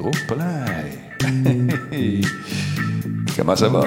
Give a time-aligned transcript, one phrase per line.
[0.00, 0.10] Oh.
[3.36, 3.82] Comment ça va?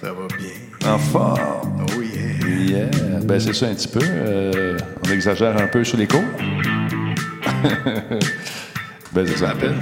[0.00, 0.52] Ça va bien.
[0.86, 1.84] En forme?
[1.96, 2.88] Oh yeah.
[2.88, 3.20] Yeah.
[3.24, 3.98] Ben, c'est ça un petit peu.
[4.02, 6.22] Euh, on exagère un peu sur les cours.
[9.12, 9.50] ben, c'est ça.
[9.50, 9.74] Appelle.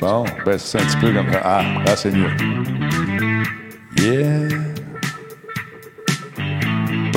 [0.00, 1.40] Bon, ben, c'est un petit peu comme ça.
[1.44, 2.30] Ah, là, c'est mieux.
[3.98, 4.69] Yeah.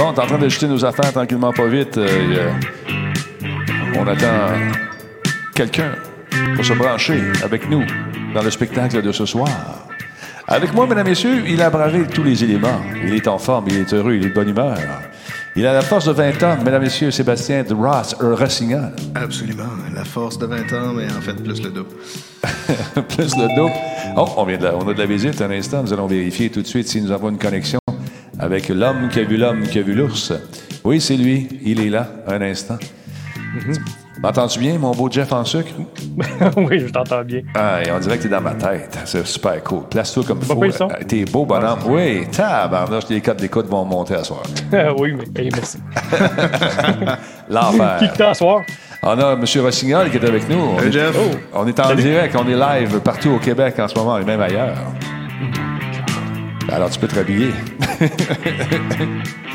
[0.04, 1.98] Bon, on est en train d'ajouter nos affaires tranquillement, pas vite.
[1.98, 2.52] Euh,
[3.96, 4.52] on attend
[5.56, 5.94] quelqu'un
[6.56, 7.84] pour se brancher avec nous
[8.34, 9.48] dans le spectacle de ce soir.
[10.46, 12.82] Avec moi, mesdames et messieurs, il a bravé tous les éléments.
[13.02, 14.78] Il est en forme, il est heureux, il est de bonne humeur.
[15.56, 18.92] Il a la force de 20 ans, mesdames et messieurs, Sébastien de Ross Rossignol.
[19.16, 19.70] Absolument.
[19.96, 21.92] La force de 20 ans, mais en fait, plus le double.
[23.08, 23.70] plus le dos.
[24.18, 25.82] Oh, on, vient de la- on a de la visite un instant.
[25.82, 27.80] Nous allons vérifier tout de suite si nous avons une connexion
[28.44, 30.34] avec l'homme qui a vu l'homme qui a vu l'ours.
[30.84, 31.48] Oui, c'est lui.
[31.64, 32.78] Il est là, un instant.
[34.22, 35.70] M'entends-tu bien, mon beau Jeff en sucre?
[36.58, 37.42] oui, je t'entends bien.
[37.56, 38.98] Ah, et on dirait que t'es dans ma tête.
[39.06, 39.84] C'est super cool.
[39.90, 40.64] Place-toi comme faut.
[40.64, 41.80] Euh, T'es beau, bonhomme.
[41.88, 44.44] Oui, tabarnouche, les codes d'écoute vont monter à soir.
[44.98, 45.78] oui, mais hey, merci.
[47.48, 48.12] Qui L'enfer.
[48.14, 48.62] que t'as à soir?
[49.02, 49.46] On a M.
[49.62, 50.58] Rossignol qui est avec nous.
[50.58, 51.18] On Hey, est, Jeff.
[51.54, 54.40] on est en direct, on est live partout au Québec en ce moment et même
[54.42, 54.78] ailleurs.
[56.74, 57.52] Alors, tu peux te rhabiller.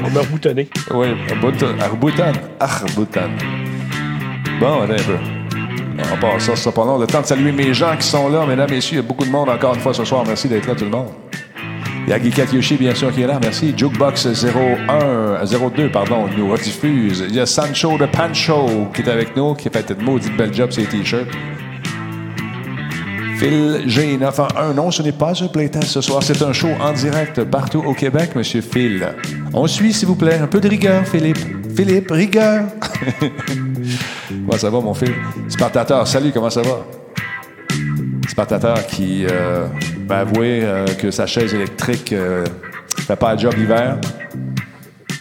[0.04, 0.68] On m'a reboutonné.
[0.92, 1.74] Oui, Arboutan.
[2.60, 3.28] Arboutan.
[4.60, 5.16] Bon, attends un peu.
[6.12, 6.96] On passe ça, c'est pas long.
[6.96, 8.98] Le temps de saluer mes gens qui sont là, mesdames, messieurs.
[8.98, 10.22] Il y a beaucoup de monde encore une fois ce soir.
[10.28, 11.08] Merci d'être là, tout le monde.
[12.06, 13.40] Il y a Guy Yoshi, bien sûr, qui est là.
[13.42, 13.74] Merci.
[13.76, 17.24] Jukebox 01, 02, pardon, nous rediffuse.
[17.28, 20.36] Il y a Sancho de Pancho qui est avec nous, qui a fait une maudite
[20.36, 21.26] belle job sur les t-shirts.
[23.38, 24.74] Phil G911.
[24.74, 26.24] Non, ce n'est pas un playtest ce soir.
[26.24, 29.06] C'est un show en direct partout au Québec, Monsieur Phil.
[29.54, 30.40] On suit, s'il vous plaît.
[30.42, 31.38] Un peu de rigueur, Philippe.
[31.76, 32.64] Philippe, rigueur.
[34.28, 35.14] comment ça va, mon Phil?
[35.48, 36.84] Spartateur, salut, comment ça va?
[38.28, 39.68] Spartateur qui euh,
[40.08, 42.44] m'a avoué euh, que sa chaise électrique ne
[43.06, 43.98] fait pas le job l'hiver.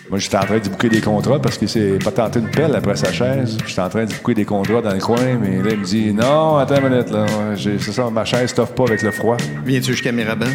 [0.10, 2.74] Moi, j'étais en train de bouquer des contrats parce qu'il s'est pas tenté une pelle
[2.74, 3.58] après sa chaise.
[3.66, 6.14] J'étais en train de bouquer des contrats dans le coin, mais là, il me dit
[6.14, 7.26] Non, attends une minute, là.
[7.58, 9.36] C'est ça, ma chaise t'offre pas avec le froid.
[9.66, 10.48] Viens-tu jusqu'à Mirabel?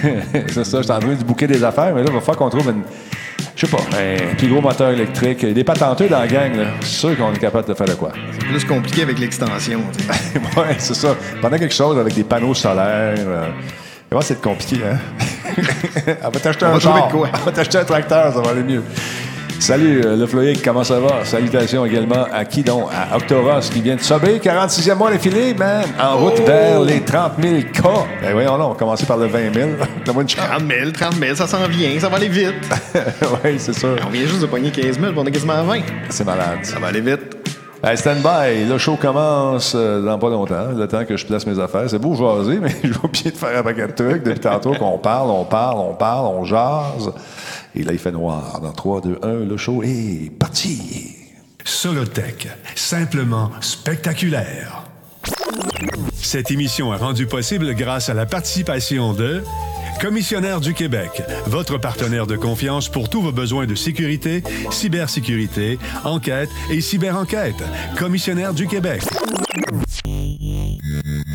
[0.48, 2.48] c'est ça, j'étais en train de bouquer des affaires, mais là, il va falloir qu'on
[2.48, 2.82] trouve une.
[3.54, 5.44] Je sais pas, un plus gros moteur électrique.
[5.44, 6.64] Des patenteux dans la gang, là.
[6.80, 8.12] C'est sûr qu'on est capable de faire de quoi.
[8.32, 9.80] C'est plus compliqué avec l'extension.
[10.56, 11.14] ouais, c'est ça.
[11.42, 13.14] Pendant quelque chose avec des panneaux solaires.
[13.18, 13.48] Euh,
[14.08, 14.98] comment c'est compliqué, hein?
[16.06, 17.06] Elle va t'acheter On un va trouver char.
[17.08, 17.28] de quoi.
[17.32, 18.82] Elle va t'acheter un tracteur, ça va aller mieux.
[19.60, 21.24] Salut, euh, le Floïc, comment ça va?
[21.24, 22.90] Salutations également à qui donc?
[22.92, 27.34] À Octoros qui vient de sobber, 46e mois défilé, man, en route vers les 30
[27.40, 28.04] 000 cas.
[28.20, 29.68] Ben voyons là, on va commencer par le 20 000.
[30.04, 30.44] Donne-moi une chance.
[30.44, 32.54] 30 000, 30 000, ça s'en vient, ça va aller vite.
[33.44, 33.96] oui, c'est sûr.
[34.06, 35.80] On vient juste de pogner 15 000, puis on est quasiment à 20.
[36.10, 36.58] C'est malade.
[36.62, 37.33] Ça va aller vite.
[37.86, 38.64] Hey, stand by.
[38.66, 40.72] Le show commence euh, dans pas longtemps.
[40.74, 41.84] Le temps que je place mes affaires.
[41.90, 44.22] C'est beau jaser, mais j'ai oublié de faire un paquet de trucs.
[44.22, 47.12] Depuis tantôt qu'on parle, on parle, on parle, on jase.
[47.74, 48.58] Et là, il fait noir.
[48.62, 51.14] Dans 3, 2, 1, le show est parti.
[51.62, 54.84] Solotech, simplement spectaculaire.
[56.14, 59.42] Cette émission est rendue possible grâce à la participation de
[60.00, 66.50] Commissionnaire du Québec, votre partenaire de confiance pour tous vos besoins de sécurité, cybersécurité, enquête
[66.70, 67.62] et cyberenquête.
[67.96, 69.02] Commissionnaire du Québec.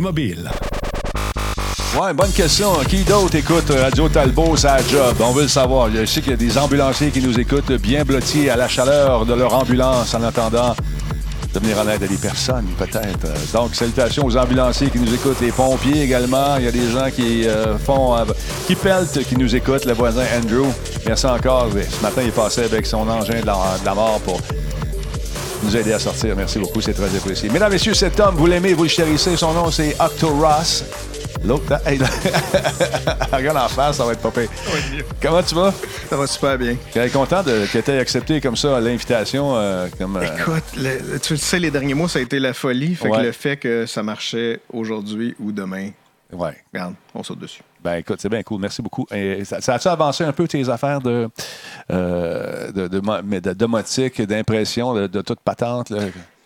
[0.00, 0.50] mobiles.
[2.00, 2.72] Ouais, bonne question.
[2.88, 5.14] Qui d'autre écoute Radio Talbot, sa job?
[5.20, 5.90] On veut le savoir.
[5.94, 9.26] Je sais qu'il y a des ambulanciers qui nous écoutent bien blottis à la chaleur
[9.26, 10.74] de leur ambulance en attendant
[11.52, 13.52] de venir en aide à des personnes, peut-être.
[13.52, 16.56] Donc, salutations aux ambulanciers qui nous écoutent, les pompiers également.
[16.56, 18.24] Il y a des gens qui euh, font, euh,
[18.66, 19.84] qui peltent, qui nous écoutent.
[19.84, 20.68] Le voisin Andrew,
[21.06, 21.68] merci encore.
[21.72, 24.40] Ce matin, il passait avec son engin de la, de la mort pour
[25.62, 26.34] nous aider à sortir.
[26.36, 27.48] Merci beaucoup, c'est très apprécié.
[27.50, 29.36] Mesdames, messieurs, cet homme, vous l'aimez, vous le chérissez.
[29.36, 30.84] Son nom, c'est Octo Ross.
[31.44, 32.06] L'autre, hey, là,
[33.32, 34.48] regarde en face, ça va être pire.
[35.20, 35.72] Comment tu vas?
[36.08, 36.76] Ça va super bien.
[36.94, 39.56] Je content de, que tu aies accepté comme ça l'invitation.
[39.56, 42.94] euh, comme, euh, Écoute, le- tu sais, les derniers mois, ça a été la folie.
[42.94, 43.18] Fait Ouais.
[43.18, 45.90] que le fait que ça marchait aujourd'hui ou demain,
[46.32, 46.54] ouais.
[46.72, 47.62] regarde, on saute dessus.
[47.82, 48.60] Ben écoute, c'est bien cool.
[48.60, 49.06] Merci beaucoup.
[49.44, 51.28] Ça, a-tu avancé un peu tes affaires de,
[51.90, 55.90] euh, de, de, de domotique, d'impression, de, de toute patente?
[55.90, 56.02] Là?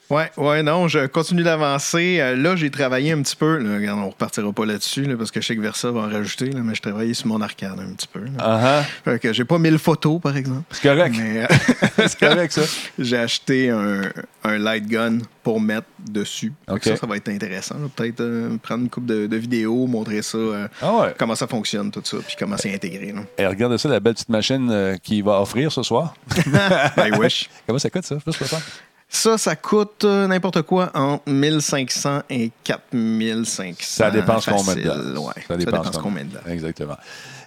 [0.08, 2.18] Ouais, ouais, non, je continue d'avancer.
[2.20, 3.58] Euh, là, j'ai travaillé un petit peu.
[3.58, 6.08] Là, regarde, on repartira pas là-dessus, là, parce que je sais que Versa va en
[6.08, 8.20] rajouter, là, mais je travaillais sur mon arcade un petit peu.
[9.04, 10.62] Fait que j'ai pas mis le photo, par exemple.
[10.70, 11.14] C'est correct.
[11.18, 11.46] Mais euh,
[12.06, 12.62] c'est correct, ça.
[12.98, 14.02] j'ai acheté un,
[14.44, 16.52] un light gun pour mettre dessus.
[16.68, 16.84] Fait que OK.
[16.84, 17.74] Ça, ça va être intéressant.
[17.96, 20.38] Peut-être euh, prendre une coupe de, de vidéos, montrer ça,
[20.82, 21.14] Ah ouais.
[21.18, 23.12] comment ça fonctionne, tout ça, puis comment c'est intégré.
[23.12, 23.22] là.
[23.38, 26.14] Et regarde ça, la belle petite machine qu'il va offrir ce soir.
[26.96, 27.50] I wish.
[27.66, 28.16] Comment ça coûte, ça?
[28.16, 28.34] Pour
[29.08, 29.38] ça.
[29.38, 33.74] Ça, coûte euh, n'importe quoi entre 1500 et 4500.
[33.80, 35.26] Ça dépend ce qu'on met dedans.
[35.26, 36.40] Ouais, Ça dépend ce qu'on met dedans.
[36.46, 36.96] Exactement.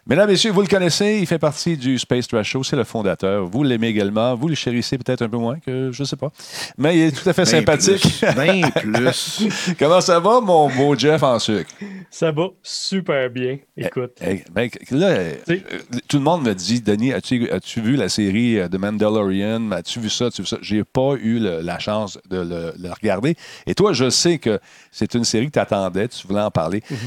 [0.09, 3.45] Mesdames, Messieurs, vous le connaissez, il fait partie du Space Trash Show, c'est le fondateur.
[3.45, 6.31] Vous l'aimez également, vous le chérissez peut-être un peu moins que je ne sais pas.
[6.79, 8.01] Mais il est tout à fait Ben sympathique.
[8.01, 9.49] plus, Ben plus.
[9.79, 11.69] Comment ça va, mon beau Jeff en sucre?
[12.09, 13.59] Ça va super bien.
[13.77, 14.13] Écoute.
[14.25, 15.63] Eh, ben, là, euh, sais-
[16.07, 19.71] tout le monde me dit, Denis, as-tu as-tu vu la série euh, The Mandalorian?
[19.73, 20.25] As-tu vu ça?
[20.25, 20.57] As-tu vu ça?
[20.63, 23.35] J'ai pas eu le- la chance de le, le regarder.
[23.67, 24.59] Et toi, je sais que
[24.91, 26.81] c'est une série que tu attendais, tu voulais en parler.
[26.89, 26.97] Mhm.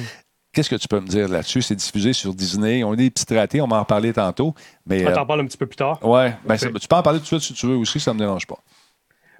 [0.52, 1.62] Qu'est-ce que tu peux me dire là-dessus?
[1.62, 2.84] C'est diffusé sur Disney.
[2.84, 4.54] On a des petits ratés, on va en parler tantôt.
[4.86, 5.98] Mais, On euh, t'en parle un petit peu plus tard?
[6.06, 8.18] ouais, ben, tu peux en parler tout de suite si tu veux aussi, ça me
[8.18, 8.58] dérange pas.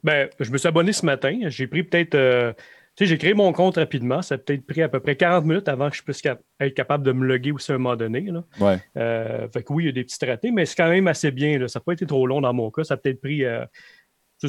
[0.03, 1.39] Ben, je me suis abonné ce matin.
[1.49, 2.15] J'ai pris peut-être.
[2.15, 2.53] euh,
[2.97, 4.21] tu sais, j'ai créé mon compte rapidement.
[4.21, 6.75] Ça a peut-être pris à peu près 40 minutes avant que je puisse cap- être
[6.75, 8.21] capable de me loguer aussi à un moment donné.
[8.23, 8.43] Là.
[8.61, 8.79] Ouais.
[8.99, 11.31] Euh, fait que oui, il y a des petits ratés, mais c'est quand même assez
[11.31, 11.59] bien.
[11.59, 11.69] Là.
[11.69, 12.85] Ça n'a pas été trop long dans mon cas.
[12.85, 13.65] Ça a peut-être pris euh,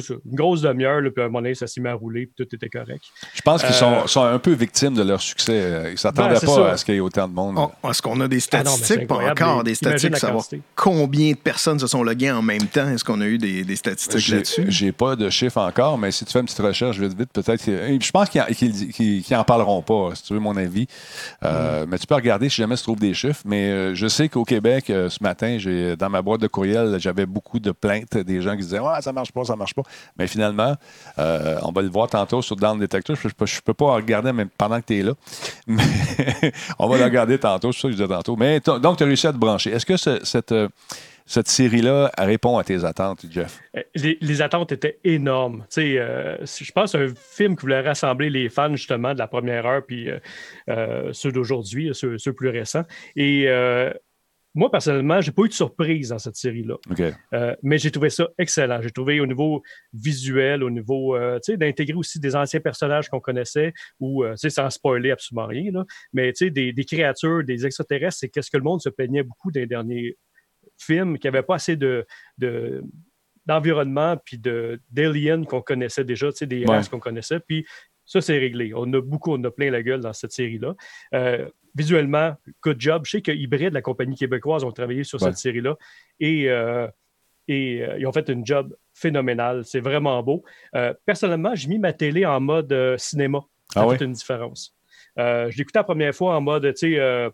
[0.00, 2.44] ça, une grosse demi-heure, puis à un moment donné, ça s'est mis à rouler, puis
[2.46, 3.02] tout était correct.
[3.34, 5.84] Je pense qu'ils Euh, sont, sont un peu victimes de leur succès.
[5.86, 6.70] Ils ne s'attendaient Ben, pas ça.
[6.72, 7.56] à ce qu'il y ait autant de monde.
[7.82, 9.06] On- Est-ce qu'on a des Ah non, statistiques?
[9.06, 10.44] pas encore des statistiques, la savoir
[10.74, 12.88] combien de personnes se sont loguées en même temps.
[12.88, 14.64] Est-ce qu'on a eu des, des statistiques J'ai là-dessus?
[14.68, 17.64] j'ai pas de chiffres encore, mais si tu fais une petite recherche vite, vite, peut-être.
[17.64, 20.86] Je pense qu'ils en, qu'ils- qu'ils- qu'ils en parleront pas, si tu veux mon avis.
[21.44, 23.42] Euh, Mais tu peux regarder si jamais tu trouves des chiffres.
[23.44, 27.26] Mais euh, je sais qu'au Québec, ce matin, j'ai dans ma boîte de courriel, j'avais
[27.26, 29.82] beaucoup de plaintes des gens qui disaient Ouais, ça marche pas, ça marche pas.
[30.18, 30.74] Mais finalement,
[31.18, 33.16] euh, on va le voir tantôt sur Down Detector.
[33.16, 35.12] Je ne peux, peux pas regarder même pendant que tu es là.
[36.78, 38.36] On va le regarder tantôt, c'est ça que je disais tantôt.
[38.36, 39.70] Mais donc, tu as réussi à te brancher.
[39.70, 40.68] Est-ce que ce- cette, euh,
[41.26, 43.58] cette série-là répond à tes attentes, Jeff?
[43.76, 43.82] Euh,
[44.20, 45.64] Les, attentes étaient énormes.
[45.74, 50.08] Je pense un film qui voulait rassembler les fans justement de la première heure, puis
[51.12, 52.84] ceux d'aujourd'hui, ceux, ceux plus récents.
[53.16, 53.46] Et
[54.54, 56.76] moi, personnellement, j'ai pas eu de surprise dans cette série-là.
[57.32, 58.80] Euh, mais j'ai trouvé ça excellent.
[58.80, 59.62] J'ai trouvé au niveau
[59.92, 64.32] visuel, au niveau, euh, tu sais, d'intégrer aussi des anciens personnages qu'on connaissait, ou, euh,
[64.32, 68.18] tu sais, sans spoiler absolument rien, là, mais tu sais, des, des créatures, des extraterrestres,
[68.18, 70.16] c'est qu'est-ce que le monde se plaignait beaucoup les derniers
[70.78, 72.06] films, qu'il n'y avait pas assez de,
[72.38, 72.82] de-
[73.46, 76.76] d'environnement puis de, d'aliens qu'on connaissait déjà, tu sais, des Ouais.
[76.76, 77.66] races qu'on connaissait, puis
[78.06, 78.72] ça, c'est réglé.
[78.74, 80.74] On a beaucoup, on a plein la gueule dans cette série-là.
[81.14, 83.02] Euh, visuellement, good job.
[83.04, 85.28] Je sais que Hybrid, la compagnie québécoise, ont travaillé sur Ouais.
[85.28, 85.76] cette série-là
[86.20, 86.86] et, euh,
[87.48, 89.64] et euh, ils ont fait une job phénoménale.
[89.64, 90.44] C'est vraiment beau.
[90.74, 93.40] Euh, personnellement, j'ai mis ma télé en mode cinéma.
[93.72, 94.74] Ça Ah fait une différence.
[95.16, 97.30] Je l'écoutais la première fois en mode, tu sais,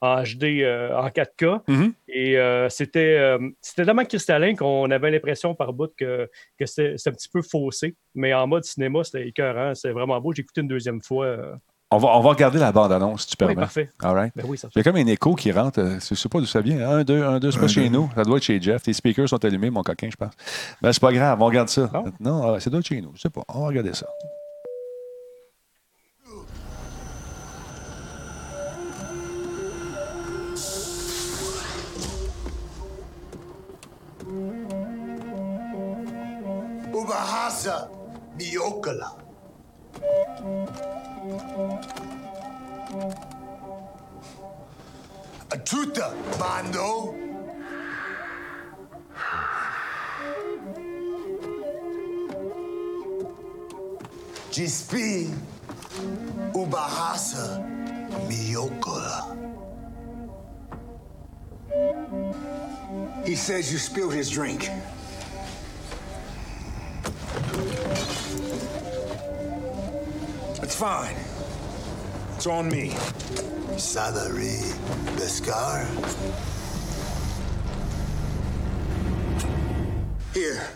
[0.00, 1.62] en HD, en 4K.
[1.68, 1.92] Mhm.
[2.08, 2.36] Et
[2.70, 7.28] c'était c'était tellement cristallin qu'on avait l'impression par bout que, que c'était c'était un petit
[7.28, 7.94] peu faussé.
[8.14, 9.74] Mais en mode cinéma, c'était écœurant.
[9.74, 10.32] C'est vraiment beau.
[10.32, 11.58] J'ai écouté une deuxième fois.
[11.90, 13.54] On va, on va regarder la bande-annonce, si tu Oui, permets.
[13.62, 13.90] parfait.
[14.02, 14.32] All right.
[14.34, 15.78] Ben oui, ça Il y a comme un écho qui rentre.
[15.80, 16.88] euh, Je ne sais pas d'où ça vient.
[16.88, 17.96] Un, deux, un, deux, c'est pas Un, chez deux.
[17.96, 18.10] nous.
[18.16, 18.82] Ça doit être chez Jeff.
[18.82, 20.32] Tes speakers sont allumés, mon coquin, je pense.
[20.82, 21.88] Ben, c'est pas grave, on regarde ça.
[21.92, 22.04] Non?
[22.18, 23.12] Non, ah, ça doit être chez nous.
[23.14, 23.42] Je sais pas.
[23.48, 24.06] On va regarder ça.
[36.92, 37.88] Ubahasa
[38.38, 39.10] Miokala.
[45.48, 47.14] Atuta Mando.
[54.50, 55.34] Gispi
[56.52, 57.64] Ubahasa
[58.28, 59.34] Miokala.
[63.24, 64.68] He says you spilled his drink.
[70.74, 71.14] It's fine.
[72.34, 72.90] It's on me.
[73.78, 74.58] Salary
[75.14, 75.86] Beskar.
[80.34, 80.66] Here.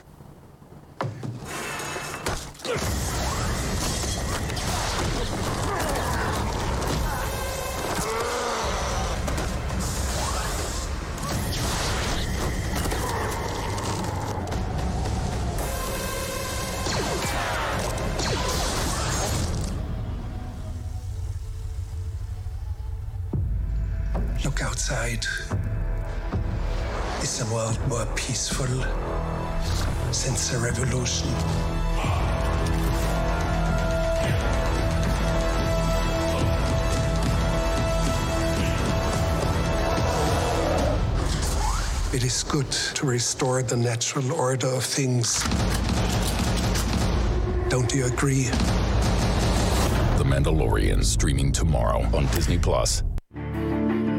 [30.48, 31.28] Since the revolution?
[42.12, 45.42] It is good to restore the natural order of things.
[47.68, 48.44] Don't you agree?
[50.16, 53.02] The Mandalorian streaming tomorrow on Disney Plus.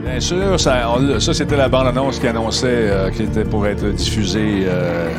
[0.04, 4.64] Bien sûr, ça, ça, c'était la bande-annonce qui annonçait euh, qu'il était pour être diffusé
[4.66, 5.12] euh,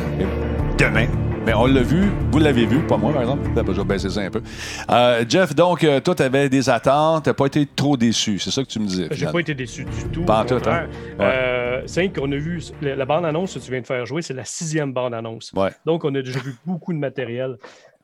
[0.81, 1.05] demain.
[1.45, 3.47] Mais on l'a vu, vous l'avez vu, pas moi par exemple.
[3.53, 4.41] Pas déjà baissé ça un peu.
[4.89, 8.49] Euh, Jeff, donc, euh, toi, tu avais des attentes, t'as pas été trop déçu, c'est
[8.51, 9.07] ça que tu me disais.
[9.11, 10.23] J'ai pas été déçu du tout.
[10.23, 10.87] Pas tout, hein?
[11.19, 11.25] Ouais.
[11.25, 14.21] Euh, c'est vrai qu'on a vu la, la bande-annonce que tu viens de faire jouer,
[14.23, 15.51] c'est la sixième bande-annonce.
[15.55, 15.69] Ouais.
[15.85, 17.57] Donc, on a déjà vu beaucoup de matériel.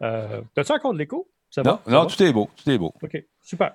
[0.04, 1.28] Euh, T'as-tu encore de l'écho?
[1.50, 1.82] Ça Non, va?
[1.86, 2.06] Ça non, va?
[2.08, 2.94] tout est beau, tout est beau.
[3.02, 3.72] OK, super.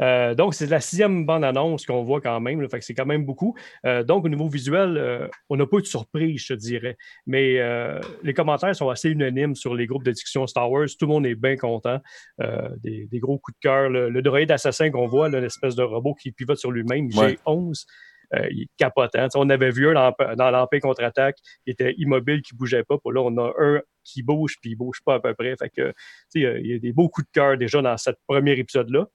[0.00, 2.60] Euh, donc, c'est la sixième bande-annonce qu'on voit quand même.
[2.60, 3.54] là, fait que c'est quand même beaucoup.
[3.86, 6.96] Euh, donc, au niveau visuel, euh, on n'a pas eu de surprise, je te dirais.
[7.26, 7.60] Mais
[8.22, 10.86] les commentaires sont assez unanimes sur les groupes de discussion Star Wars.
[10.98, 12.00] Tout le monde est bien content.
[12.78, 13.88] Des, des gros coups de cœur.
[13.90, 17.36] Le, le droïde assassin qu'on voit, l'espèce de robot qui pivote sur lui-même, Ouais.
[17.46, 17.84] G11.
[18.34, 19.26] euh, il est capotant.
[19.34, 22.96] On avait vu un dans, dans l'Empire contre-attaque qui était immobile, qui bougeait pas.
[22.98, 25.54] Puis là, on a un qui bouge, puis il bouge pas à peu près.
[25.56, 25.94] Fait que, tu
[26.28, 28.10] sais, il y a- il y a des beaux coups de cœur déjà dans ce
[28.28, 29.06] premier épisode-là.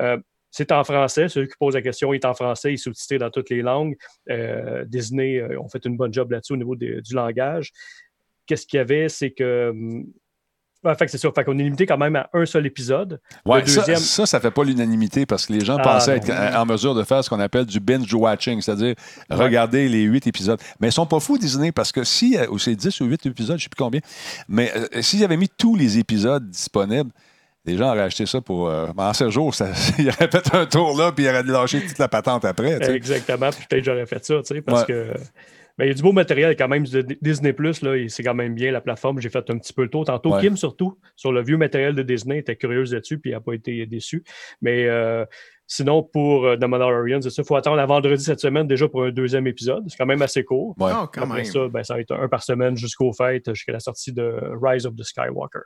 [0.00, 0.18] Euh,
[0.56, 1.28] c'est en français.
[1.28, 2.70] Celui qui pose la question est en français.
[2.70, 3.96] Il est sous-titré dans toutes les langues.
[4.30, 7.72] Euh, Disney euh, ont fait une bonne job là-dessus au niveau du langage.
[8.46, 9.08] Qu'est-ce qu'il y avait?
[9.08, 9.70] C'est que.
[9.70, 10.04] hum,
[10.84, 11.28] ouais, fait que c'est ça.
[11.34, 13.20] Fait qu'on est limité quand même à un seul épisode.
[13.44, 16.22] Ouais, ça, deuxième- ça, ça fait pas l'unanimité parce que les gens Ah, pensaient non.
[16.22, 18.94] être en en mesure de faire ce qu'on appelle du binge-watching, c'est-à-dire
[19.30, 20.60] regarder les huit épisodes.
[20.78, 23.26] Mais ils sont pas fous, Disney, parce que si, euh, ou c'est 10 ou 8
[23.26, 24.00] épisodes, je sais plus combien,
[24.46, 27.10] mais euh, s'ils avaient mis tous les épisodes disponibles,
[27.64, 28.68] les gens auraient acheté ça pour.
[28.68, 31.80] euh, en 7 jours, ça, ils auraient fait un tour là, puis ils auraient lâché
[31.80, 32.78] toute la patente après.
[32.78, 32.94] tu sais.
[32.94, 33.50] Exactement.
[33.50, 34.86] Puis peut-être j'aurais fait ça, tu sais, parce Ouais.
[34.86, 35.12] que.
[35.76, 38.22] Mais il y a du beau matériel quand même de Disney Plus, là, et c'est
[38.22, 39.20] quand même bien la plateforme.
[39.20, 40.04] J'ai fait un petit peu le tour.
[40.04, 40.40] Tantôt, Ouais.
[40.40, 43.54] Kim, surtout, sur le vieux matériel de Disney, était curieuse là-dessus, puis elle n'a pas
[43.54, 44.22] été déçue.
[44.62, 45.24] Mais euh,
[45.66, 47.42] sinon, pour euh, The Mandalorian, c'est ça.
[47.42, 49.82] Il faut attendre à vendredi cette semaine déjà pour un deuxième épisode.
[49.88, 50.76] C'est quand même assez court.
[50.78, 50.92] Ouais.
[50.94, 51.44] Oh, quand Après même.
[51.44, 54.86] ça, ben, ça va être un par semaine jusqu'aux fêtes, jusqu'à la sortie de Rise
[54.86, 55.58] of the Skywalker.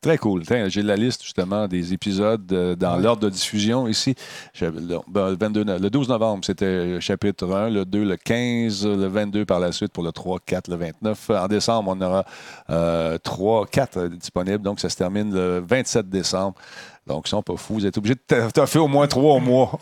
[0.00, 0.44] Très cool.
[0.68, 4.14] J'ai la liste justement des épisodes euh, dans l'ordre de diffusion ici.
[4.60, 4.70] Le,
[5.08, 8.86] ben, le 22 no- le 12 novembre, c'était le chapitre 1, le 2, le 15,
[8.86, 11.30] le 22 par la suite pour le 3, 4, le 29.
[11.30, 12.24] En décembre, on aura
[12.70, 14.62] euh, 3, 4 euh, disponibles.
[14.62, 16.54] Donc, ça se termine le 27 décembre.
[17.08, 17.74] Donc, ils sont pas fous.
[17.74, 19.78] Vous êtes obligés de fait au moins trois mois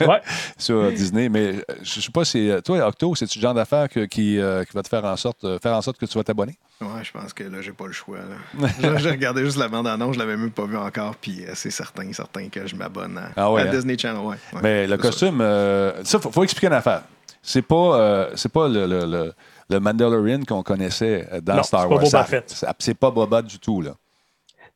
[0.00, 0.20] Ouais.
[0.58, 1.28] sur Disney.
[1.28, 2.50] Mais je sais pas si.
[2.64, 5.44] Toi, Octo, c'est le genre d'affaire que- qui, euh, qui va te faire en sorte,
[5.44, 6.56] euh, faire en sorte que tu vas t'abonner?
[6.80, 8.18] Ouais, je pense que là, j'ai pas le choix.
[8.18, 8.68] là.
[8.80, 11.70] J'ai- j'ai regardé juste la bande-annonce, je l'avais même pas vu encore, puis euh, c'est
[11.70, 13.70] certain, certain que je m'abonne à, Ah ouais, à hein?
[13.70, 14.22] Disney Channel.
[14.22, 15.02] Ouais, ouais, Mais le ça.
[15.02, 17.02] costume, euh, ça, faut, faut expliquer une affaire.
[17.42, 19.32] C'est pas, euh, c'est pas le, le, le-
[19.70, 22.04] le Mandalorian qu'on connaissait dans Non, Star c'est pas Wars.
[22.04, 22.64] Boba Ça- Fett.
[22.78, 23.92] C'est pas Boba du tout, là.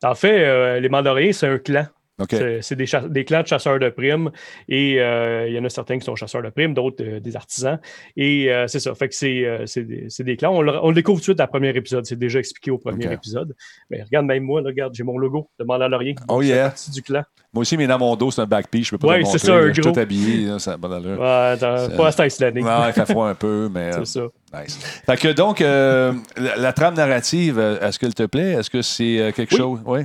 [0.03, 1.87] En fait, euh, les Mandaloriens, c'est un clan.
[2.29, 4.31] C'est des, clans de chasseurs de primes
[4.69, 7.37] et euh, il y en a certains qui sont chasseurs de primes, d'autres euh, des
[7.37, 7.81] artisans.
[8.17, 8.95] Et euh, c'est ça.
[8.95, 10.55] Fait que c'est des, des clans.
[10.55, 12.05] On le, on le découvre tout de suite dans le premier épisode.
[12.05, 13.55] C'est déjà expliqué au premier épisode.
[13.91, 16.15] Mais regarde, même moi, là, regarde, j'ai mon logo de Mandalorien.
[16.29, 16.69] Oh yeah.
[16.69, 17.23] partie du clan.
[17.55, 18.87] Moi aussi, mais dans mon dos, c'est un backpiece.
[18.87, 19.69] Je peux pas Ouais, c'est montrer, ça, un là.
[19.69, 19.93] Je suis gros.
[19.93, 20.47] tout habillé.
[20.47, 21.01] là, ça a pas.
[21.01, 22.55] Ouais, à cette.
[22.55, 23.93] Non, il fait froid un peu, mais.
[24.05, 24.23] c'est ça.
[24.55, 24.79] Nice.
[25.07, 28.53] Fait que donc, la, la trame narrative, est-ce qu'elle te plaît?
[28.53, 29.59] Est-ce que c'est quelque Oui.
[29.59, 29.81] chose?
[29.87, 30.01] Oui.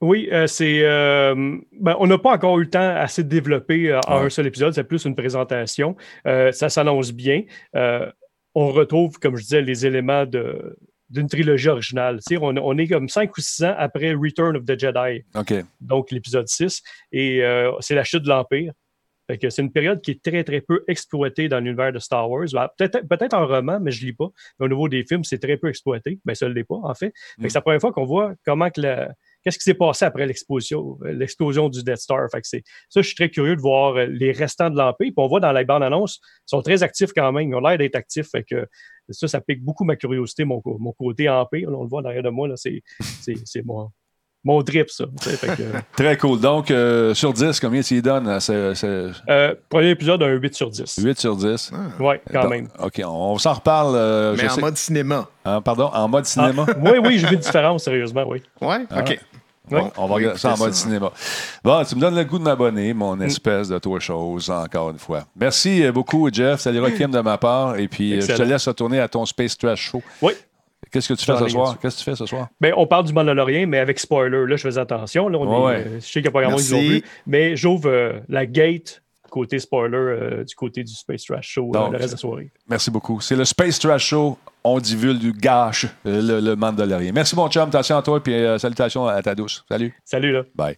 [0.00, 0.80] Oui, euh, c'est.
[0.84, 1.34] euh,
[1.72, 4.26] ben, on n'a pas encore eu le temps assez de développer euh, en Ouais.
[4.26, 4.74] un seul épisode.
[4.74, 5.96] C'est plus une présentation.
[6.24, 7.42] Ça s'annonce bien.
[8.54, 10.76] On retrouve, comme je disais, les éléments de
[11.08, 12.16] d'une trilogie originale.
[12.16, 15.24] Tu sais, on, on est comme cinq ou six ans après Return of the Jedi,
[15.80, 18.72] donc l'épisode 6, et euh, c'est la chute de l'Empire.
[19.28, 22.28] Fait que c'est une période qui est très, très peu exploitée dans l'univers de Star
[22.30, 22.46] Wars.
[22.52, 24.28] Ben, Peut-être peut en roman, mais je lis pas.
[24.58, 26.18] Mais au niveau des films, c'est très peu exploité.
[26.24, 27.12] Mais ça ne l'est pas, en fait.
[27.38, 27.48] Mm.
[27.48, 29.10] c'est la première fois qu'on voit comment que la,
[29.46, 32.28] qu'est-ce qui s'est passé après l'explosion, euh, l'explosion du Death Star?
[32.32, 35.06] Fait que c'est, ça, je suis très curieux de voir euh, les restants de l'Empire.
[35.06, 37.48] Puis on voit dans la bande-annonce, ils sont très actifs quand même.
[37.48, 38.28] Ils ont l'air d'être actifs.
[38.28, 38.66] Fait que
[39.10, 40.60] ça, ça pique beaucoup ma curiosité, mon,
[40.98, 41.70] côté Empire.
[41.70, 42.48] Là, on le voit derrière de moi.
[42.48, 42.82] Là, c'est,
[43.22, 43.88] c'est, c'est mon,
[44.42, 45.04] mon drip, ça.
[45.20, 45.62] Fait que,
[45.96, 46.40] Très cool.
[46.40, 48.28] Donc, euh, sur 10, combien tu y donnes?
[48.28, 50.98] à ce- ce- euh, premier épisode, un 8 sur 10.
[51.04, 51.72] 8 sur 10.
[52.00, 52.68] Ouais, quand Donc, même.
[52.80, 53.94] OK, on s'en reparle.
[53.96, 55.28] euh, Mais je en sais- mode cinéma.
[55.44, 56.64] Hein, pardon, en mode cinéma?
[56.68, 58.42] Ah, oui, oui, j'ai vu une différence, sérieusement, oui.
[58.60, 59.00] Ouais, Ah.
[59.00, 59.18] OK.
[59.70, 60.82] On va regarder ça en mode ça.
[60.84, 61.10] cinéma.
[61.64, 62.96] Bon, tu me donnes le goût de m'abonner, Mm.
[62.98, 65.24] mon espèce de toi chose, encore une fois.
[65.36, 66.60] Merci euh, beaucoup, Jeff.
[66.60, 67.76] Salut, Kim, de ma part.
[67.78, 70.02] Et puis, euh, je te laisse retourner à ton Space Trash Show.
[70.22, 70.32] Oui.
[70.92, 71.76] Qu'est-ce que tu fais ce soir?
[71.80, 72.48] Qu'est-ce que tu fais ce soir?
[72.60, 74.46] Ben, on parle du Mandalorien, mais avec spoiler.
[74.46, 75.28] Là, je faisais attention.
[75.28, 75.84] Là, on Ouais, est, ouais.
[75.88, 76.86] euh, je sais qu'il n'y a pas grand monde qui Merci.
[76.88, 77.04] l'ont vu.
[77.26, 81.78] Mais j'ouvre euh, la gate côté spoiler euh, du côté du Space Trash Show euh,
[81.78, 82.50] Donc, le reste de la soirée.
[82.68, 83.20] Merci beaucoup.
[83.20, 84.38] C'est le Space Trash Show.
[84.68, 87.12] On divulgue, gâche euh, le, le Mandalorian.
[87.14, 87.68] Merci, mon chum.
[87.68, 88.20] Attention à toi.
[88.22, 89.64] Puis euh, salutations à ta douce.
[89.68, 89.94] Salut.
[90.04, 90.42] Salut, là.
[90.56, 90.74] Bye.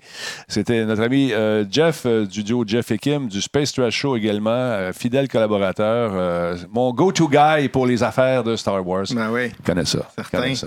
[0.47, 4.15] C'était notre ami euh, Jeff euh, du duo Jeff et Kim du Space Trash Show
[4.17, 9.07] également, euh, fidèle collaborateur, euh, mon go-to guy pour les affaires de Star Wars.
[9.13, 9.53] Ben oui.
[9.59, 10.01] Il connaît ça.
[10.17, 10.39] Certain.
[10.43, 10.67] connaît ça,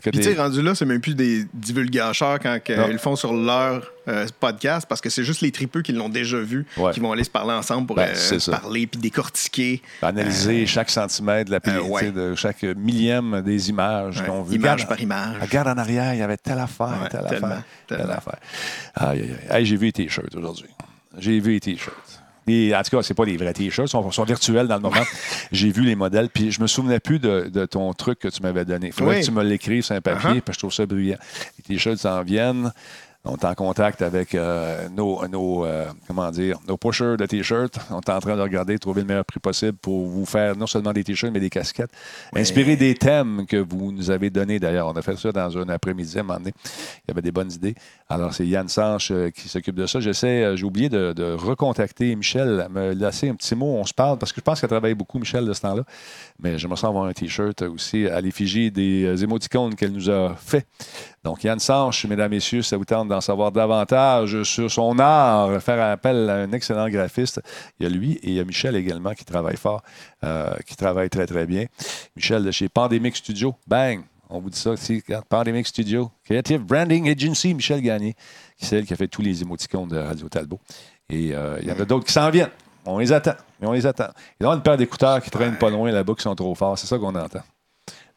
[0.00, 3.32] Puis, tu sais, rendu là, c'est même plus des divulgateurs quand ils le font sur
[3.34, 6.92] leur euh, podcast parce que c'est juste les tripeux qui l'ont déjà vu Ouais.
[6.92, 9.80] qui vont aller se parler ensemble pour Ben, euh, parler puis décortiquer.
[10.02, 12.10] analyser chaque centimètre de la euh, pili- ouais.
[12.12, 14.54] de chaque millième des images Ouais, qu'on veut.
[14.54, 15.36] image Regarde- par image.
[15.40, 18.36] Regarde en arrière, il y avait telle affaire, Ouais, telle affaire, telle affaire.
[18.94, 19.66] Aïe, aïe, aïe.
[19.66, 20.68] J'ai vu les t-shirts aujourd'hui.
[21.18, 22.20] J'ai vu les t-shirts.
[22.46, 24.82] Les- en tout cas, c'est pas des vrais t-shirts, ils sont, sont virtuels dans le
[24.82, 25.00] moment.
[25.52, 28.42] j'ai vu les modèles, puis je me souvenais plus de, de ton truc que tu
[28.42, 28.88] m'avais donné.
[28.88, 29.20] Il faudrait Oui.
[29.22, 30.40] que tu me l'écrives sur un papier, Uh-huh.
[30.42, 31.16] parce que je trouve ça brillant.
[31.56, 32.70] Les t-shirts s'en viennent.
[33.26, 37.78] On est en contact avec euh, nos, nos, euh, comment dire, nos pushers de t-shirts.
[37.90, 40.66] On est en train de regarder, trouver le meilleur prix possible pour vous faire non
[40.66, 41.90] seulement des t-shirts, mais des casquettes.
[42.36, 44.88] Inspirés des thèmes que vous nous avez donnés d'ailleurs.
[44.88, 46.52] On a fait ça dans un après-midi à un moment donné.
[46.66, 47.74] Il y avait des bonnes idées.
[48.10, 50.00] Alors, c'est Yann Sanche euh, qui s'occupe de ça.
[50.00, 53.76] J'essaie, euh, j'ai oublié de, de recontacter Michel, me laisser un petit mot.
[53.78, 55.84] On se parle parce que je pense qu'elle travaille beaucoup, Michel, de ce temps-là.
[56.40, 60.34] Mais j'aimerais ça avoir un t-shirt aussi à l'effigie des euh, émoticônes qu'elle nous a
[60.36, 60.66] fait.
[61.24, 65.82] Donc, Yann Sanche, mesdames, messieurs, ça vous tente d'en savoir davantage sur son art, faire
[65.82, 67.40] appel à un excellent graphiste.
[67.80, 69.82] Il y a lui et il y a Michel également qui travaille fort,
[70.22, 71.64] euh, qui travaille très, très bien.
[72.14, 73.54] Michel de chez Pandemic Studio.
[73.66, 74.02] Bang!
[74.28, 76.10] On vous dit ça regarde, Pandemic Studio.
[76.24, 78.14] Creative Branding Agency, Michel Gagné,
[78.58, 80.60] qui c'est elle qui a fait tous les émoticônes de Radio Talbot.
[81.08, 82.50] Et euh, il y en a d'autres qui s'en viennent.
[82.84, 83.34] On les attend.
[83.60, 84.08] Mais on les attend.
[84.38, 86.78] Il y a une paire d'écouteurs qui traînent pas loin là-bas qui sont trop forts.
[86.78, 87.40] C'est ça qu'on entend.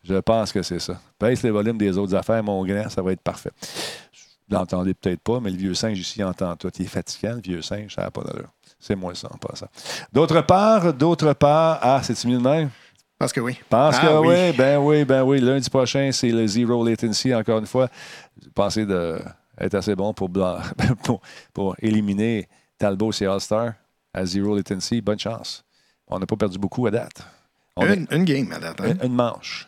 [0.07, 0.99] Je pense que c'est ça.
[1.19, 3.51] Baisse les volumes des autres affaires, mon grand, ça va être parfait.
[4.49, 6.71] Vous l'entendez peut-être pas, mais le vieux singe ici entend tout.
[6.79, 8.49] Il est fatigant, le vieux singe, ça n'a pas d'allure.
[8.79, 9.67] C'est moi ça en passant.
[10.13, 12.69] D'autre part, d'autre part, ah, c'est-tu mieux de même?
[13.19, 13.57] Parce que oui.
[13.67, 14.27] Pense Ah que oui.
[14.29, 14.51] oui.
[14.55, 15.39] ben oui, ben oui.
[15.41, 17.89] Lundi prochain, c'est le Zero Latency, encore une fois.
[18.53, 19.19] Pensez de
[19.59, 20.29] être assez bon pour,
[21.03, 23.73] pour, pour éliminer Talbot et All-Star
[24.13, 25.01] à Zero Latency.
[25.01, 25.65] Bonne chance.
[26.07, 27.25] On n'a pas perdu beaucoup à date.
[27.75, 28.79] On Une, une game à date.
[28.81, 28.93] hein?
[29.01, 29.66] une, une manche.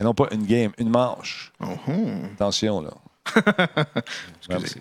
[0.00, 1.52] Et non pas une game, une manche.
[1.60, 1.92] Oh, oh.
[2.34, 2.90] Attention, là.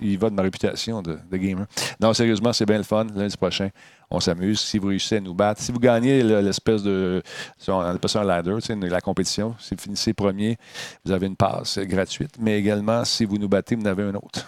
[0.02, 1.66] Il va de ma réputation de, de gamer.
[2.00, 3.06] Non, sérieusement, c'est bien le fun.
[3.16, 3.70] Lundi prochain,
[4.10, 4.60] on s'amuse.
[4.60, 7.22] Si vous réussissez à nous battre, si vous gagnez le- l'espèce de.
[7.68, 9.56] On appelle ça un ladder, tu sais, la compétition.
[9.60, 10.58] Si vous finissez premier,
[11.04, 12.36] vous avez une passe gratuite.
[12.40, 14.46] Mais également, si vous nous battez, vous en avez un autre.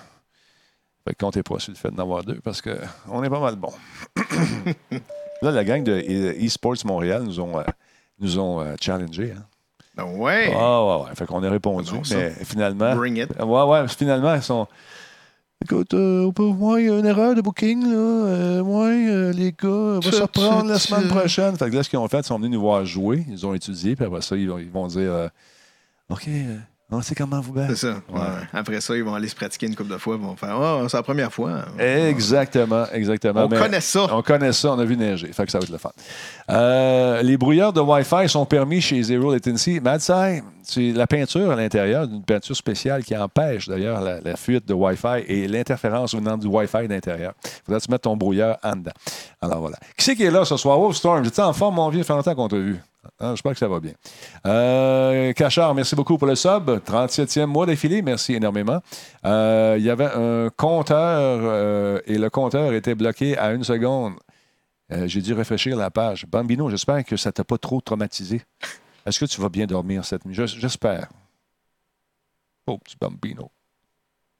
[1.05, 3.55] Fait que comptez pas sur le fait d'en avoir deux parce qu'on est pas mal
[3.55, 3.73] bon.
[5.41, 7.63] Là, la gang de e- eSports Montréal nous ont, euh,
[8.19, 9.31] nous ont euh, challengés.
[9.37, 9.43] Hein?
[10.05, 10.53] Ouais.
[10.55, 11.15] Ah, ouais, ouais.
[11.15, 11.91] Fait qu'on a répondu.
[12.11, 12.95] mais finalement.
[12.95, 13.29] Bring it.
[13.39, 13.87] Ouais, ouais.
[13.87, 14.67] Finalement, ils sont.
[15.61, 17.97] Écoute, euh, moi, il y a une erreur de booking, là.
[17.97, 21.57] Euh, moi, euh, les gars, on va se reprendre la semaine prochaine.
[21.57, 23.25] Fait que là, ce qu'ils ont fait, ils sont venus nous voir jouer.
[23.27, 25.27] Ils ont étudié, puis après ça, ils vont, ils vont dire euh,
[26.09, 26.29] OK,
[26.91, 27.69] on sait comment vous battre.
[27.75, 27.95] C'est ça.
[28.11, 28.19] Ouais.
[28.51, 30.15] Après ça, ils vont aller se pratiquer une couple de fois.
[30.19, 31.65] Ils vont faire Oh, c'est la première fois.
[31.77, 33.45] Exactement, exactement.
[33.45, 34.07] On Mais connaît ça.
[34.11, 35.31] On connaît ça, on a vu neiger.
[35.31, 35.91] Fait que ça va être le fun.
[36.49, 39.79] Euh, les brouilleurs de Wi-Fi sont permis chez Zero Latency.
[39.79, 44.67] Madsai, c'est la peinture à l'intérieur, d'une peinture spéciale qui empêche d'ailleurs la, la fuite
[44.67, 47.33] de Wi-Fi et l'interférence venant du Wi-Fi d'intérieur.
[47.43, 48.91] Il faudrait que tu mettes ton brouilleur en dedans?
[49.41, 49.77] Alors voilà.
[49.97, 50.79] Qui c'est qui est là ce soir?
[50.79, 52.77] Oh, Storm, j'étais en forme, mon vieux, ça fait longtemps qu'on t'a vu.
[53.19, 53.93] Ah, J'espère que ça va bien.
[54.45, 56.69] Euh, Cachard, merci beaucoup pour le sub.
[56.69, 58.81] 37e mois d'affilée, merci énormément.
[59.25, 64.13] Euh, Il y avait un compteur euh, et le compteur était bloqué à une seconde.
[64.91, 66.25] Euh, J'ai dû rafraîchir la page.
[66.27, 68.41] Bambino, j'espère que ça t'a pas trop traumatisé.
[69.05, 70.35] Est-ce que tu vas bien dormir cette nuit?
[70.35, 71.07] J'es- J'espère.
[72.67, 73.49] Oh, petit Bambino.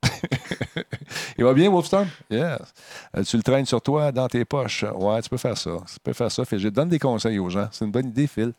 [1.38, 2.08] Il va bien, Wolfstorm?
[2.30, 2.60] Yes.
[3.16, 4.86] Euh, tu le traînes sur toi, dans tes poches.
[4.96, 5.72] Ouais, tu peux faire ça.
[5.92, 6.46] Tu peux faire ça.
[6.46, 6.60] Phil.
[6.60, 7.68] Je donne des conseils aux gens.
[7.72, 8.54] C'est une bonne idée, Phil.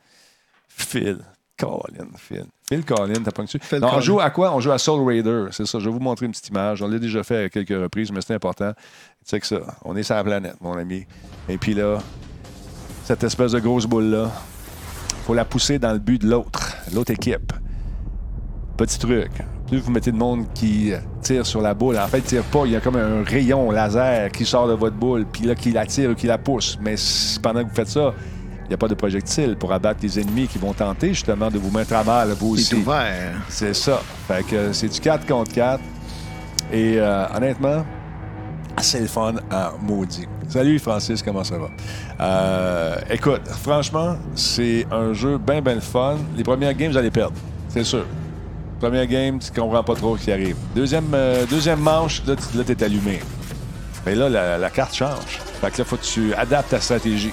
[0.69, 1.19] Phil.
[1.59, 2.47] Colin, Phil.
[2.69, 3.61] Phil Colin, t'as pas dessus?
[3.73, 4.55] Non, on joue à quoi?
[4.55, 5.47] On joue à Soul Raider.
[5.51, 5.79] C'est ça.
[5.79, 6.81] Je vais vous montrer une petite image.
[6.81, 8.73] On l'a déjà fait à quelques reprises, mais c'est important.
[8.73, 8.79] Tu
[9.25, 9.61] sais que ça.
[9.85, 11.05] On est sur la planète, mon ami.
[11.49, 11.99] Et puis là,
[13.05, 14.31] cette espèce de grosse boule-là,
[15.27, 17.53] faut la pousser dans le but de l'autre, l'autre équipe.
[18.79, 19.31] Petit truc.
[19.71, 22.63] Plus vous mettez de monde qui tire sur la boule, en fait, il tire pas.
[22.65, 25.71] Il y a comme un rayon laser qui sort de votre boule, puis là, qui
[25.71, 26.77] la tire ou qui la pousse.
[26.83, 26.97] Mais
[27.41, 28.13] pendant que vous faites ça,
[28.65, 31.59] il n'y a pas de projectile pour abattre les ennemis qui vont tenter justement de
[31.59, 32.83] vous mettre à mal, vous C'est aussi.
[32.83, 33.33] ouvert.
[33.49, 34.01] C'est ça.
[34.27, 35.81] Fait que c'est du 4 contre 4.
[36.73, 37.85] Et euh, honnêtement,
[38.79, 40.27] c'est le fun à maudit.
[40.49, 41.69] Salut Francis, comment ça va?
[42.21, 46.17] Euh, écoute, franchement, c'est un jeu bien, bien le fun.
[46.37, 47.37] Les premières games, vous allez perdre.
[47.69, 48.05] C'est sûr.
[48.81, 50.57] Première game, tu comprends pas trop ce qui arrive.
[50.75, 53.21] Deuxième, euh, deuxième manche, là, tu là, t'es allumé.
[54.07, 55.39] Mais là, la, la carte change.
[55.61, 57.33] Fait que là, faut que tu adaptes ta stratégie.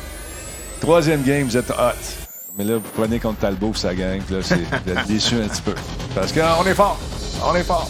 [0.81, 2.25] Troisième game, vous êtes hot.
[2.57, 4.21] Mais là, vous prenez contre Talbot ça gagne.
[4.29, 4.55] Là, c'est,
[4.85, 5.73] vous êtes déçu un petit peu.
[6.13, 6.99] Parce qu'on est fort.
[7.45, 7.87] On est fort.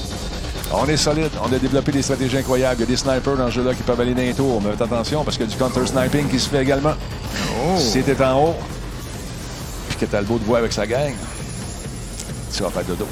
[0.71, 1.31] On est solide.
[1.43, 2.75] On a développé des stratégies incroyables.
[2.77, 4.61] Il y a des snipers dans ce jeu-là qui peuvent aller dans les tours.
[4.61, 6.93] Mais faites attention parce qu'il y a du counter-sniping qui se fait également.
[7.77, 8.55] Si t'es en haut,
[9.89, 11.13] puis que Talbot te voit avec sa gang,
[12.53, 13.07] tu vas faire dodo.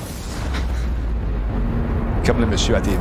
[2.25, 2.97] Comme le monsieur à TV.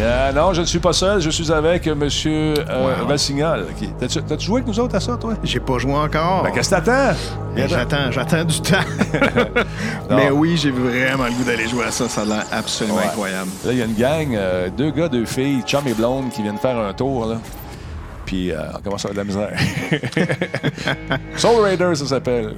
[0.00, 1.20] Euh, non, je ne suis pas seul.
[1.20, 2.08] Je suis avec M.
[2.26, 2.54] Euh,
[3.08, 3.66] Valsignol.
[3.76, 5.34] qui- T'as-tu, joué avec nous autres à ça, toi?
[5.42, 6.44] J'ai pas joué encore.
[6.44, 7.16] Ben, qu'est-ce que t'attends?
[7.56, 8.76] J'attends, j'attends du temps.
[10.10, 12.08] Mais oui, j'ai vraiment le goût d'aller jouer à ça.
[12.08, 13.06] Ça a l'air absolument Ouais.
[13.06, 13.50] incroyable.
[13.64, 16.42] Là, il y a une gang, euh, deux gars, deux filles, chum et blonde, qui
[16.42, 17.36] viennent faire un tour, là.
[18.24, 19.58] Puis, euh, on commence à avoir de la misère.
[21.36, 22.54] Soul Raider, ça s'appelle.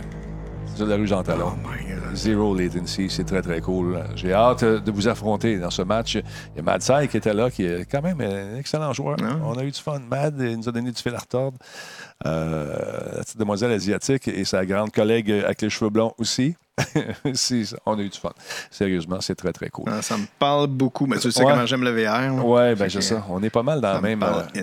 [0.76, 1.52] C'est de la rue Jean Talon.
[1.64, 1.68] Oh.
[2.14, 4.02] Zero latency, c'est très, très cool.
[4.14, 6.14] J'ai hâte euh, de vous affronter dans ce match.
[6.14, 9.16] Il y a Mad Sai qui était là, qui est quand même un excellent joueur.
[9.44, 10.00] On a eu du fun.
[10.00, 11.58] Mad il nous a donné du fil à retordre.
[12.26, 16.56] Euh, la petite demoiselle asiatique et sa grande collègue avec les cheveux blonds aussi.
[17.34, 18.30] Si, on a eu du fun.
[18.70, 19.86] Sérieusement, c'est très, très cool.
[19.90, 21.06] Ah, Ça me parle beaucoup.
[21.06, 21.50] Mais tu sais Ouais.
[21.52, 22.44] comment j'aime le VR.
[22.44, 23.24] Ouais, ben c'est ça.
[23.28, 24.60] On est pas mal dans la me même, euh,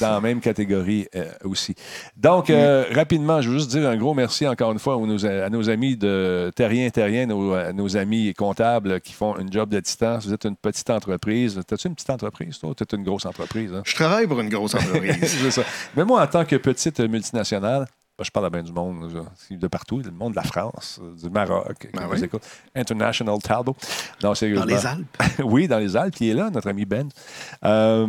[0.00, 1.74] dans- la même catégorie euh, aussi.
[2.16, 5.24] Donc, euh, rapidement, je veux juste dire un gros merci encore une fois aux- nos-
[5.26, 9.80] à nos amis de Terrien Terrien, nos, nos amis comptables qui font un job de
[9.80, 10.18] titan.
[10.18, 11.60] Vous êtes une petite entreprise.
[11.66, 12.72] T'as-tu une petite entreprise, toi?
[12.76, 13.82] T'es une grosse entreprise, hein?
[13.84, 15.16] Je travaille pour une grosse entreprise.
[15.22, 15.62] C'est ça.
[15.96, 17.86] Mais moi, en tant que petite multinationale,
[18.22, 21.30] je parle à bien du monde, de partout, le monde de la France, euh, du
[21.30, 22.22] Maroc, Ben oui.
[22.24, 22.42] écoute.
[22.74, 23.76] International Talbot.
[24.22, 24.32] Non.
[24.32, 25.22] Dans les Alpes.
[25.44, 26.16] oui, dans les Alpes.
[26.20, 27.08] Il est là, notre ami Ben.
[27.64, 28.06] Euh,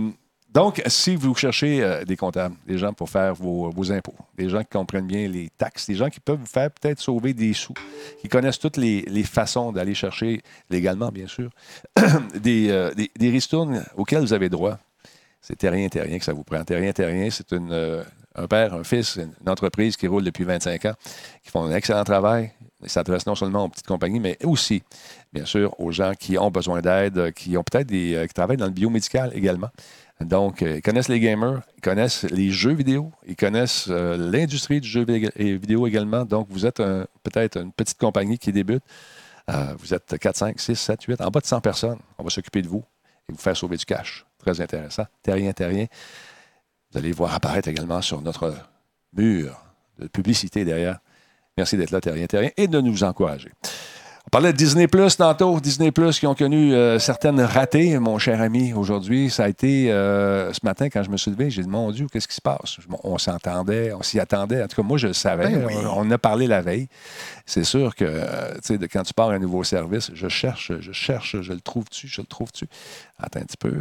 [0.53, 4.49] donc, si vous cherchez euh, des comptables, des gens pour faire vos, vos impôts, des
[4.49, 7.53] gens qui comprennent bien les taxes, des gens qui peuvent vous faire peut-être sauver des
[7.53, 7.73] sous,
[8.21, 11.49] qui connaissent toutes les, les façons d'aller chercher, légalement bien sûr,
[12.39, 14.77] des, euh, des, des ristournes auxquelles vous avez droit,
[15.41, 16.63] c'est Terrien Terrien que ça vous prend.
[16.63, 18.03] Terrien Terrien, c'est une, euh,
[18.35, 20.93] un père, un fils, une entreprise qui roule depuis 25 ans,
[21.43, 22.51] qui font un excellent travail.
[22.81, 24.83] Ils s'adressent non seulement aux petites compagnies, mais aussi,
[25.31, 28.15] bien sûr, aux gens qui ont besoin d'aide, qui ont peut-être des.
[28.15, 29.69] euh, qui travaillent dans le biomédical également.
[30.19, 34.81] Donc, euh, ils connaissent les gamers, ils connaissent les jeux vidéo, ils connaissent euh, l'industrie
[34.81, 36.25] du jeu vidéo également.
[36.25, 36.77] Donc, vous êtes
[37.23, 38.83] peut-être une petite compagnie qui débute.
[39.77, 41.99] Vous êtes 4, 5, 6, 7, 8, en bas de 100 personnes.
[42.17, 42.83] On va s'occuper de vous
[43.29, 44.25] et vous faire sauver du cash.
[44.39, 45.05] Très intéressant.
[45.21, 45.87] Terrien, terrien.
[46.93, 48.53] Vous allez voir apparaître également sur notre
[49.13, 49.59] mur
[49.97, 50.99] de publicité derrière.
[51.57, 53.51] Merci d'être là, Terrien, Terrien, et de nous encourager.
[54.25, 55.59] On parlait de Disney Plus tantôt.
[55.59, 59.29] Disney Plus qui ont connu euh, certaines ratées, mon cher ami, aujourd'hui.
[59.29, 62.07] Ça a été euh, ce matin quand je me suis levé, j'ai dit Mon Dieu,
[62.11, 62.77] qu'est-ce qui se passe?
[63.03, 64.63] On s'entendait, on s'y attendait.
[64.63, 65.49] En tout cas, moi, je le savais.
[65.51, 65.73] Ben oui.
[65.85, 66.87] On en a parlé la veille.
[67.45, 68.05] C'est sûr que
[68.55, 71.59] tu sais, de- quand tu pars un nouveau service, je cherche, je cherche, je le
[71.61, 72.65] trouve-tu, je le trouve-tu?
[73.21, 73.73] Attends un petit peu.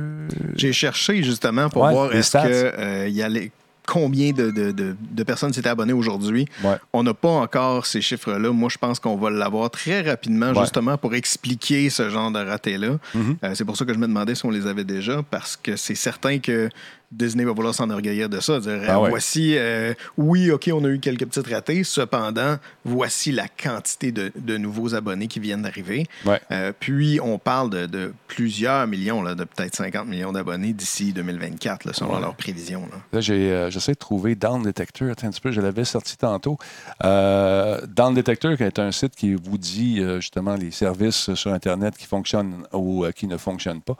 [0.56, 2.38] J'ai cherché justement pour Ouais, voir est-ce que
[2.78, 3.52] euh, y a les-
[3.86, 6.46] combien de, de- de- de personnes s'étaient abonnées aujourd'hui.
[6.62, 6.76] Ouais.
[6.92, 8.50] On n'a pas encore ces chiffres-là.
[8.52, 10.60] Moi, je pense qu'on va l'avoir très rapidement, Ouais.
[10.60, 12.98] justement, pour expliquer ce genre de raté-là.
[13.14, 13.36] Mhm.
[13.44, 15.76] Euh, c'est pour ça que je me demandais si on les avait déjà, parce que
[15.76, 16.68] c'est certain que
[17.12, 18.58] Disney va vouloir s'enorgueillir de ça.
[18.58, 19.10] Dire, Ah ouais.
[19.10, 21.84] Voici, euh, oui, OK, on a eu quelques petites ratés.
[21.84, 26.06] Cependant, voici la quantité de, de nouveaux abonnés qui viennent d'arriver.
[26.24, 26.40] Ouais.
[26.50, 31.12] Euh, puis, on parle de, de plusieurs millions, là, de peut-être 50 millions d'abonnés d'ici
[31.12, 32.88] 2024, là, selon leurs prévisions.
[32.90, 32.98] là.
[33.12, 35.10] Là, j'ai, euh, j'essaie de trouver Down Detector.
[35.10, 36.56] Attends un petit peu, je l'avais sorti tantôt.
[37.02, 42.06] Down Detector, qui est un site qui vous dit justement les services sur Internet qui
[42.06, 43.96] fonctionnent ou qui ne fonctionnent pas.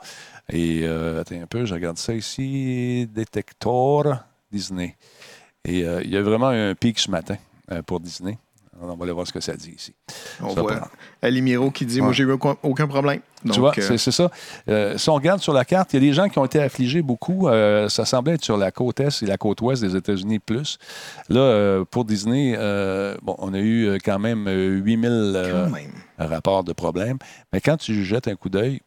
[0.49, 3.07] Et euh, attends un peu, je regarde ça ici.
[3.13, 4.17] Detector
[4.51, 4.97] Disney.
[5.65, 7.37] Et euh, il y a vraiment un pic ce matin
[7.71, 8.37] euh, pour Disney.
[8.81, 9.93] Alors, on va aller voir ce que ça dit ici.
[10.41, 10.89] On Ça voit.
[11.21, 13.19] Alimiro qui dit Moi, j'ai eu aucun, problème.
[13.45, 14.31] Donc, tu vois, euh, c'est, ça.
[14.67, 16.59] Euh, si on regarde sur la carte, il y a des gens qui ont été
[16.59, 17.47] affligés beaucoup.
[17.47, 20.79] Euh, ça semblait être sur la côte est et la côte ouest des États-Unis plus.
[21.29, 22.57] Là, pour Disney,
[23.21, 25.91] bon, on a eu quand même euh, 8000 euh, quand même.
[26.17, 27.17] rapports de problèmes.
[27.51, 28.81] Mais quand tu jettes un coup d'œil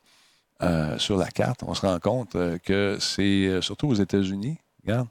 [0.63, 4.57] euh, sur la carte, on se rend compte euh, que c'est euh, surtout aux États-Unis.
[4.85, 5.09] Regarde.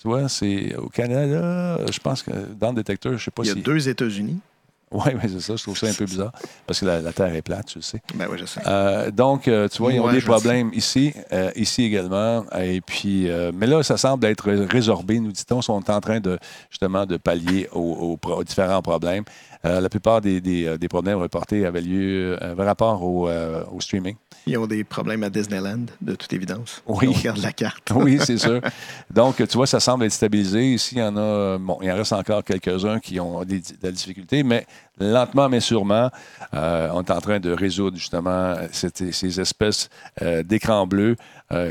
[0.00, 3.42] Tu vois, c'est au Canada, je pense que dans le détecteur, je ne sais pas
[3.44, 3.62] Il y a si.
[3.62, 4.38] deux États-Unis.
[4.90, 5.56] Oui, c'est ça.
[5.56, 6.30] Je trouve ça un peu bizarre
[6.66, 8.00] parce que la, la Terre est plate, tu le sais.
[8.14, 8.60] Ben oui, je sais.
[8.66, 12.44] Euh, donc, euh, tu vois, ils ont Ouais, des problèmes ici, euh, ici également.
[12.60, 15.18] Et puis, mais là, ça semble être résorbé.
[15.18, 16.38] Nous dit-on, sont en train de
[16.70, 19.24] justement de pallier aux, aux pro- aux différents problèmes.
[19.64, 23.28] Euh, la plupart des, des, euh, des problèmes reportés avaient lieu, euh, avaient rapport au,
[23.28, 24.14] euh, au streaming.
[24.46, 26.82] Ils ont des problèmes à Disneyland, de toute évidence.
[26.86, 27.06] Oui.
[27.08, 27.90] On regarde la carte.
[27.94, 28.60] Oui, c'est sûr.
[29.10, 30.74] Donc, tu vois, ça semble être stabilisé.
[30.74, 33.64] Ici, il y en a, bon, il en reste encore quelques-uns qui ont des, de
[33.82, 34.66] la difficulté, mais
[35.00, 36.10] lentement mais sûrement,
[36.52, 39.88] euh, on est en train de résoudre justement cette- ces espèces
[40.44, 41.16] d'écrans bleus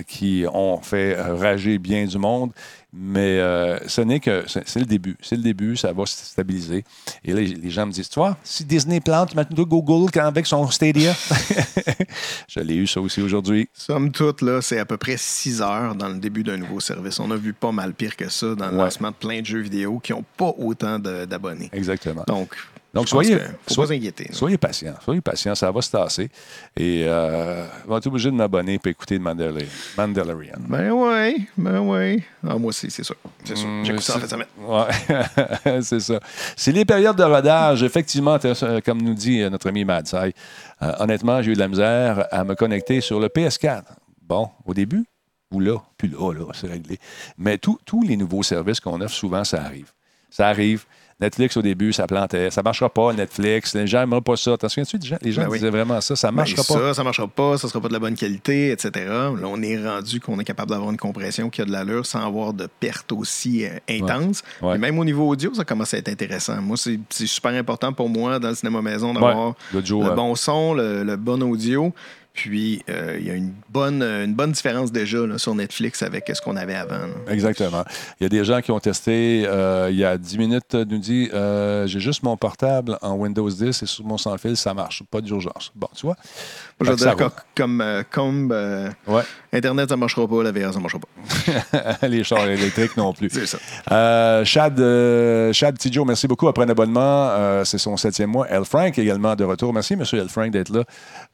[0.07, 2.51] qui ont fait rager bien du monde.
[2.95, 5.17] Mais euh, ce n'est que c'est le début.
[5.19, 6.83] C'est le début, ça va se stabiliser.
[7.25, 10.45] Et là, les gens me disent Tu vois, si Disney plante maintenant Google quand- avec
[10.45, 11.13] son Stadia,
[12.47, 13.67] je l'ai eu ça aussi aujourd'hui.
[13.73, 17.19] Somme toute, là, c'est à peu près 6 heures dans le début d'un nouveau service.
[17.19, 18.83] On a vu pas mal pire que ça dans le Ouais.
[18.83, 21.69] lancement de plein de jeux vidéo qui n'ont pas autant d'abonnés.
[21.73, 22.23] Exactement.
[22.27, 22.49] Donc,
[22.93, 24.93] Donc, soyez, faut soyez- pas soyez patient.
[25.03, 26.29] Soyez patient, ça va se tasser.
[26.77, 29.65] Et euh, on va être obligé de m'abonner et écouter Mandalorian.
[29.97, 30.57] Mandalorian.
[30.59, 32.23] Ben ouais, ben ouais.
[32.47, 33.15] Ah, moi aussi, c'est sûr.
[33.43, 33.67] C'est sûr.
[33.67, 34.47] Mm, J'écoute ça en fait semaine.
[34.59, 36.19] Ouais, c'est ça.
[36.55, 37.81] C'est les périodes de rodage.
[37.81, 38.37] Effectivement,
[38.85, 40.33] comme nous dit euh, notre ami Madsai,
[40.83, 43.83] euh, honnêtement, j'ai eu de la misère à me connecter sur le PS4.
[44.21, 45.03] Bon, au début,
[45.51, 46.99] ou là, puis là, là, c'est réglé.
[47.39, 49.91] Mais tous les nouveaux services qu'on offre, souvent, ça arrive.
[50.29, 50.85] Ça arrive.
[51.23, 52.51] Netflix, au début, ça plantait.
[52.51, 53.73] Ça marchera pas, Netflix.
[53.75, 54.57] Les gens n'aimeraient pas ça.
[54.57, 54.97] T'en souviens-tu?
[54.97, 55.57] Les gens, les gens Ben oui.
[55.59, 56.15] disaient vraiment ça.
[56.15, 56.73] Ça Ben, marchera pas.
[56.73, 58.91] Ça, ça marchera pas, ça sera pas de la bonne qualité, etc.
[59.07, 62.25] Là, on est rendu qu'on est capable d'avoir une compression qui a de l'allure sans
[62.25, 63.69] avoir de pertes aussi euh.
[64.61, 64.75] Ouais.
[64.75, 66.61] Et même au niveau audio, ça commence à être intéressant.
[66.61, 69.53] Moi, c'est super important pour moi dans le cinéma maison d'avoir Ouais.
[69.73, 71.93] Le bon son, le, le bon audio.
[72.33, 76.31] Puis, euh, il y a une bonne, une bonne différence déjà là, sur Netflix avec
[76.33, 76.97] ce qu'on avait avant.
[76.97, 77.13] là.
[77.31, 77.83] Exactement.
[78.19, 80.83] Il y a des gens qui ont testé euh, il y a 10 minutes, euh,
[80.83, 84.73] nous dit euh, J'ai juste mon portable en Windows 10 et sur mon sans-fil, ça
[84.73, 85.03] marche.
[85.11, 85.71] Pas d'urgence.
[85.75, 86.15] Bon, tu vois.
[86.79, 89.21] Moi, je veux dire, comme, euh, comme euh, Ouais.
[89.53, 92.07] Internet, ça marchera pas, la VR, ça marchera pas.
[92.07, 93.29] Les chars électriques non plus.
[93.29, 93.59] C'est ça.
[93.91, 96.47] Euh, Chad, euh, Chad Tidjo, merci beaucoup.
[96.47, 98.47] Après un abonnement, euh, c'est son septième mois.
[98.49, 99.71] El Frank également de retour.
[99.71, 100.83] Merci, monsieur El Frank, d'être là.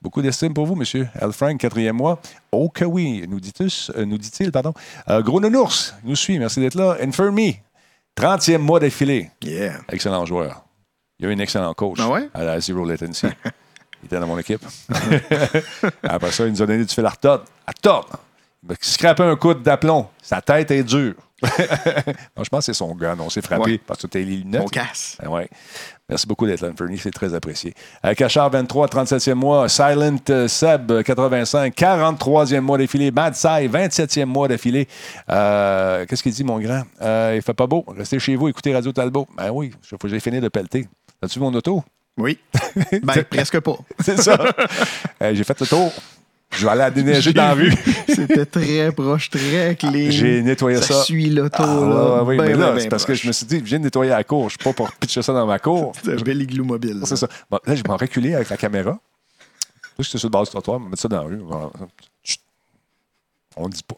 [0.01, 1.08] Beaucoup d'estime pour vous, monsieur.
[1.19, 2.19] El Frank, quatrième mois.
[2.51, 4.73] Oh que oui, nous dit-il, euh, nous dit-il pardon.
[5.08, 6.38] Gros Nounours nous suit.
[6.39, 6.97] Merci d'être là.
[7.01, 7.60] Infirmy,
[8.19, 9.29] 30e mois d'affilée.
[9.41, 9.77] Yeah.
[9.91, 10.65] Excellent joueur.
[11.19, 12.29] Il y a un excellent coach Ah ouais?
[12.34, 13.27] à la Zero Latency.
[14.01, 14.62] il était dans mon équipe.
[16.03, 17.45] Après ça, il nous a donné du fil à retordre.
[17.67, 18.09] À tordre.
[18.63, 20.07] Il m'a scrapé un coup d'aplomb.
[20.21, 21.15] Sa tête est dure.
[22.35, 23.15] Non, je pense que c'est son gars.
[23.17, 23.81] On s'est frappé Ouais.
[23.85, 24.62] parce que tu as les lunettes.
[24.62, 25.17] On casse.
[25.21, 25.49] Ben ouais.
[26.09, 26.97] Merci beaucoup d'être là, Fernie.
[26.97, 27.73] C'est très apprécié.
[28.05, 29.69] Euh, Cachard, 23, 37e mois.
[29.69, 33.12] Silent euh, Seb, 85, 43e mois d'affilée.
[33.12, 34.88] Mad Sai, 27e mois d'affilée.
[35.29, 36.83] Euh, Qu'est-ce qu'il dit, mon grand?
[37.01, 37.85] Euh, il fait pas beau.
[37.88, 39.27] Restez chez vous, écoutez Radio Talbot.
[39.38, 40.88] Ben oui, il faut que j'ai fini de pelleter.
[41.21, 41.83] As-tu vu mon auto?
[42.19, 42.38] Oui.
[43.03, 43.77] Ben, presque pas.
[43.99, 44.38] C'est ça.
[45.21, 45.91] Euh, j'ai fait le tour.
[46.51, 47.71] Je vais aller à déneiger dans la rue.
[48.08, 50.10] C'était très proche, très clean.
[50.10, 50.84] J'ai nettoyé ça.
[50.95, 51.65] Ça suit l'auto, Ah,
[52.17, 52.23] là.
[52.23, 53.77] oui, Ben, mais là, ben, c'est ben parce que je me suis dit, je viens
[53.79, 54.45] de nettoyer la cour.
[54.49, 55.93] Je suis pas pour pitcher ça dans ma cour.
[56.03, 57.01] C'est un bel igloo mobile.
[57.05, 57.27] C'est ça.
[57.51, 58.91] Bon, là, je vais reculer avec la caméra.
[58.91, 58.99] Là,
[59.99, 61.41] j'étais sur le bord du trottoir, je vais mettre ça dans la rue.
[63.55, 63.95] On ne dit pas.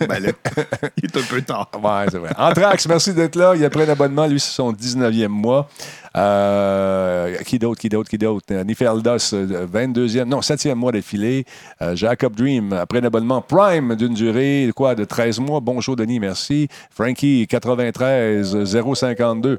[0.08, 0.30] Ben là,
[0.96, 1.70] il est un peu tard.
[1.82, 2.30] Ouais, c'est vrai.
[2.38, 3.54] Anthrax, merci d'être là.
[3.56, 4.26] Il a pris un abonnement.
[4.26, 5.68] Lui, c'est son 19e mois.
[6.16, 8.46] Euh, qui d'autre, qui d'autre, qui d'autre?
[8.52, 11.44] Euh, Nifeldas, euh, 22e, non, 7e mois d'affilée.
[11.82, 15.60] Euh, Jacob Dream, après un abonnement Prime d'une durée quoi, de 13 mois.
[15.60, 16.68] Bonjour, Denis, merci.
[16.90, 19.58] Frankie, 93, 052.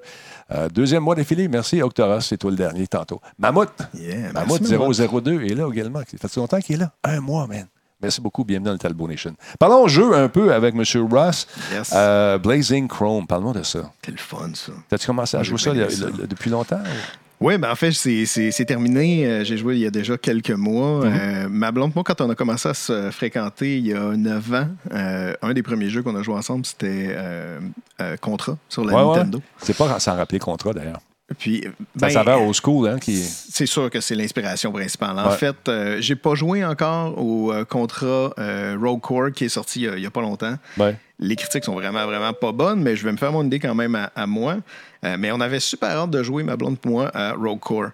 [0.52, 1.82] Euh, deuxième mois d'affilée, merci.
[1.82, 3.20] Octoras, c'est toi le dernier tantôt.
[3.38, 4.62] Mammouth, Yeah, Mammouth.
[4.64, 6.02] 002 est là également.
[6.20, 6.92] Ça fait longtemps qu'il est là.
[7.04, 7.66] Un mois, man.
[8.06, 8.44] Merci beaucoup.
[8.44, 9.34] Bienvenue dans le Talbot Nation.
[9.58, 10.84] Parlons jeu un peu avec M.
[11.12, 11.48] Ross.
[11.74, 11.92] Yes.
[11.96, 13.92] Euh, Blazing Chrome, parle-moi de ça.
[14.06, 14.72] C'est le fun, ça.
[14.90, 16.78] T'as-tu commencé à jouer ça, le- depuis longtemps?
[16.78, 17.48] ou?
[17.48, 19.26] Oui, ben en fait, c'est- terminé.
[19.26, 21.04] Euh, J'ai joué il y a déjà quelques mois.
[21.06, 21.14] Mhm.
[21.20, 24.54] Euh, ma blonde, moi, quand on a commencé à se fréquenter il y a 9
[24.54, 27.60] ans, euh, un des premiers jeux qu'on a joué ensemble, c'était euh,
[28.22, 29.18] Contra sur la Ouais, ouais.
[29.18, 29.42] Nintendo.
[29.58, 31.00] C'est pas sans rappeler contrat, d'ailleurs.
[31.40, 33.16] Puis, Ça ben, s'avère au school, hein, qui...
[33.18, 35.18] C'est sûr que c'est l'inspiration principale.
[35.18, 35.36] En Ouais.
[35.38, 39.82] fait, euh, j'ai pas joué encore au euh, contrat euh, Rogue Core qui est sorti
[39.82, 40.56] il a- il y a pas longtemps.
[40.78, 40.96] Ouais.
[41.18, 43.74] Les critiques sont vraiment, vraiment pas bonnes, mais je vais me faire mon idée quand
[43.74, 44.58] même à, à moi.
[45.04, 47.90] Euh, mais on avait super hâte de jouer, ma blonde et moi, à Rogue Core.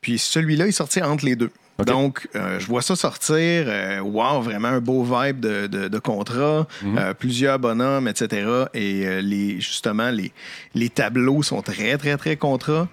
[0.00, 1.50] Puis celui-là, il sortait entre les deux.
[1.86, 3.36] Donc, euh, je vois ça sortir.
[3.68, 6.66] euh, wow, vraiment un beau vibe de, de- de contrat.
[6.82, 6.98] Mhm.
[6.98, 8.46] euh, plusieurs bonhommes, etc.
[8.74, 10.32] Et euh, les, justement, les,
[10.74, 12.88] les tableaux sont très, très, très contrat.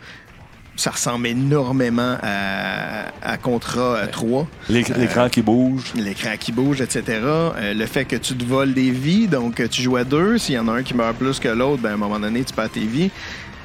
[0.77, 5.93] Ça ressemble énormément à, à Contra euh, 3 L'éc- L'écran qui bouge.
[5.95, 7.03] l'écran qui bouge, etc.
[7.23, 10.37] Euh, le fait que tu te voles des vies, donc tu joues à deux.
[10.37, 12.43] S'il y en a un qui meurt plus que l'autre, ben, à un moment donné,
[12.43, 13.09] tu perds tes vies.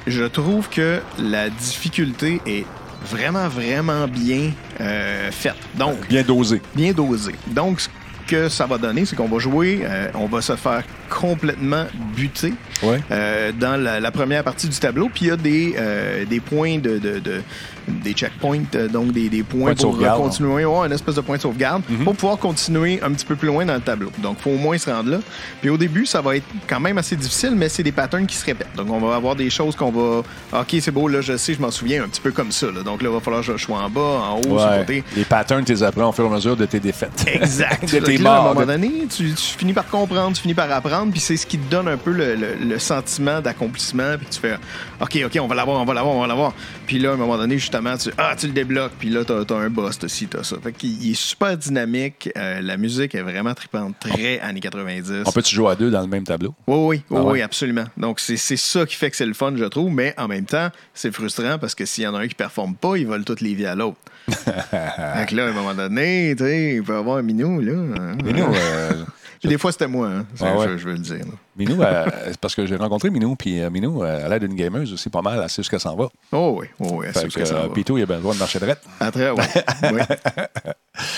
[0.07, 2.65] Je trouve que la difficulté est
[3.05, 5.55] vraiment, vraiment bien euh, faite.
[5.75, 6.61] Donc, Bien dosé.
[6.75, 7.33] bien dosé.
[7.47, 7.87] Donc, ce
[8.27, 11.85] que ça va donner, c'est qu'on va jouer, euh, on va se faire complètement
[12.15, 12.99] buter Ouais.
[13.11, 15.09] euh, dans la, la première partie du tableau.
[15.13, 17.41] Puis il y a des, euh, des points de, de, de,
[17.87, 21.15] des checkpoints, euh, donc des, des points Point de pour euh, continuer, ouais, une espèce
[21.15, 24.11] de point de sauvegarde, pour pouvoir continuer un petit peu plus loin dans le tableau.
[24.19, 25.17] Donc, il faut au moins se rendre là.
[25.61, 28.35] Puis au début, ça va être quand même assez difficile, mais c'est des patterns qui
[28.35, 28.75] se répètent.
[28.75, 30.21] Donc, on va avoir des choses qu'on va.
[30.61, 32.67] OK, c'est beau, là, je sais, je m'en souviens un petit peu comme ça.
[32.67, 32.83] là.
[32.83, 35.03] Donc, là, il va falloir que je sois en bas, en haut, sur le côté.
[35.15, 37.25] Les patterns, tu les apprends au fur et à mesure de tes défaites.
[37.27, 37.83] Exact.
[37.93, 40.71] de tes à un moment de- donné, tu, tu finis par comprendre, tu finis par
[40.71, 44.27] apprendre, puis c'est ce qui te donne un peu le, le- le sentiment d'accomplissement, puis
[44.31, 44.55] tu fais
[45.01, 46.53] OK, OK, on va l'avoir, on va l'avoir, on va l'avoir.
[46.85, 49.39] Puis là, à un moment donné, justement, tu, ah, tu le débloques, puis là, t'as
[49.55, 50.57] as un boss, t'as ci, t'as ça.
[50.63, 55.23] Fait qu'il il est super dynamique, euh, la musique est vraiment trippante, très années 90.
[55.25, 56.53] On peut-tu jouer à deux dans le même tableau?
[56.67, 57.31] Oui, oui, oui, Ah ouais?
[57.33, 57.85] oui, absolument.
[57.97, 60.69] Donc, c'est ça qui fait que c'est le fun, je trouve, mais en même temps,
[60.93, 63.41] c'est frustrant parce que s'il y en a un qui performe pas, ils volent toutes
[63.41, 63.97] les vies à l'autre.
[64.27, 67.59] fait que là, à un moment donné, tu sais, il peut y avoir un minou,
[67.59, 67.73] là.
[67.73, 68.17] hein.
[68.23, 69.03] Mais nous, euh,
[69.43, 70.25] des fois, c'était moi, hein.
[70.39, 70.67] Ah ouais.
[70.69, 71.25] je, je veux le dire.
[71.57, 74.39] Minou, euh, c'est parce que j'ai rencontré Minou, puis euh, Minou, euh, elle a l'air
[74.39, 76.07] d'une gameuse aussi pas mal, elle sait ce qu'elle s'en va.
[76.31, 77.69] Oh oui, oh oui, que, que ça euh, va.
[77.73, 78.75] Pitou, il a besoin de marcher droit.
[78.99, 79.43] Après, ouais.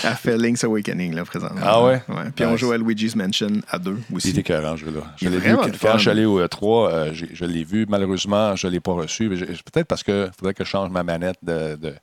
[0.04, 1.60] Elle fait Link's Awakening, là, présentement.
[1.62, 2.00] Ah ouais?
[2.34, 2.60] Puis on Nice.
[2.60, 4.30] joue à Luigi's Mansion à deux Il aussi.
[4.30, 5.00] était écœurant, ce jeu-là.
[5.16, 7.84] Je Il l'ai vu quand, je suis allé au E3, j'ai- je l'ai vu.
[7.88, 9.28] Malheureusement, je ne l'ai pas reçu.
[9.28, 11.94] Peut-être parce qu'il faudrait que je change ma manette de, de,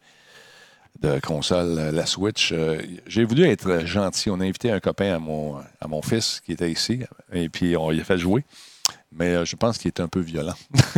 [1.01, 2.51] de console, euh, la Switch.
[2.51, 4.29] Euh, J'ai voulu être gentil.
[4.29, 7.01] On a invité un copain à mon, à mon fils qui était ici,
[7.33, 8.45] et puis on lui a fait jouer.
[9.11, 10.55] Mais euh, je pense qu'il était un peu violent.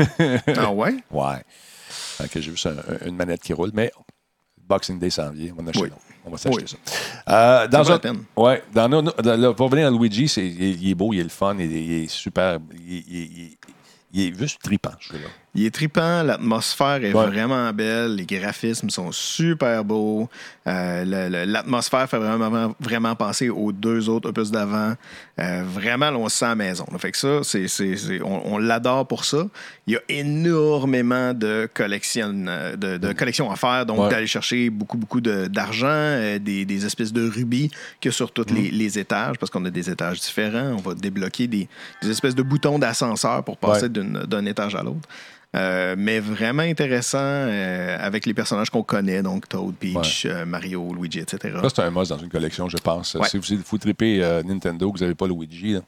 [0.57, 0.95] Ah ouais?
[1.11, 1.41] Ouais.
[2.35, 3.91] J'ai vu ça, un- une manette qui roule, mais
[4.67, 5.53] Boxing Day s'en vient.
[5.57, 5.89] On, achète Oui.
[6.25, 6.77] on va s'acheter Oui.
[7.25, 7.63] ça.
[7.63, 8.23] Euh, dans un- peine.
[8.35, 11.19] Ouais, dans nos- dans le- pour venir à Luigi, c'est, il, il est beau, il
[11.19, 12.59] est le fun, il, est- il est super.
[12.85, 13.57] Il,
[14.15, 15.27] est juste trippant, ce jeu-là.
[15.55, 17.27] Il est trippant, l'atmosphère est Ouais.
[17.27, 20.27] vraiment belle, les graphismes sont super beaux,
[20.65, 24.95] euh, l'atmosphère fait vraiment, vraiment penser aux deux autres opus d'avant.
[25.39, 26.85] Euh, vraiment, on se sent à la maison.
[26.91, 26.97] là.
[26.97, 27.67] Fait que ça, c'est,
[28.23, 29.45] on, on l'adore pour ça.
[29.85, 34.09] Il y a énormément de collections, euh, de, de collections à faire, donc Ouais.
[34.09, 37.69] d'aller chercher beaucoup, beaucoup de- d'argent, euh, des, des espèces de rubis
[38.01, 38.75] que sur tous les, Mm.
[38.75, 40.73] les étages, parce qu'on a des étages différents.
[40.77, 41.67] On va débloquer des,
[42.01, 44.25] des espèces de boutons d'ascenseur pour passer Ouais.
[44.27, 45.07] d'un étage à l'autre.
[45.55, 50.93] Euh, mais vraiment intéressant euh, avec les personnages qu'on connaît, donc Toad, Peach, euh, Mario,
[50.95, 51.55] Luigi, etc.
[51.61, 53.13] Ça, c'est un must dans une collection, je pense.
[53.13, 53.27] Ouais.
[53.29, 55.81] Si vous, vous tripez Nintendo, que vous n'avez pas Luigi, là,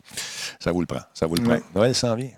[0.59, 1.01] ça vous le prend.
[1.13, 1.57] Ça vous le prend.
[1.73, 2.29] Noël s'en vient.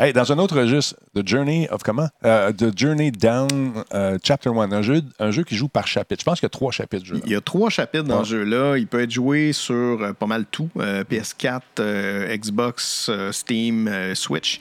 [0.00, 2.08] Hey, dans un autre registre, The Journey of comment?
[2.22, 3.84] The Journey Down
[4.24, 6.20] Chapter 1, un jeu, un jeu qui joue par chapitre.
[6.20, 7.06] Je pense qu'il y a trois chapitres.
[7.06, 7.20] jeu-là.
[7.24, 8.24] Il y a trois chapitres dans Ouais.
[8.24, 8.76] ce jeu-là.
[8.78, 10.68] Il peut être joué sur euh, pas mal tout.
[10.78, 14.58] euh, PS4, euh, Xbox, Steam, Switch.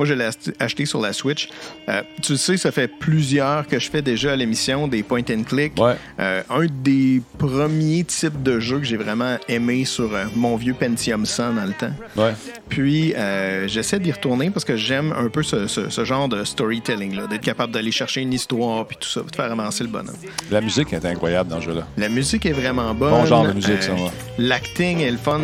[0.00, 1.50] Moi, je l'ai acheté sur la Switch.
[1.90, 5.20] Euh, tu le sais, ça fait plusieurs que je fais déjà à l'émission des point
[5.30, 5.78] and click.
[5.78, 5.92] Ouais.
[6.18, 10.72] Euh, un des premiers types de jeux que j'ai vraiment aimé sur euh, mon vieux
[10.72, 11.92] Pentium 100 dans le temps.
[12.16, 12.32] Ouais.
[12.70, 13.12] Puis,
[13.66, 17.42] j'essaie d'y retourner parce que j'aime un peu ce, ce- ce genre de storytelling, d'être
[17.42, 20.16] capable d'aller chercher une histoire puis tout ça, de faire avancer le bonhomme.
[20.50, 21.86] La musique est incroyable dans ce jeu-là.
[21.98, 23.10] La musique est vraiment bonne.
[23.10, 24.00] Bon genre de musique, ça, ouais.
[24.38, 25.40] L'acting est le fun,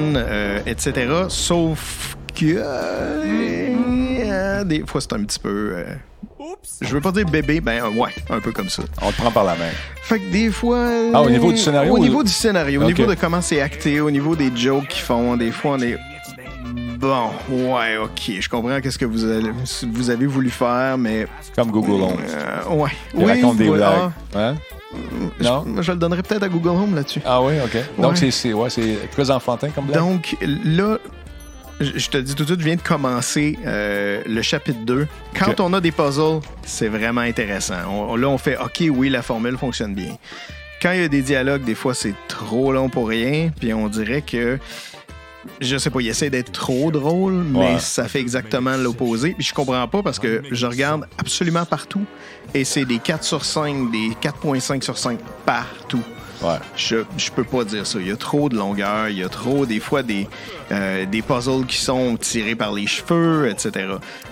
[0.64, 0.92] etc.
[1.28, 2.60] Sauf que
[3.76, 5.72] euh, des fois, c'est un petit peu.
[5.76, 5.84] euh,
[6.80, 8.82] je veux pas dire bébé, ben euh, ouais, un peu comme ça.
[9.02, 9.70] On te prend par la main.
[10.02, 10.86] Fait que des fois.
[11.14, 13.60] Ah, au niveau du scénario Au ou- niveau du scénario, au niveau de comment c'est
[13.60, 15.96] acté, au niveau des jokes qu'ils font, des fois on est.
[16.98, 19.50] Bon, ouais, ok, je comprends qu'est-ce que vous avez,
[19.92, 21.26] vous avez voulu faire, mais.
[21.54, 22.16] Comme Google Home.
[22.28, 22.90] euh, ouais.
[23.16, 24.10] Il raconte des ouais, blagues.
[24.34, 24.54] Hein?
[25.42, 25.64] Non?
[25.76, 27.20] je, je le donnerais peut-être à Google Home là-dessus.
[27.26, 27.76] Ah oui, OK.
[27.98, 28.16] Donc, Ouais.
[28.16, 29.98] c'est, c'est, ouais, c'est très enfantin comme blague?
[29.98, 30.96] Donc là,
[31.80, 35.06] je te dis tout de suite, je viens de commencer euh, le chapitre 2.
[35.38, 37.74] Quand on a des puzzles, c'est vraiment intéressant.
[37.90, 40.16] On- là, on fait OK, oui, la formule fonctionne bien.
[40.80, 43.50] Quand il y a des dialogues, des fois, c'est trop long pour rien.
[43.58, 44.58] Puis on dirait que.
[45.60, 47.78] Je sais pas, il essaie d'être trop drôle, mais Ouais.
[47.78, 49.32] ça fait exactement l'opposé.
[49.38, 52.04] Puis je comprends pas parce que je regarde absolument partout
[52.52, 56.02] et c'est des 4 sur 5, des 4.5 sur 5 partout.
[56.42, 56.58] Ouais.
[56.76, 57.98] Je, je peux pas dire ça.
[58.00, 60.28] Il y a trop de longueur, il y a trop, des fois, des,
[60.70, 63.86] euh, des puzzles qui sont tirés par les cheveux, etc.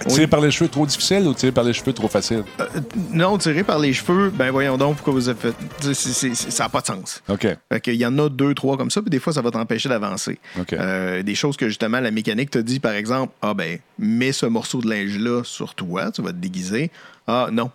[0.08, 2.44] Tiré par les cheveux trop difficile ou tiré par les cheveux trop facile?
[2.60, 2.66] Euh,
[3.10, 5.54] non, tiré par les cheveux, ben voyons donc pourquoi vous avez fait.
[5.80, 7.22] c'est- c'est- c'est- ça n'a pas de sens.
[7.28, 7.46] OK.
[7.72, 9.88] Fait qu'il y en a deux, trois comme ça, puis des fois, ça va t'empêcher
[9.88, 10.38] d'avancer.
[10.58, 10.72] OK.
[10.74, 14.46] Euh, des choses que justement la mécanique te dit, par exemple, ah ben, mets ce
[14.46, 16.90] morceau de linge-là sur toi, tu vas te déguiser.
[17.26, 17.70] Ah non.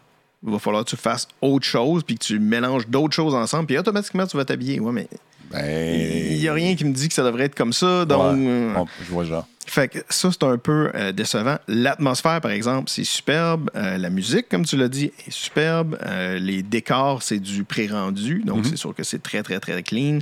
[0.46, 3.66] Il va falloir que tu fasses autre chose, puis que tu mélanges d'autres choses ensemble,
[3.68, 4.80] puis automatiquement, tu vas t'habiller.
[4.80, 5.08] Ouais, mais
[5.54, 6.64] il n'y a Ben.
[6.64, 8.06] rien qui me dit que ça devrait être comme ça.
[8.06, 8.48] Donc, Ouais.
[8.48, 9.48] euh, Bon, je vois le genre.
[9.68, 11.58] fait que ça, c'est un peu euh, décevant.
[11.68, 13.70] L'atmosphère, par exemple, c'est superbe.
[13.76, 15.98] Euh, la musique, comme tu l'as dit, est superbe.
[16.06, 18.44] Euh, les décors, c'est du pré-rendu.
[18.46, 20.20] Donc, c'est sûr que c'est très, très, très clean.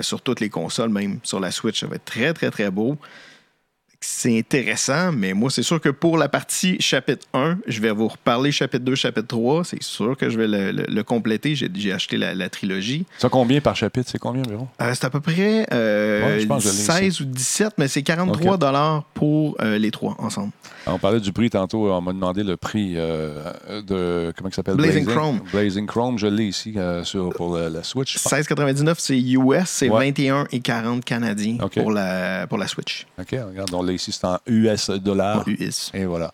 [0.00, 2.96] Sur toutes les consoles, même sur la Switch, ça va être très, très, très beau.
[4.00, 8.08] C'est intéressant, mais moi, c'est sûr que pour la partie chapitre 1, je vais vous
[8.08, 9.64] reparler chapitre 2, chapitre 3.
[9.64, 11.54] C'est sûr que je vais le, le- le compléter.
[11.54, 13.06] J'ai acheté la, la trilogie.
[13.18, 14.08] Ça combien par chapitre?
[14.10, 14.68] C'est combien environ?
[14.80, 17.72] Euh, c'est à peu près euh, Ouais, je pense que je l'ai 16 ou 17,
[17.78, 18.60] mais c'est 43 Ok.
[18.60, 20.52] dollars pour euh, les trois ensemble.
[20.86, 21.90] On parlait du prix tantôt.
[21.90, 23.42] On m'a demandé le prix euh,
[23.82, 24.32] de.
[24.36, 24.76] Comment il s'appelle?
[24.76, 25.40] Blazing Chrome.
[25.52, 28.16] Blazing Chrome, je l'ai ici euh, sur, pour la, la Switch.
[28.18, 30.10] 16,99 c'est US, c'est Ouais.
[30.10, 31.74] 21,40 canadiens Ok.
[31.80, 33.06] pour, la, pour la Switch.
[33.18, 35.44] OK, regarde, on ici, c'est en US dollars.
[35.46, 35.90] En US.
[35.94, 36.32] Et voilà.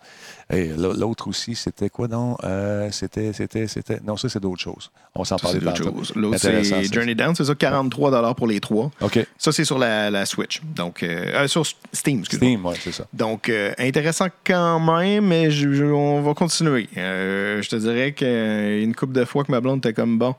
[0.53, 2.37] Et l'autre aussi, c'était quoi, non?
[2.45, 4.01] Euh, c'était, c'était, c'était...
[4.05, 4.91] Non, ça, c'est d'autres choses.
[5.15, 5.85] On va s'en d'autres tantôt.
[5.85, 6.13] choses.
[6.15, 6.93] L'autre, c'est.
[6.93, 8.91] Journey Down, c'est ça, 43 dollars pour les trois.
[9.01, 9.25] OK.
[9.39, 10.61] Ça, c'est sur la, la Switch.
[10.77, 12.49] Donc, euh, euh, sur Steam, excuse-moi.
[12.51, 13.07] Steam, oui, c'est ça.
[13.15, 16.89] Donc, euh, intéressant quand même, mais je- je- on va continuer.
[16.95, 20.35] Je te dirais qu'une couple de fois que ma blonde était comme bon.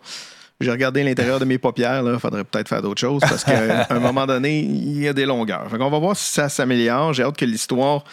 [0.62, 4.00] J'ai regardé l'intérieur de mes paupières, il faudrait peut-être faire d'autres choses parce qu'à un
[4.00, 5.70] moment donné, il y a des longueurs.
[5.70, 7.14] Fait qu'on va voir si ça s'améliore.
[7.14, 8.04] J'ai hâte que l'histoire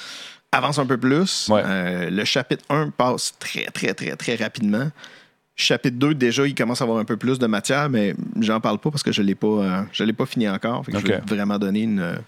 [0.51, 1.49] avance un peu plus.
[1.49, 1.62] Ouais.
[1.64, 4.91] Euh, le chapitre 1 passe très, très, très, très rapidement.
[5.55, 8.78] Chapitre 2, déjà, il commence à avoir un peu plus de matière, mais j'en parle
[8.78, 10.84] pas parce que je ne l'ai pas, euh, je l'ai pas fini encore.
[10.84, 10.99] Fait que.
[10.99, 12.18] Je vais vraiment donner une,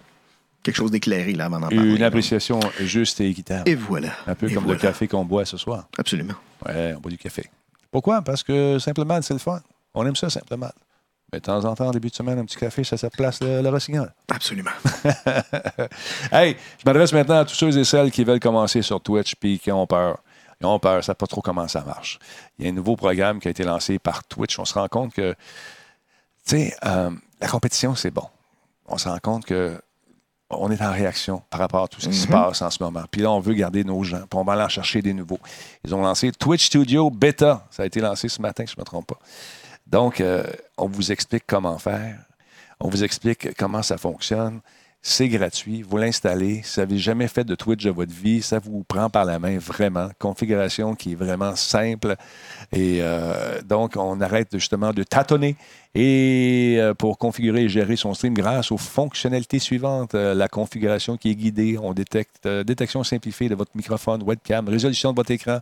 [0.63, 1.95] quelque chose d'éclairé là, avant d'en parler.
[1.95, 3.69] Une appréciation juste et équitable.
[3.69, 4.09] Et voilà.
[4.25, 5.87] Un peu Et comme le café qu'on boit ce soir.
[5.97, 6.35] Absolument.
[6.65, 7.43] Ouais, on boit du café.
[7.91, 8.21] Pourquoi?
[8.21, 9.61] Parce que simplement, c'est le fun.
[9.93, 10.71] On aime ça, simplement.
[11.31, 13.41] Mais de temps en temps, en début de semaine, un petit café, ça, ça place
[13.41, 14.13] le, le rossignol.
[14.31, 14.71] Absolument.
[16.31, 19.59] hey, je m'adresse maintenant à tous ceux et celles qui veulent commencer sur Twitch puis
[19.59, 20.19] qui ont peur.
[20.61, 22.19] Ils ont peur, ils ne savent pas trop comment ça marche.
[22.57, 24.59] Il y a un nouveau programme qui a été lancé par Twitch.
[24.59, 25.33] On se rend compte que,
[26.45, 27.09] tu sais, euh,
[27.41, 28.27] la compétition, c'est bon.
[28.85, 29.81] On se rend compte que
[30.49, 33.03] on est en réaction par rapport à tout ce qui se passe en ce moment.
[33.09, 35.39] Puis là, on veut garder nos gens, puis on va aller en chercher des nouveaux.
[35.83, 37.65] Ils ont lancé Twitch Studio Beta.
[37.71, 39.19] Ça a été lancé ce matin, si je ne me trompe pas.
[39.87, 40.43] Donc, euh,
[40.77, 42.19] on vous explique comment faire.
[42.79, 44.61] On vous explique comment ça fonctionne.
[45.05, 45.81] C'est gratuit.
[45.81, 46.61] Vous l'installez.
[46.63, 49.37] Si vous n'avez jamais fait de Twitch de votre vie, ça vous prend par la
[49.37, 50.09] main vraiment.
[50.17, 52.15] Configuration qui est vraiment simple.
[52.71, 55.57] Et euh, donc, on arrête justement de tâtonner
[55.93, 60.13] et euh, pour configurer et gérer son stream grâce aux fonctionnalités suivantes.
[60.13, 61.77] La configuration qui est guidée.
[61.77, 65.59] On détecte détection simplifiée de votre microphone, webcam, résolution de votre écran,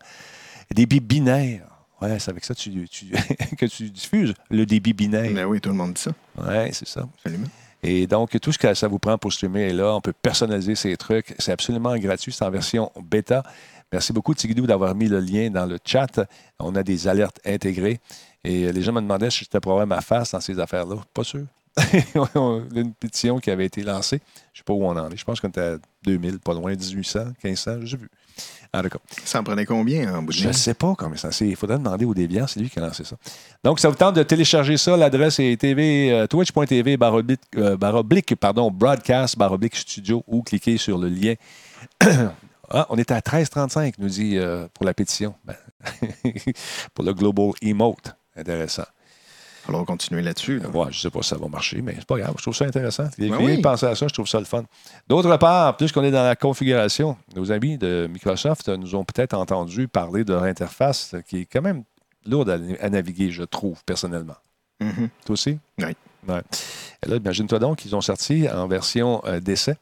[0.72, 1.70] débit binaire.
[2.02, 3.12] Ouais, c'est avec ça tu- tu-
[3.58, 5.32] que tu diffuses le débit binaire.
[5.34, 6.12] Ben oui, tout le monde dit ça.
[6.38, 7.08] Oui, c'est ça.
[7.18, 7.47] Absolument.
[7.84, 9.95] Et donc, tout ce que ça vous prend pour streamer est là.
[9.95, 11.34] On peut personnaliser ces trucs.
[11.39, 12.32] C'est absolument gratuit.
[12.32, 13.43] C'est en version bêta.
[13.91, 16.20] Merci beaucoup, Tigidou, d'avoir mis le lien dans le chat.
[16.60, 17.99] On a des alertes intégrées.
[18.43, 20.95] Et les gens me demandaient si j'étais avoir ma face dans ces affaires-là.
[21.14, 21.45] Pas sûr.
[22.36, 24.22] On a une pétition qui avait été lancée.
[24.54, 25.18] Je ne sais pas où on en est.
[25.18, 28.10] Je pense qu'on était à 2000, pas loin, 1800, 1500, je sais plus.
[28.73, 28.99] En tout cas.
[29.25, 31.32] Ça en prenait combien en bout de Je ne sais pas comment ça.
[31.34, 33.17] c'est- Il faudrait demander au Déviant, c'est lui qui a lancé ça.
[33.65, 34.95] Donc, ça vous tente de télécharger ça.
[34.95, 40.97] L'adresse est TV, euh, twitch.tv baroblique, euh, baroblique, pardon, broadcast baroblique studio ou cliquez sur
[40.97, 41.34] le lien.
[42.69, 45.36] ah, on est à 13,35, nous dit euh, pour la pétition.
[45.43, 45.55] Ben,
[46.93, 48.15] pour le Global Emote.
[48.38, 48.86] Intéressant.
[49.72, 50.59] Falloir continuer là-dessus.
[50.59, 50.67] là.
[50.69, 52.34] Ouais, je ne sais pas si ça va marcher, mais c'est pas grave.
[52.38, 53.09] Je trouve ça intéressant.
[53.17, 53.61] Les Ben oui.
[53.61, 54.63] penser à ça, je trouve ça le fun.
[55.07, 59.88] D'autre part, puisqu'on est dans la configuration, nos amis de Microsoft nous ont peut-être entendu
[59.88, 61.84] parler de leur interface qui est quand même
[62.26, 64.36] lourde à, à naviguer, je trouve, personnellement.
[64.82, 65.09] Mhm.
[65.26, 65.57] Toi aussi?
[65.80, 65.95] Oui.
[66.28, 66.41] Ouais.
[67.07, 69.76] Là, imagine-toi donc qu'ils ont sorti en version euh, d'essai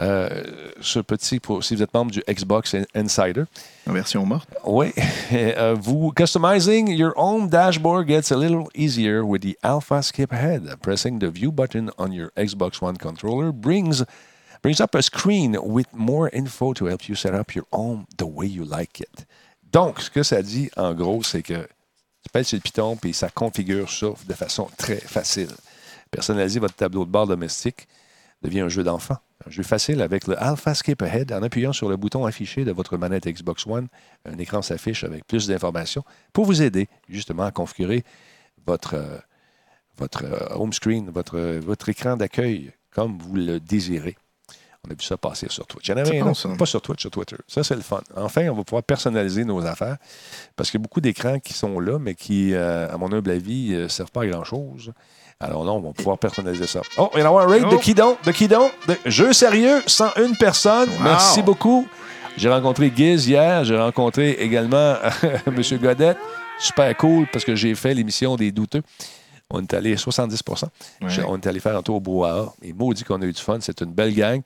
[0.00, 0.42] euh,
[0.80, 3.44] ce petit, pour, si vous êtes membre du Xbox Insider,
[3.86, 4.48] En version morte.
[4.64, 4.92] oui.
[5.32, 10.76] Euh, vous, customizing your own dashboard gets a little easier with the Alpha Skip Ahead.
[10.80, 14.04] Pressing the View button on your Xbox One controller brings
[14.62, 18.26] brings up a screen with more info to help you set up your home the
[18.26, 19.26] way you like it.
[19.72, 21.66] Donc, ce que ça dit, en gros, c'est que
[22.22, 25.50] tu pèses sur le piton puis ça configure ça de façon très facile.
[26.10, 27.88] Personnaliser votre tableau de bord domestique
[28.42, 29.16] devient un jeu d'enfant.
[29.46, 31.32] Un jeu facile avec le Alpha Skip Ahead.
[31.32, 33.88] En appuyant sur le bouton affiché de votre manette Xbox One,
[34.24, 38.04] un écran s'affiche avec plus d'informations pour vous aider justement à configurer
[38.66, 39.18] votre, euh,
[39.98, 44.16] votre euh, home screen, votre, votre écran d'accueil comme vous le désirez.
[44.86, 45.88] On a vu ça passer sur Twitch.
[45.88, 46.48] Il y en avait un ça.
[46.56, 47.36] pas sur Twitch, sur Twitter.
[47.46, 48.02] Ça, c'est le fun.
[48.16, 49.96] Enfin, on va pouvoir personnaliser nos affaires
[50.56, 53.30] parce qu'il y a beaucoup d'écrans qui sont là, mais qui, euh, à mon humble
[53.30, 54.92] avis, ne servent pas à grand-chose.
[55.40, 56.80] Alors là, on va pouvoir personnaliser ça.
[56.96, 57.78] Oh, il y en a un raid de Oh.
[57.78, 60.88] Kidon, de Kidon, de jeu sérieux, 101 personnes.
[60.90, 61.02] Wow.
[61.02, 61.86] Merci beaucoup.
[62.36, 64.96] J'ai rencontré Giz hier, j'ai rencontré également
[65.46, 65.62] M.
[65.80, 66.18] Godette.
[66.58, 68.82] Super cool parce que j'ai fait l'émission des douteux.
[69.50, 70.40] On est allé 70
[71.02, 71.08] Ouais.
[71.08, 72.52] Je- On est allé faire un tour au Brouhaha.
[72.62, 73.58] Et maudit qu'on a eu du fun.
[73.60, 74.40] C'est une belle gang.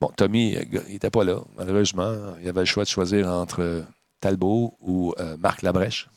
[0.00, 2.12] Bon, Tommy, euh, il n'était pas là, malheureusement.
[2.42, 3.82] Il avait le choix de choisir entre euh,
[4.20, 6.08] Talbot ou euh, Marc Labrèche.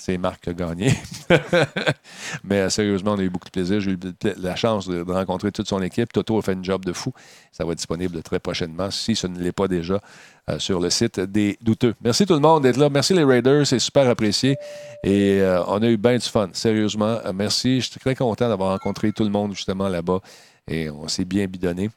[0.00, 0.94] C'est Marc gagné.
[2.44, 3.80] Mais euh, sérieusement, on a eu beaucoup de plaisir.
[3.80, 3.98] J'ai eu
[4.38, 6.10] la chance de, rencontrer toute son équipe.
[6.12, 7.12] Toto a fait une job de fou.
[7.52, 10.00] Ça va être disponible très prochainement, si ce ne l'est pas déjà,
[10.48, 11.94] euh, sur le site des douteux.
[12.02, 12.88] Merci tout le monde d'être là.
[12.88, 14.56] Merci les Raiders, c'est super apprécié.
[15.04, 17.18] Et euh, on a eu bien du fun, sérieusement.
[17.34, 17.82] Merci.
[17.82, 20.20] Je suis très content d'avoir rencontré tout le monde justement là-bas.
[20.66, 21.90] Et on s'est bien bidonné.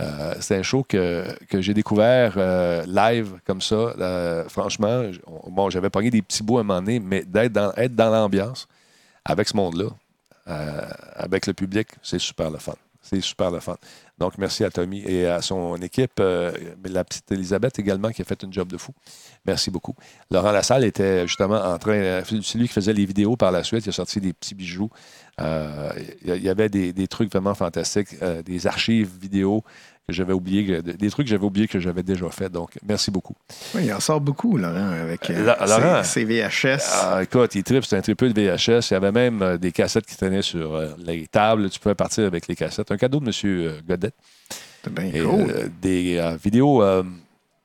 [0.00, 3.74] Euh, c'est un show que, j'ai découvert euh, live comme ça.
[3.74, 5.04] Euh, franchement,
[5.46, 8.10] bon, j'avais pogné des petits bouts à un moment donné, mais d'être dans, être dans
[8.10, 8.66] l'ambiance
[9.24, 9.88] avec ce monde-là,
[11.14, 12.74] avec le public, c'est super le fun.
[13.04, 13.76] C'est super le fun.
[14.16, 16.18] Donc, merci à Tommy et à son équipe.
[16.20, 16.52] euh,
[16.84, 18.92] la petite Elisabeth également qui a fait une job de fou.
[19.44, 19.94] Merci beaucoup.
[20.30, 21.92] Laurent Lassalle était justement en train.
[21.92, 23.84] euh, C'est lui qui faisait les vidéos par la suite.
[23.84, 24.88] Il a sorti des petits bijoux.
[25.38, 25.92] Euh,
[26.24, 29.64] il y avait des, trucs vraiment fantastiques, des archives vidéo
[30.06, 32.50] que j'avais oublié, des trucs que j'avais oublié que j'avais déjà fait.
[32.50, 33.34] Donc, merci beaucoup.
[33.74, 36.02] Oui, il en sort beaucoup, Laurent, avec euh, La- Laurent.
[36.04, 36.82] ses, ses VHS.
[36.92, 38.90] Ah, écoute, il tripe, c'est un tripeux de VHS.
[38.90, 41.70] Il y avait même euh, des cassettes qui traînaient sur euh, les tables.
[41.70, 42.90] Tu pouvais partir avec les cassettes.
[42.90, 43.80] Un cadeau de M.
[43.88, 44.10] Godet.
[44.82, 45.50] C'est bien Et, cool.
[45.50, 47.02] euh, des euh, vidéos euh,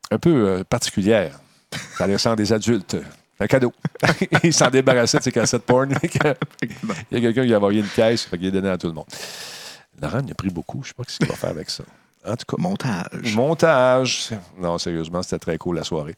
[0.10, 1.40] un peu euh, particulières.
[1.98, 2.96] Ça laissant des adultes.
[3.42, 3.74] Un cadeau.
[4.44, 5.90] il s'en débarrassait de ses cassettes porn.
[6.64, 6.70] Il
[7.12, 8.94] y a quelqu'un qui a envoyé une caisse, fait qu'il a donné à tout le
[8.94, 9.06] monde.
[10.02, 10.82] Laurent, il a pris beaucoup.
[10.84, 11.84] Je ne sais pas ce qu'il va faire avec ça.
[12.26, 13.36] En tout cas, Montage.
[13.36, 14.30] montage.
[14.60, 16.16] Non, sérieusement, c'était très cool la soirée.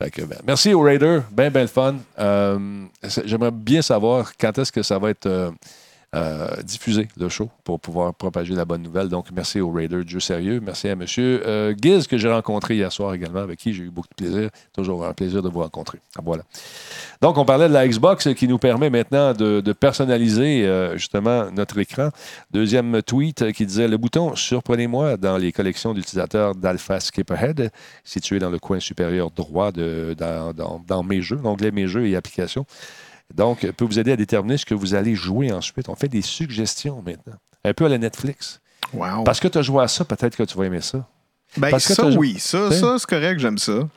[0.00, 1.22] Fait que, ben, merci aux Raiders.
[1.30, 1.96] Ben, ben le fun.
[2.18, 2.84] Euh,
[3.24, 5.50] J'aimerais bien savoir quand est-ce que ça va être euh,
[6.14, 9.08] euh, diffusé, le show, pour pouvoir propager la bonne nouvelle.
[9.08, 10.58] Donc, merci aux Raiders jeu sérieux.
[10.64, 11.04] Merci à M.
[11.18, 14.48] Euh, Giz, que j'ai rencontré hier soir également, avec qui j'ai eu beaucoup de plaisir.
[14.74, 15.98] Toujours un plaisir de vous rencontrer.
[16.16, 16.44] Ah, Voilà.
[17.20, 21.50] Donc, on parlait de la Xbox qui nous permet maintenant de, de personnaliser euh, justement
[21.50, 22.08] notre écran.
[22.52, 27.70] Deuxième tweet qui disait le bouton Surprenez-moi dans les collections d'utilisateurs d'Alpha Skip Ahead,
[28.04, 32.06] situé dans le coin supérieur droit de, dans, dans- dans mes jeux, l'onglet Mes jeux
[32.06, 32.64] et applications.
[33.34, 35.88] Donc, peut vous aider à déterminer ce que vous allez jouer ensuite.
[35.88, 37.34] On fait des suggestions maintenant.
[37.64, 38.60] Un peu à la Netflix.
[38.92, 39.24] Wow.
[39.24, 41.06] Parce que tu as joué à ça, peut-être que tu vas aimer ça.
[41.56, 42.36] Ben, parce que ça, oui.
[42.38, 42.80] Ça, T'sais?
[42.80, 43.88] ça c'est correct, j'aime ça.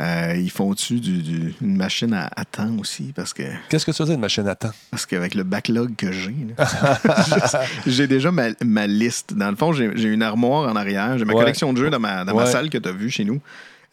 [0.00, 3.12] Euh, ils font-tu du- du- une machine à, à temps aussi?
[3.14, 4.70] Parce que Qu'est-ce que tu veux dire de machine à temps?
[4.90, 6.34] parce qu'avec le backlog que j'ai,
[7.86, 9.34] j'ai déjà ma, ma liste.
[9.34, 11.18] Dans le fond, j'ai une armoire en arrière.
[11.18, 11.40] J'ai ma Ouais.
[11.40, 12.50] collection de jeux dans ma, dans ma Ouais.
[12.50, 13.40] salle que tu as vue chez nous.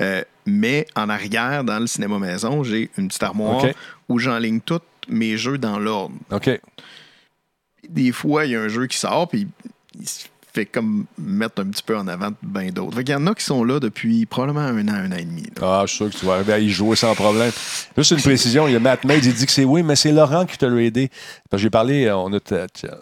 [0.01, 3.65] Euh, mais en arrière, dans le cinéma maison, j'ai une petite armoire
[4.07, 6.15] où j'enligne tous mes jeux dans l'ordre.
[6.31, 6.49] OK.
[7.87, 9.47] des fois, il y a un jeu qui sort, puis
[9.99, 12.95] il se fait comme mettre un petit peu en avant de bien d'autres.
[12.95, 15.25] Fait qu'il y en a qui sont là depuis probablement un an, un an et
[15.25, 15.43] demi.
[15.43, 15.49] là.
[15.61, 17.51] Ah, je suis sûr que tu vas arriver à y jouer sans problème.
[17.95, 20.11] Juste une précision, il y a Matt Made, il dit que c'est oui, mais c'est
[20.11, 21.09] Laurent qui t'a aidé.
[21.49, 22.39] Parce que J'ai parlé, euh, on a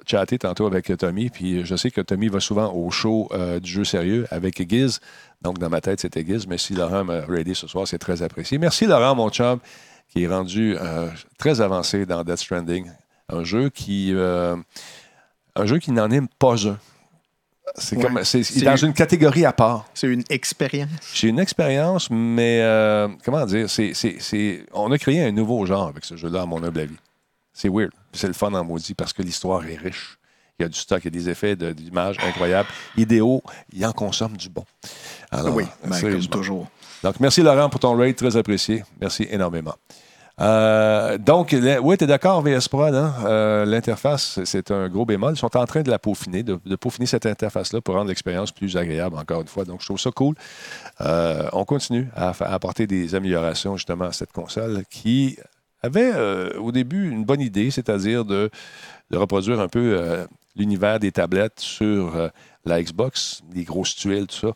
[0.06, 3.72] chatté tantôt avec Tommy, puis je sais que Tommy va souvent au show euh, du
[3.72, 5.00] jeu sérieux avec Giz.
[5.42, 7.22] Donc, dans ma tête, c'était Giz, mais si Laurent m'a
[7.54, 8.58] ce soir, c'est très apprécié.
[8.58, 9.60] Merci Laurent, mon chum,
[10.10, 12.90] qui est rendu euh, très avancé dans Death Stranding.
[13.30, 14.56] Un jeu qui, euh,
[15.56, 16.78] un jeu qui n'en est pas un.
[17.76, 18.04] C'est Ouais.
[18.04, 19.86] comme, c'est, C'est- dans une catégorie à part.
[19.94, 20.90] C'est une expérience.
[21.14, 25.66] J'ai une expérience, mais euh, comment dire, c'est, c'est- c'est- on a créé un nouveau
[25.66, 26.96] genre avec ce jeu-là, à mon humble avis.
[27.54, 27.92] C'est weird.
[28.14, 30.18] C'est le fun en maudit parce que l'histoire est riche.
[30.60, 32.68] Il y a du stock, il y a des effets de- d'images incroyables.
[32.97, 33.43] Idéaux,
[33.74, 34.66] il en consomme du bon.
[35.30, 36.68] Alors, oui, ben, comme toujours.
[37.03, 38.84] Donc, merci Laurent pour ton raid, très apprécié.
[38.99, 39.76] Merci énormément.
[40.39, 43.14] Euh, donc, oui, tu es d'accord, VS Prod, hein?
[43.26, 45.34] Euh, l'interface, c'est- un gros bémol.
[45.34, 48.51] Ils sont en train de la peaufiner, de, de peaufiner cette interface-là pour rendre l'expérience
[48.51, 49.64] plus agréable, encore une fois.
[49.64, 50.34] Donc, je trouve ça cool.
[51.01, 55.38] Euh, on continue à, apporter des améliorations, justement, à cette console qui
[55.84, 58.49] avait au début une bonne idée, c'est-à-dire de,
[59.12, 60.26] de reproduire un peu
[60.58, 62.30] l'univers des tablettes sur euh,
[62.66, 64.53] la Xbox, les grosses tuiles, tout ça.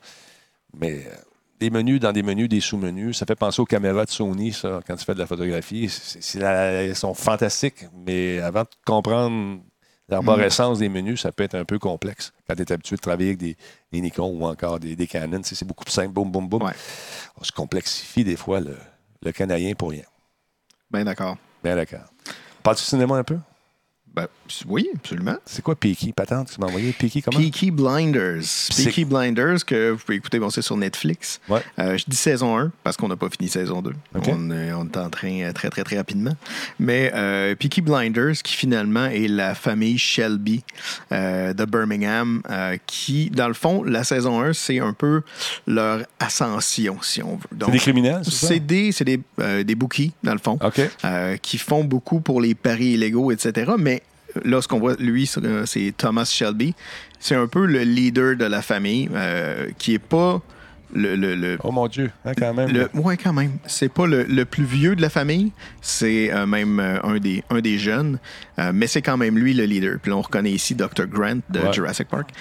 [0.73, 1.15] Mais euh,
[1.59, 4.79] des menus dans des menus, des sous-menus, ça fait penser aux caméras de Sony, ça,
[4.87, 5.89] quand tu fais de la photographie.
[5.89, 9.59] C'est- c'est la- elles sont fantastiques, mais avant de comprendre
[10.09, 12.33] l'arborescence des menus, ça peut être un peu complexe.
[12.47, 13.55] Quand tu es habitué de travailler avec des,
[13.91, 16.63] des Nikon ou encore des, des Canon, c'est beaucoup plus simple, boum, boum, boum.
[16.63, 16.73] Ouais.
[17.37, 18.75] On se complexifie des fois le,
[19.21, 20.03] le canadien pour rien.
[20.89, 21.37] Ben d'accord.
[21.63, 22.05] Bien d'accord.
[22.63, 23.37] Parles-tu cinéma un peu?
[24.13, 24.27] Ben,
[24.67, 25.37] oui, absolument.
[25.45, 26.51] C'est quoi Peaky, patente?
[26.53, 27.37] Tu m'as envoyé Peaky comment?
[27.39, 28.43] Peaky Blinders.
[28.75, 31.39] Peaky Blinders, que vous pouvez écouter, bon, c'est sur Netflix.
[31.47, 31.61] Ouais.
[31.79, 33.91] Euh, je dis saison 1 parce qu'on n'a pas fini saison 2.
[34.15, 34.25] OK.
[34.27, 36.33] On, est- on est en train euh, très, très, très rapidement.
[36.77, 40.63] Mais euh, Peaky Blinders, qui finalement est la famille Shelby
[41.13, 45.21] euh, de Birmingham, euh, qui, dans le fond, la saison 1, c'est un peu
[45.67, 47.47] leur ascension, si on veut.
[47.65, 48.47] C'est des criminels, c'est ça?
[48.47, 50.59] c'est des, des, euh, des bookies, dans le fond
[51.05, 53.71] euh, qui font beaucoup pour les paris illégaux, etc.
[53.79, 54.00] Mais
[54.45, 56.73] là, ce qu'on voit, lui, c'est euh, c'est Thomas Shelby.
[57.19, 60.41] C'est un peu le leader de la famille, euh, qui est pas
[60.93, 62.69] le, le, le- Oh mon Dieu, hein, quand même.
[62.69, 63.51] le- ouais, quand même.
[63.65, 65.51] C'est pas le, le plus vieux de la famille,
[65.81, 68.19] c'est euh, même euh, un, des, un des jeunes,
[68.59, 69.97] euh, mais c'est quand même lui le leader.
[70.01, 71.05] Puis là, on reconnaît ici Dr.
[71.07, 71.71] Grant de Ouais.
[71.73, 72.31] Jurassic Park,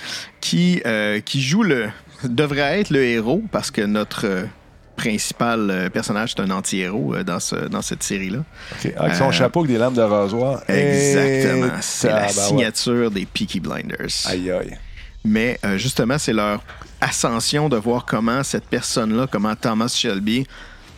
[0.41, 0.83] qui,
[1.25, 1.89] qui joue le.
[2.25, 4.27] devrait être le héros parce que notre
[5.01, 8.41] principal euh, personnage est un anti-héros euh, dans, ce, dans cette série-là.
[8.73, 8.93] OK.
[8.97, 10.63] Avec son Euh, chapeau avec des lames de rasoir.
[10.69, 11.73] Exactement.
[11.81, 14.27] C'est la signature des Peaky Blinders.
[14.27, 14.77] Aïe, aïe.
[15.25, 16.63] Mais justement, c'est leur
[17.01, 20.47] ascension de voir comment cette personne-là, comment Thomas Shelby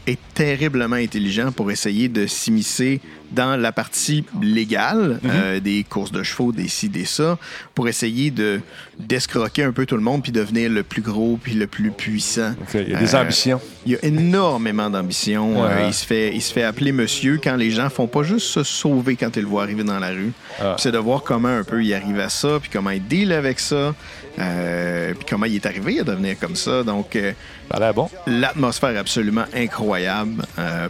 [0.06, 3.00] est terriblement intelligent pour essayer de s'immiscer
[3.32, 7.38] dans la partie légale euh, des courses de chevaux, des ci, des ça,
[7.74, 8.60] pour essayer de
[8.98, 12.54] d'escroquer un peu tout le monde puis devenir le plus gros puis le plus puissant.
[12.74, 13.60] Il y a des Euh, ambitions.
[13.84, 15.62] Il y a énormément d'ambition.
[15.62, 15.70] Ouais.
[15.70, 18.46] Euh, il, se fait, il se fait appeler monsieur quand les gens font pas juste
[18.46, 20.32] se sauver quand ils le voient arriver dans la rue.
[20.60, 20.76] Ah.
[20.78, 23.58] C'est de voir comment un peu il arrive à ça, puis comment il deal avec
[23.58, 23.94] ça,
[24.36, 26.82] puis comment il est arrivé à devenir comme ça.
[26.84, 28.08] Donc, l'air bon.
[28.26, 30.44] l'atmosphère absolument incroyable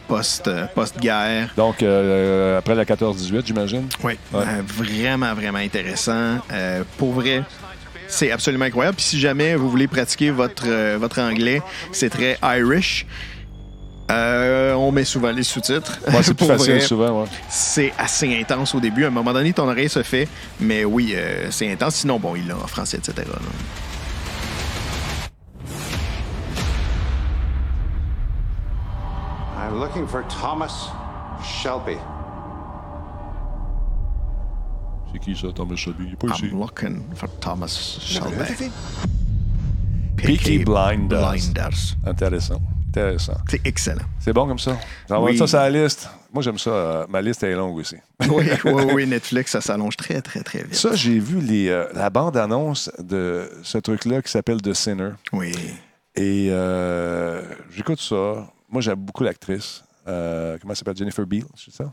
[0.08, 1.52] post, post-guerre.
[1.56, 1.76] Donc,
[2.32, 3.88] euh, après la 14-18, j'imagine?
[4.02, 4.40] Oui, Ouais.
[4.42, 6.38] euh, vraiment, vraiment intéressant.
[6.52, 7.42] Euh, pour vrai,
[8.08, 8.96] c'est absolument incroyable.
[8.96, 11.62] Puis si jamais vous voulez pratiquer votre, euh, votre anglais,
[11.92, 13.06] c'est très Irish.
[14.10, 15.98] Euh, on met souvent les sous-titres.
[16.08, 17.22] Ouais, c'est plus Pour facile vrai, souvent.
[17.22, 17.28] Ouais.
[17.48, 19.04] C'est assez intense au début.
[19.04, 20.28] À un moment donné, ton oreille se fait.
[20.60, 21.94] Mais oui, euh, c'est intense.
[21.96, 23.14] Sinon, bon, il l'a en français, etc.
[23.26, 23.38] là.
[29.56, 30.90] I'm looking for Thomas
[31.42, 31.98] Shelby.
[35.12, 36.04] C'est qui ça, Thomas Shelby?
[36.06, 36.46] Il est pas ici.
[36.46, 37.68] I'm looking for Thomas
[38.00, 38.70] Shelby.
[40.16, 41.20] Peaky Blinders.
[41.32, 41.96] Blinders.
[42.06, 42.60] Intéressant.
[42.88, 43.36] Intéressant.
[43.48, 44.04] C'est excellent.
[44.20, 44.78] C'est bon comme ça.
[45.08, 45.36] Ça va Oui.
[45.36, 46.08] ça sur la liste.
[46.32, 46.70] Moi, j'aime ça.
[46.70, 47.96] euh, ma liste est longue aussi.
[48.28, 50.74] oui, oui, oui, Netflix, ça s'allonge très, très, très vite.
[50.74, 55.10] Ça, j'ai vu les, euh, la bande-annonce de ce truc-là qui s'appelle The Sinner.
[55.32, 55.52] Oui.
[56.14, 58.46] Et euh, j'écoute ça.
[58.70, 59.82] Moi, j'aime beaucoup l'actrice.
[60.06, 60.96] Euh, comment elle s'appelle?
[60.96, 61.90] Jennifer Beal, c'est ça?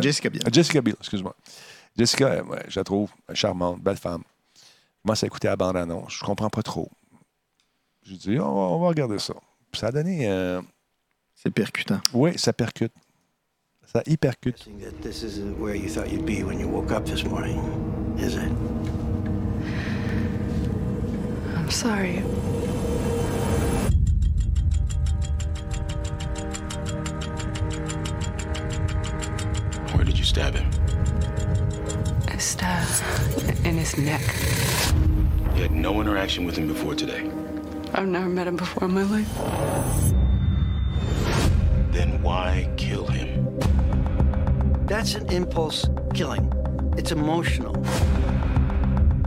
[0.00, 0.42] Jessica Biel.
[0.46, 1.34] Ah, Jessica Biel, excuse-moi.
[2.00, 4.22] Jessica, ouais, je la trouve charmante, belle femme.
[4.56, 6.14] Je commence à écouter la bande-annonce.
[6.14, 6.88] Je comprends pas trop.
[8.02, 9.34] J'ai dit, on, va- on va regarder ça.
[9.70, 10.26] Puis ça a donné...
[10.26, 10.62] euh,
[11.34, 12.00] C'est percutant.
[12.14, 12.92] oui, ça percute.
[13.92, 14.66] Ça hypercute.
[14.80, 17.60] that this isn't where you thought you'd be when you woke up this morning,
[18.18, 18.50] is it?
[21.54, 22.22] I'm sorry.
[29.94, 30.70] Where did you stab him?
[32.40, 32.88] A stab
[33.66, 34.22] in his neck.
[35.54, 37.30] You had no interaction with him before today.
[37.92, 39.28] I've never met him before in my life.
[41.92, 43.58] Then why kill him?
[44.86, 46.50] That's an impulse killing.
[46.96, 47.74] It's emotional.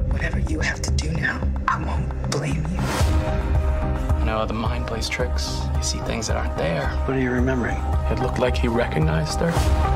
[0.07, 4.17] Whatever you have to do now, I won't blame you.
[4.21, 5.61] You know, the mind plays tricks.
[5.75, 6.87] You see things that aren't there.
[7.05, 7.77] What are you remembering?
[8.09, 9.51] It looked like he recognized her.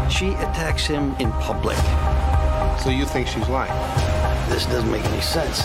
[0.07, 1.77] She attacks him in public.
[2.79, 3.71] So you think she's lying?
[4.49, 5.61] This doesn't make any sense.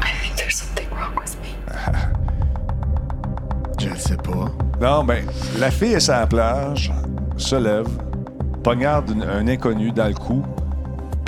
[0.00, 1.54] I think there's something wrong with me.
[3.78, 4.50] Je ne sais pas.
[4.80, 5.24] Non, ben,
[5.58, 6.90] la fille est sur la plage,
[7.36, 7.88] se lève,
[8.62, 10.42] poignarde un inconnu dans le cou,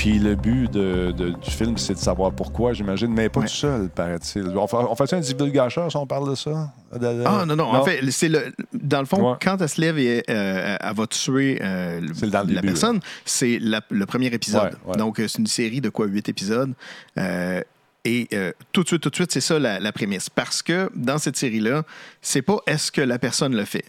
[0.05, 3.49] puis le but de- de- du film, c'est de savoir pourquoi, j'imagine, mais pas tout
[3.49, 4.47] seul, paraît-il.
[4.49, 6.71] On fait, on fait ça un divulgateur si on parle de ça?
[6.93, 8.53] De- de- Ah non, non, en fait, c'est le.
[8.75, 9.39] Dans le fond, Ouais.
[9.43, 13.59] quand elle se lève et euh, elle va tuer euh, le- la début, personne, c'est
[13.61, 14.75] le premier épisode.
[14.85, 14.97] Ouais, ouais.
[14.99, 16.75] Donc, euh, c'est une série de quoi, huit épisodes.
[17.19, 17.63] Euh,
[18.05, 20.29] et euh, tout de suite, tout de suite, c'est ça la, la prémisse.
[20.29, 21.85] Parce que dans cette série-là,
[22.21, 23.87] c'est pas est-ce que la personne le fait.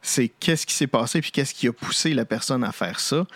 [0.00, 3.26] C'est qu'est-ce qui s'est passé puis qu'est-ce qui a poussé la personne à faire ça.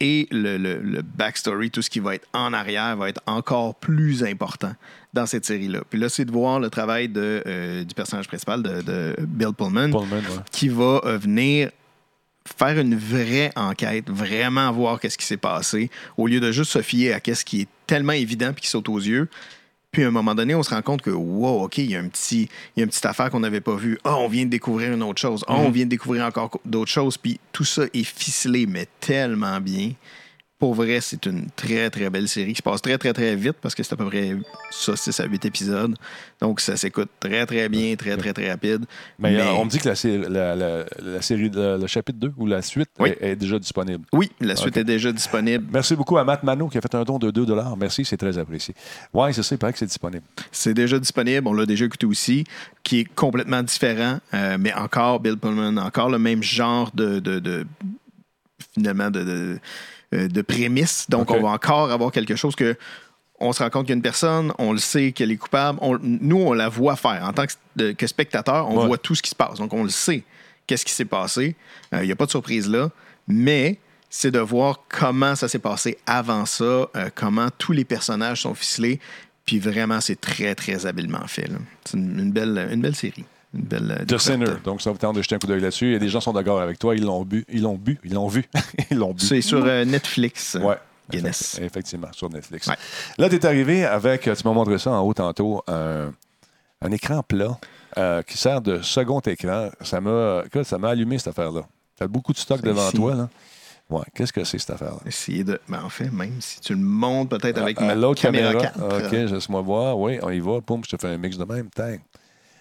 [0.00, 3.74] Et le, le- le backstory, tout ce qui va être en arrière, va être encore
[3.76, 4.74] plus important
[5.14, 5.80] dans cette série-là.
[5.88, 9.52] Puis là, c'est de voir le travail de, euh, du personnage principal, de, de Bill
[9.56, 10.42] Pullman, Pullman, ouais.
[10.52, 11.70] qui va euh, venir
[12.58, 16.82] faire une vraie enquête, vraiment voir qu'est-ce qui s'est passé, au lieu de juste se
[16.82, 19.28] fier à qu'est-ce qui est tellement évident puis qui saute aux yeux.
[19.96, 22.00] Puis à un moment donné, on se rend compte que, wow, OK, il y a,
[22.00, 23.96] un petit, il y a une petite affaire qu'on n'avait pas vue.
[24.04, 25.42] Ah, on vient de découvrir une autre chose.
[25.48, 25.72] Ah, on Mhm.
[25.72, 27.16] vient de découvrir encore co- d'autres choses.
[27.16, 29.92] Puis tout ça est ficelé, mais tellement bien.
[30.58, 33.56] Pour vrai, c'est une très, très belle série qui se passe très, très, très vite
[33.60, 34.34] parce que c'est à peu près
[34.70, 35.94] ça, 6 à 8 épisodes.
[36.40, 38.86] Donc, ça s'écoute très, très bien, très, très, très rapide.
[39.18, 42.32] Mais, euh, on me dit que la, la- la- la série, le, le chapitre 2
[42.38, 43.10] ou la suite Oui.
[43.20, 44.06] est, est déjà disponible.
[44.14, 45.66] Oui, la suite est déjà disponible.
[45.70, 47.46] Merci beaucoup à Matt Mano qui a fait un don de 2
[47.78, 48.74] Merci, c'est très apprécié.
[49.12, 50.24] Oui, c'est ça, il paraît que c'est disponible.
[50.50, 52.44] C'est déjà disponible, on l'a déjà écouté aussi,
[52.82, 57.40] qui est complètement différent, euh, mais encore Bill Pullman, encore le même genre de, de-
[57.40, 57.66] de-
[58.74, 59.58] finalement de, de,
[60.12, 61.06] de prémisse.
[61.08, 62.76] Donc on va encore avoir quelque chose que
[63.38, 65.78] on se rend compte qu'il y a une personne, on le sait qu'elle est coupable.
[65.82, 67.22] On- nous, on la voit faire.
[67.24, 68.86] En tant que, spectateur, on Ouais.
[68.86, 69.58] voit tout ce qui se passe.
[69.58, 70.22] Donc, on le sait
[70.66, 71.54] qu'est-ce qui s'est passé.
[71.92, 72.88] Euh, Il n'y a pas de surprise là.
[73.28, 73.78] Mais
[74.08, 78.54] c'est de voir comment ça s'est passé avant ça, euh, comment tous les personnages sont
[78.54, 79.00] ficelés.
[79.44, 81.50] Puis vraiment, c'est très, très habilement fait.
[81.84, 83.24] C'est une, une belle, une belle série.
[83.56, 84.18] Une belle, euh, The.
[84.18, 84.46] Sinner.
[84.64, 85.86] Donc, ça vous tente de jeter un coup d'œil là-dessus.
[85.86, 86.94] Il y a des gens sont d'accord avec toi.
[86.94, 87.44] Ils l'ont bu.
[87.48, 87.98] Ils l'ont bu.
[88.04, 88.44] Ils l'ont vu.
[88.90, 89.24] ils l'ont bu.
[89.24, 90.56] C'est sur euh, Netflix.
[90.60, 90.76] Ouais.
[91.10, 91.54] Guinness.
[91.54, 92.68] Effect- Effectivement, sur Netflix.
[93.18, 96.12] Là, tu es arrivé avec, tu m'as montré ça en haut tantôt, un,
[96.82, 97.56] un écran plat
[97.96, 99.70] euh, qui sert de second écran.
[99.82, 101.62] Ça m'a, écoute, ça m'a allumé cette affaire-là.
[101.96, 102.96] Tu as beaucoup de stock devant ici.
[102.96, 103.14] toi.
[103.14, 103.28] Là.
[103.88, 104.98] Ouais, qu'est-ce que c'est cette affaire-là?
[105.06, 105.60] Essayer de.
[105.68, 108.52] Ben, en fait, même si tu le montes peut-être avec À- à ma l'autre caméra,
[108.52, 108.72] caméra.
[109.00, 109.06] 4.
[109.06, 109.96] OK, laisse-moi voir.
[109.96, 110.60] Oui, on y va.
[110.60, 111.70] Poum, je te fais un mix de même.
[111.70, 112.00] Tang.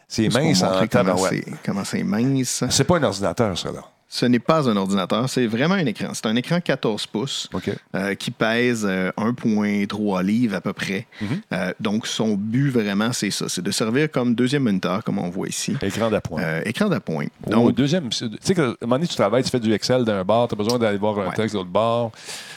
[0.08, 1.45] C'est mince en tabarouette.
[1.66, 2.64] comment c'est mince.
[2.70, 3.84] C'est pas un ordinateur, ça, là.
[4.18, 6.07] Ce n'est pas un ordinateur, c'est vraiment un écran.
[6.13, 7.49] C'est un écran 14 pouces
[7.95, 11.05] euh, qui pèse euh, 1,3 livres à peu près.
[11.22, 11.26] Mm-hmm.
[11.51, 13.49] Euh, donc, son but vraiment, c'est ça.
[13.49, 15.76] C'est de servir comme deuxième moniteur, comme on voit ici.
[15.82, 16.41] Écran d'appoint.
[16.41, 17.26] Euh, écran d'appoint.
[17.45, 20.05] Au Donc, deuxième, tu sais qu'à un moment donné, tu travailles, tu fais du Excel
[20.05, 21.36] d'un bar, tu as besoin d'aller voir un Ouais.
[21.36, 22.11] texte de l'autre bar.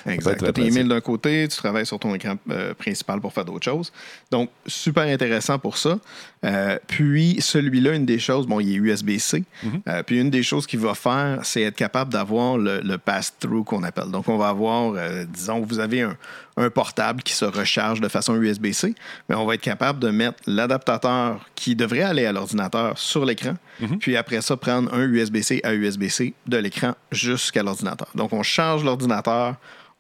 [0.07, 0.39] Exact.
[0.39, 3.45] Tu as tes emails d'un côté, tu travailles sur ton écran euh, principal pour faire
[3.45, 3.93] d'autres choses.
[4.31, 5.99] Donc, super intéressant pour ça.
[6.45, 9.43] Euh, puis, celui-là, une des choses, bon, il est USB-C.
[9.89, 13.65] Euh, puis, une des choses qu'il va faire, c'est être capable d'avoir le, le pass-through
[13.65, 14.11] qu'on appelle.
[14.11, 16.17] Donc, on va avoir, euh, disons, vous avez un,
[16.57, 18.95] un portable qui se recharge de façon USB-C,
[19.29, 23.55] mais on va être capable de mettre l'adaptateur qui devrait aller à l'ordinateur sur l'écran,
[24.01, 28.09] puis après ça, prendre un USB-C à USB-C de l'écran jusqu'à l'ordinateur.
[28.15, 29.55] Donc, on charge l'ordinateur,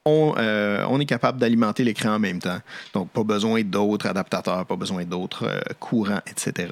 [0.04, 2.58] on, euh, on est capable d'alimenter l'écran en même temps.
[2.94, 6.68] Donc, pas besoin d'autres adaptateurs, pas besoin d'autres euh, courants, etc.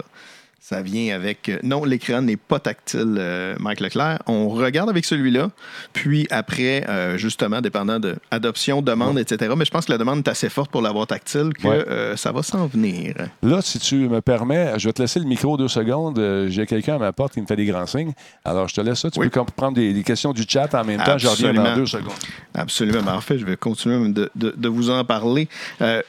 [0.69, 1.49] Ça vient avec.
[1.49, 4.19] euh, non, l'écran n'est pas tactile, euh, Mike Leclerc.
[4.27, 5.51] On regarde avec celui-là,
[5.93, 9.55] puis après, euh, justement, dépendant de adoption, demande, etc.
[9.57, 11.85] Mais je pense que la demande est assez forte pour l'avoir tactile que Ouais.
[11.87, 13.15] euh, ça va s'en venir.
[13.45, 16.21] Là, si tu me permets, je vais te laisser le micro deux secondes.
[16.49, 18.13] J'ai quelqu'un à ma porte qui me fait des grands signes.
[18.45, 19.09] Alors, je te laisse ça.
[19.09, 19.29] Tu Oui.
[19.29, 21.17] peux prendre des, des questions du chat en même temps.
[21.17, 21.77] Je reviens dans Absolument.
[21.77, 22.13] deux secondes.
[22.55, 23.13] Absolument.
[23.13, 25.49] En fait, je vais continuer de, de- de vous en parler.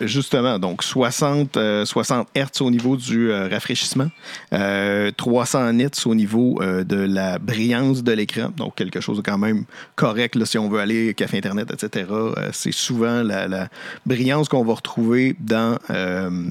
[0.02, 4.08] Justement, donc 60, euh, 60 Hertz au niveau du rafraîchissement,
[4.54, 9.22] euh, 300 nits au niveau euh, de la brillance de l'écran, donc quelque chose de
[9.22, 12.06] quand même correct si on veut aller café Internet, etc.
[12.12, 13.68] Euh, c'est souvent la, la
[14.06, 16.50] brillance qu'on va retrouver dans, euh,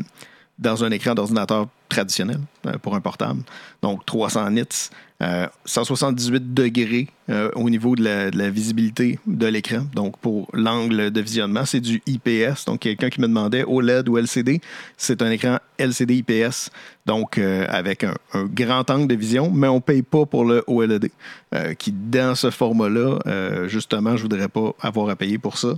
[0.58, 3.42] dans un écran d'ordinateur traditionnel euh, pour un portable.
[3.82, 4.90] Donc 300 nits,
[5.22, 9.86] euh, 178 degrés euh, au niveau de la, visibilité de l'écran.
[9.94, 12.66] Donc pour l'angle de visionnement, c'est du IPS.
[12.66, 14.60] Donc quelqu'un qui me demandait OLED ou LCD,
[14.96, 16.70] c'est un écran LCD IPS.
[17.06, 20.44] Donc euh, avec un, un grand angle de vision, mais on ne paye pas pour
[20.44, 21.10] le OLED.
[21.54, 25.58] euh, qui dans ce format-là, euh, justement, je ne voudrais pas avoir à payer pour
[25.58, 25.74] ça.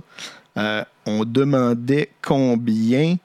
[0.57, 3.15] Euh, on demandait combien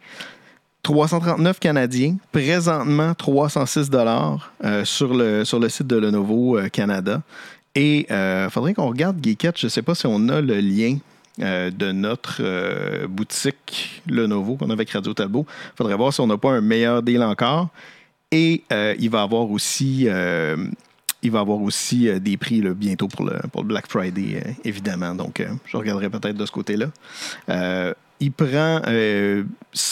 [0.85, 7.23] 339 canadiens, présentement 306 dollars euh, sur, le, sur le site de Lenovo euh, Canada.
[7.75, 10.99] Et il faudrait qu'on regarde Geekette, je ne sais pas si on a le lien
[11.41, 15.45] euh, de notre euh, boutique Lenovo qu'on a avec Radio Talbot.
[15.49, 17.71] Il faudrait voir si on n'a pas un meilleur deal encore.
[18.31, 20.57] Et euh, il va avoir aussi, euh,
[21.23, 24.51] il va avoir aussi euh, des prix bientôt pour le, pour le Black Friday, euh,
[24.63, 25.17] évidemment.
[25.17, 26.87] Donc, euh, je regarderai peut-être de ce côté-là.
[28.25, 29.45] Il prend euh,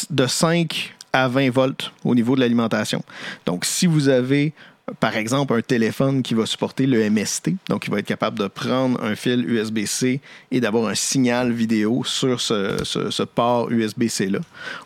[0.09, 3.05] de 5 à 20 volts au niveau de l'alimentation.
[3.45, 4.55] Donc, si vous avez,
[5.01, 8.47] par exemple, un téléphone qui va supporter le MST, donc il va être capable de
[8.47, 14.39] prendre un fil USB-C et d'avoir un signal vidéo sur ce, port USB-C-là,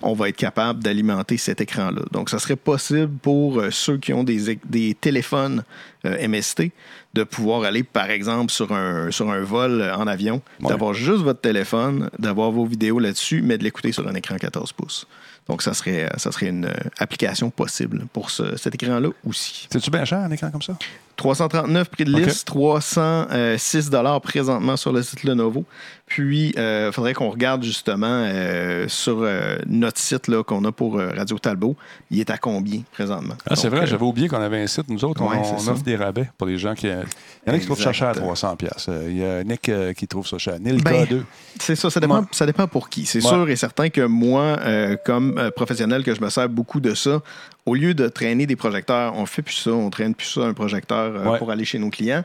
[0.03, 2.03] on va être capable d'alimenter cet écran-là.
[2.11, 5.62] Donc, ça serait possible pour euh, ceux qui ont des, des téléphones
[6.05, 6.72] euh, MST
[7.16, 11.40] de pouvoir aller, par exemple, sur un, sur un vol en avion, d'avoir juste votre
[11.40, 15.06] téléphone, d'avoir vos vidéos là-dessus, mais de l'écouter sur un écran 14 pouces.
[15.48, 19.68] Donc, ça serait, ça serait une euh, application possible pour ce- cet écran-là aussi.
[19.70, 20.76] C'est-tu bien cher, un écran comme ça?
[21.16, 25.64] 339 prix de liste, 306 dollars présentement sur le site Lenovo.
[26.06, 31.10] Puis, il faudrait qu'on regarde justement euh, sur euh, notre site qu'on a pour euh,
[31.16, 31.74] Radio Talbot.
[32.10, 33.34] Il est à combien présentement?
[33.48, 34.88] Ah, c'est vrai, euh, j'avais oublié qu'on avait un site.
[34.88, 36.86] Nous autres, on, Ouais, offre des rabais pour les gens qui.
[36.86, 38.88] Il y en a qui trouvent ça cher à 300 pièces.
[39.08, 40.58] Il y a Nick euh, qui trouve ça cher.
[40.60, 41.24] Nilka Ben, 2.
[41.58, 42.26] C'est ça, ça dépend, Ouais.
[42.30, 43.04] ça dépend pour qui.
[43.06, 43.28] C'est Ouais.
[43.28, 46.94] sûr et certain que moi, euh, comme euh, professionnel, que je me sers beaucoup de
[46.94, 47.20] ça,
[47.66, 50.54] au lieu de traîner des projecteurs, on fait plus ça, on traîne plus ça, un
[50.54, 51.38] projecteur euh, Ouais.
[51.38, 52.24] pour aller chez nos clients.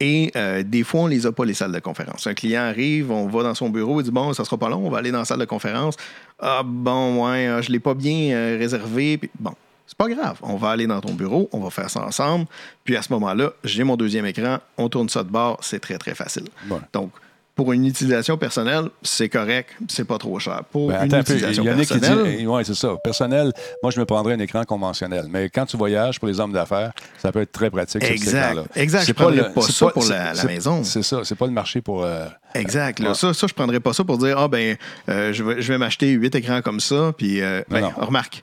[0.00, 2.26] Et euh, des fois, on les a pas, les salles de conférence.
[2.26, 4.84] Un client arrive, on va dans son bureau, il dit Bon, ça sera pas long,
[4.86, 5.96] on va aller dans la salle de conférence.
[6.40, 9.18] Ah, bon, ouais, ah, je l'ai pas bien euh, réservé.
[9.18, 9.52] Puis, bon,
[9.86, 10.38] c'est pas grave.
[10.42, 12.46] On va aller dans ton bureau, on va faire ça ensemble.
[12.84, 15.96] Puis à ce moment-là, j'ai mon deuxième écran, on tourne ça de bord, c'est très,
[15.96, 16.48] très facile.
[16.68, 16.78] Ouais.
[16.92, 17.12] Donc,
[17.54, 20.62] pour une utilisation personnelle, c'est correct, c'est pas trop cher.
[20.72, 21.18] Pour Ben, une peu.
[21.18, 22.96] utilisation personnelle, disent, oui, c'est ça.
[23.04, 23.52] Personnel,
[23.82, 25.26] moi, je me prendrais un écran conventionnel.
[25.30, 28.02] Mais quand tu voyages pour les hommes d'affaires, ça peut être très pratique.
[28.02, 28.58] Exact.
[28.74, 29.04] Exact.
[29.06, 30.82] Je prendrais le- pas ça pour la- maison.
[30.82, 31.20] C'est ça.
[31.24, 32.04] C'est pas le marché pour.
[32.04, 32.98] euh, Exact.
[32.98, 33.10] là.
[33.10, 33.14] Ouais.
[33.14, 34.76] Ça, ça, je prendrais pas ça pour dire Ah, ben,
[35.08, 37.12] euh, je vais, je vais m'acheter huit écrans comme ça.
[37.16, 38.42] Puis, euh, ben, remarque,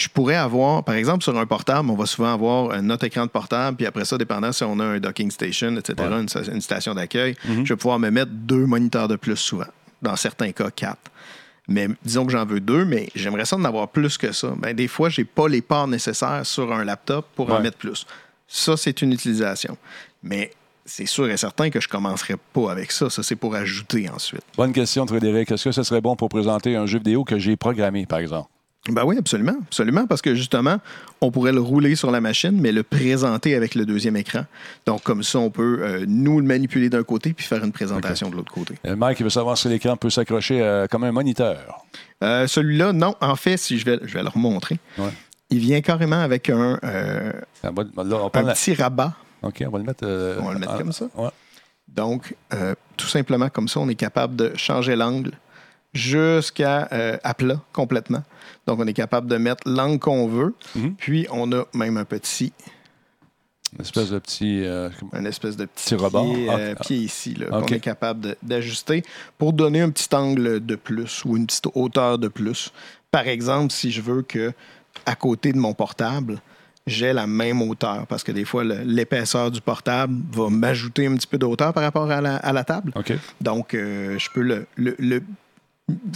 [0.00, 3.24] je pourrais avoir, par exemple, sur un portable, on va souvent avoir un autre écran
[3.26, 3.76] de portable.
[3.76, 6.94] Puis après ça, dépendant si on a un docking station, etc., une, sta- une station
[6.94, 7.64] d'accueil, Mm-hmm.
[7.66, 9.66] je vais pouvoir me mettre deux moniteurs de plus souvent.
[10.02, 11.10] Dans certains cas, quatre.
[11.68, 14.48] Mais disons que j'en veux deux, mais j'aimerais ça en avoir plus que ça.
[14.56, 18.06] Ben, des fois, j'ai pas les parts nécessaires sur un laptop pour en mettre plus.
[18.48, 19.76] Ça, c'est une utilisation.
[20.22, 20.50] Mais
[20.84, 23.08] c'est sûr et certain que je commencerai pas avec ça.
[23.10, 24.42] Ça, c'est pour ajouter ensuite.
[24.56, 25.52] Bonne question, Frédéric.
[25.52, 28.48] Est-ce que ce serait bon pour présenter un jeu vidéo que j'ai programmé, par exemple?
[28.88, 29.56] Ben oui, absolument.
[29.66, 30.78] Absolument, parce que justement,
[31.20, 34.46] on pourrait le rouler sur la machine, mais le présenter avec le deuxième écran.
[34.86, 38.30] Donc, comme ça, on peut euh, nous le manipuler d'un côté puis faire une présentation
[38.30, 38.76] de l'autre côté.
[38.86, 41.84] Euh, Mike, il veut savoir si l'écran peut s'accrocher euh, comme un moniteur.
[42.22, 43.14] Celui-là, non.
[43.20, 45.10] En fait, si je vais, je vais le remontrer, Ouais.
[45.50, 46.78] il vient carrément avec un,
[47.62, 49.14] Ça va- là, on un parle- petit rabat.
[49.42, 50.04] OK, on va le mettre.
[50.40, 51.06] On va le mettre en- comme ça?
[51.16, 51.28] Ouais.
[51.88, 52.34] Donc,
[52.96, 55.32] tout simplement comme ça, on est capable de changer l'angle
[55.92, 58.22] jusqu'à euh, à plat complètement.
[58.66, 60.54] Donc, on est capable de mettre l'angle qu'on veut.
[60.76, 60.94] Mhm.
[60.96, 62.52] Puis, on a même un petit,
[63.74, 64.64] Une espèce de petit.
[64.64, 66.32] euh, un espèce de petit, Petit rebord.
[66.32, 66.80] pied, Ah, euh, ah.
[66.82, 69.02] pied ici, là, qu'on est capable d'ajuster
[69.38, 72.72] pour donner un petit angle de plus ou une petite hauteur de plus.
[73.10, 74.52] Par exemple, si je veux que
[75.06, 76.40] à côté de mon portable,
[76.86, 81.26] j'ai la même hauteur, parce que des fois, l'épaisseur du portable va m'ajouter un petit
[81.26, 82.92] peu de hauteur par rapport à la, à la table.
[83.40, 85.22] Donc, euh, je peux le, le- le-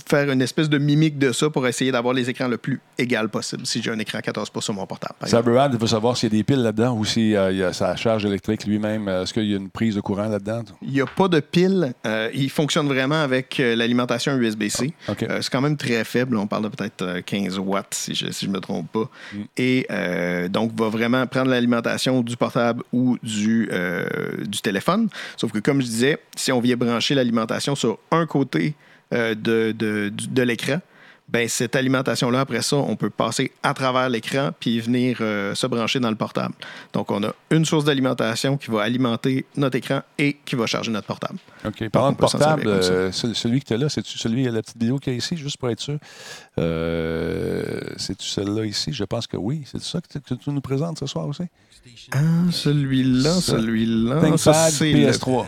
[0.06, 3.28] faire une espèce de mimique de ça pour essayer d'avoir les écrans le plus égal
[3.28, 5.14] possible si j'ai un écran 14 pouces sur mon portable.
[5.22, 5.44] exemple.
[5.44, 7.72] Cyberad veut savoir s'il y a des piles là-dedans ou si euh, il y a
[7.72, 9.08] sa charge électrique lui-même.
[9.08, 10.62] Est-ce qu'il y a une prise de courant là-dedans?
[10.82, 11.94] Il n'y a pas de pile.
[12.06, 14.92] Euh, il fonctionne vraiment avec euh, l'alimentation USB-C.
[15.08, 15.12] Ah.
[15.22, 16.36] Euh, c'est quand même très faible.
[16.36, 19.10] On parle de peut-être euh, 15 watts, si je ne si je me trompe pas.
[19.32, 19.38] Mm.
[19.56, 24.06] Et euh, donc, va vraiment prendre l'alimentation du portable ou du, euh,
[24.46, 25.08] du téléphone.
[25.36, 28.74] Sauf que, comme je disais, si on vient brancher l'alimentation sur un côté
[29.14, 30.80] euh, de, de, de l'écran,
[31.26, 35.66] ben, cette alimentation-là, après ça, on peut passer à travers l'écran puis venir euh, se
[35.66, 36.52] brancher dans le portable.
[36.92, 40.90] Donc, on a une source d'alimentation qui va alimenter notre écran et qui va charger
[40.92, 41.38] notre portable.
[41.64, 41.78] OK.
[41.78, 44.98] Peut s'en portable, euh, ce- celui que tu as là, c'est-tu celui, la petite vidéo
[44.98, 45.96] qu'il y a ici, juste pour être sûr?
[46.58, 48.92] Euh, c'est-tu celle-là ici?
[48.92, 49.62] Je pense que oui.
[49.70, 51.42] C'est ça que tu, que tu nous présentes ce soir aussi?
[52.12, 52.18] Ah,
[52.50, 54.36] celui-là, celui-là.
[54.38, 55.46] Ça, c'est le- PS3.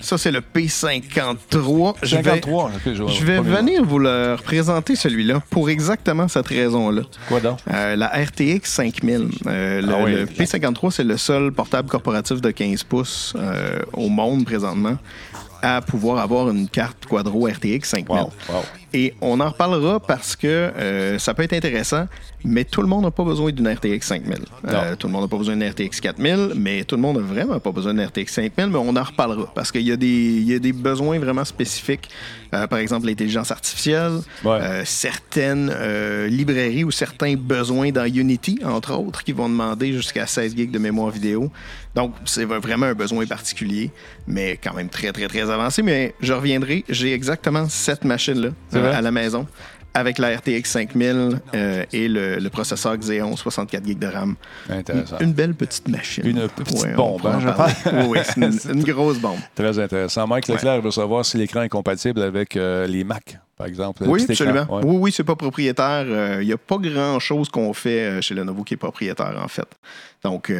[0.00, 1.94] ça, c'est le P53.
[2.02, 2.64] Je vais, 53.
[2.64, 7.02] OK, je, je vais venir vous le représenter, celui-là, pour exactement cette raison-là.
[7.28, 7.58] Quoi donc?
[7.72, 9.28] Euh, la RTX 5000.
[9.46, 10.12] Euh, le, Ah oui.
[10.12, 14.98] le P53, c'est le seul portable corporatif de 15 pouces euh, au monde présentement
[15.62, 18.08] à pouvoir avoir une carte Quadro RTX 5000.
[18.08, 18.62] Wow, wow.
[18.92, 22.08] Et on en reparlera parce que euh, ça peut être intéressant,
[22.44, 24.38] mais tout le monde n'a pas besoin d'une RTX 5000.
[24.66, 27.22] Euh, tout le monde n'a pas besoin d'une RTX 4000, mais tout le monde n'a
[27.22, 30.06] vraiment pas besoin d'une RTX 5000, mais on en reparlera parce qu'il y, a des-
[30.08, 32.08] il y a des besoins vraiment spécifiques.
[32.52, 34.82] Euh, par exemple, l'intelligence artificielle, Ouais.
[34.84, 35.72] certaines
[36.26, 40.78] librairies ou certains besoins dans Unity, entre autres, qui vont demander jusqu'à 16 gigs de
[40.80, 41.50] mémoire vidéo.
[41.94, 43.90] Donc, c'est vraiment un besoin particulier,
[44.26, 45.82] mais quand même très, très, très avancé.
[45.82, 49.46] Mais je reviendrai, j'ai exactement cette machine-là euh, à la maison
[49.92, 54.36] avec la RTX 5000 euh, et le, le processeur Xeon 64 GB de RAM.
[54.68, 55.18] Intéressant.
[55.18, 56.24] Une belle petite machine.
[56.24, 57.90] Une petite Ouais, bombe, hein, je.
[57.90, 59.38] Oui, oui, c'est une, une grosse bombe.
[59.56, 60.28] Très intéressant.
[60.28, 64.04] Mike Leclerc veut savoir si l'écran est compatible avec euh, les Mac, par exemple.
[64.04, 64.64] le Oui, absolument.
[64.72, 64.82] Ouais.
[64.84, 66.06] Oui, oui, c'est pas propriétaire.
[66.40, 69.66] Il n'y a pas grand-chose qu'on fait chez Lenovo qui est propriétaire, en fait.
[70.22, 70.52] Donc,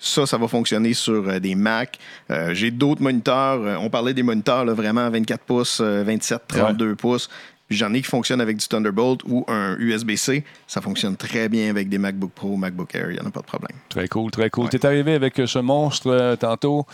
[0.00, 1.98] ça, ça va fonctionner sur euh, des Mac.
[2.30, 3.60] Euh, J'ai d'autres moniteurs.
[3.60, 7.28] Euh, on parlait des moniteurs là, vraiment à 24 pouces, euh, 27, 32 pouces.
[7.70, 10.44] J'en ai qui fonctionnent avec du Thunderbolt ou un USB-C.
[10.66, 13.10] Ça fonctionne très bien avec des MacBook Pro, MacBook Air.
[13.10, 13.76] Il n'y en a pas de problème.
[13.88, 14.68] Très cool, très cool.
[14.68, 16.84] Tu es arrivé avec ce monstre euh, tantôt.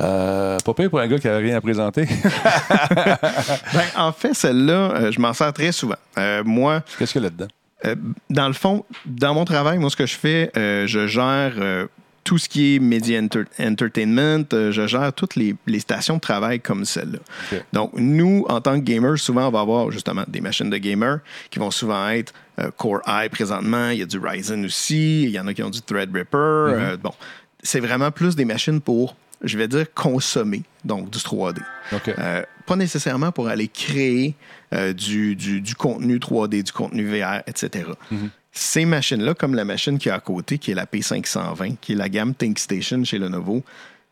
[0.00, 2.06] Euh, pas pire pour un gars qui n'avait rien à présenter.
[3.74, 5.96] Ben, en fait, celle-là, euh, je m'en sers très souvent.
[6.44, 7.48] Moi, Qu'est-ce qu'il y a là-dedans?
[8.30, 11.88] Dans le fond, dans mon travail, moi, ce que je fais, je gère
[12.24, 16.20] tout ce qui est media enter- entertainment, euh, je gère toutes les, les stations de
[16.20, 17.18] travail comme celle-là.
[17.72, 21.18] Donc, nous, en tant que gamers, souvent, on va avoir justement des machines de gamers
[21.50, 25.30] qui vont souvent être euh, Core i présentement, il y a du Ryzen aussi, il
[25.30, 26.36] y en a qui ont du Threadripper.
[26.92, 27.12] euh, bon,
[27.62, 31.58] c'est vraiment plus des machines pour, je vais dire, consommer, donc du 3D.
[31.92, 32.08] OK.
[32.18, 34.34] Euh, pas nécessairement pour aller créer
[34.94, 37.84] du, du- du contenu 3D, du contenu VR, etc.
[38.52, 41.96] Ces machines-là, comme la machine qui est à côté, qui est la P520, qui est
[41.96, 43.62] la gamme ThinkStation chez Lenovo,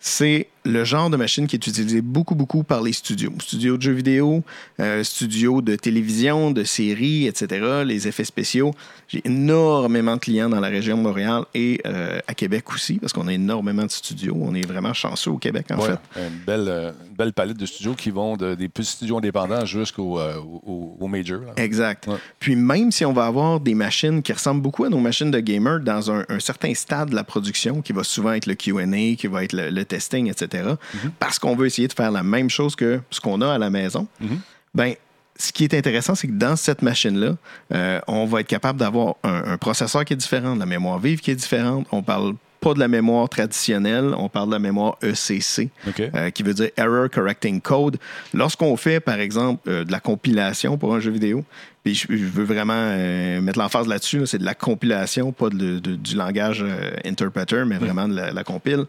[0.01, 3.32] c'est le genre de machine qui est utilisé beaucoup, beaucoup par les studios.
[3.40, 4.42] Studios de jeux vidéo,
[4.78, 8.72] euh, studios de télévision, de séries, etc., les effets spéciaux.
[9.09, 13.12] J'ai énormément de clients dans la région de Montréal et euh, à Québec aussi, parce
[13.14, 14.36] qu'on a énormément de studios.
[14.38, 16.20] On est vraiment chanceux au Québec, en Ouais, fait.
[16.26, 16.92] Une belle, euh,
[17.34, 21.40] palette de studios qui vont de- des petits studios indépendants jusqu'au euh, au, au major.
[21.40, 21.53] là.
[21.57, 22.07] Exact.
[22.07, 22.16] Ouais.
[22.38, 25.40] Puis même si on va avoir des machines qui ressemblent beaucoup à nos machines de
[25.40, 29.16] gamer dans un, un certain stade de la production, qui va souvent être le Q&A,
[29.16, 30.47] qui va être le, le testing, etc.,
[30.95, 31.11] Mm-hmm.
[31.18, 33.70] parce qu'on veut essayer de faire la même chose que ce qu'on a à la
[33.70, 34.38] maison, Mm-hmm.
[34.74, 34.95] ben
[35.38, 37.34] ce qui est intéressant, c'est que dans cette machine-là,
[37.72, 40.99] euh, on va être capable d'avoir un, un processeur qui est différent, de la mémoire
[40.99, 41.86] vive qui est différente.
[41.93, 45.70] On parle pas de la mémoire traditionnelle, on parle de la mémoire ECC,
[46.14, 47.97] euh, qui veut dire Error Correcting Code.
[48.34, 51.43] Lorsqu'on fait, par exemple, euh, de la compilation pour un jeu vidéo,
[51.84, 55.49] puis je, je veux vraiment euh, mettre l'emphase là-dessus, là, c'est de la compilation, pas
[55.49, 56.62] de- de- du langage
[57.07, 58.84] interpreter, mais vraiment de la, la compile.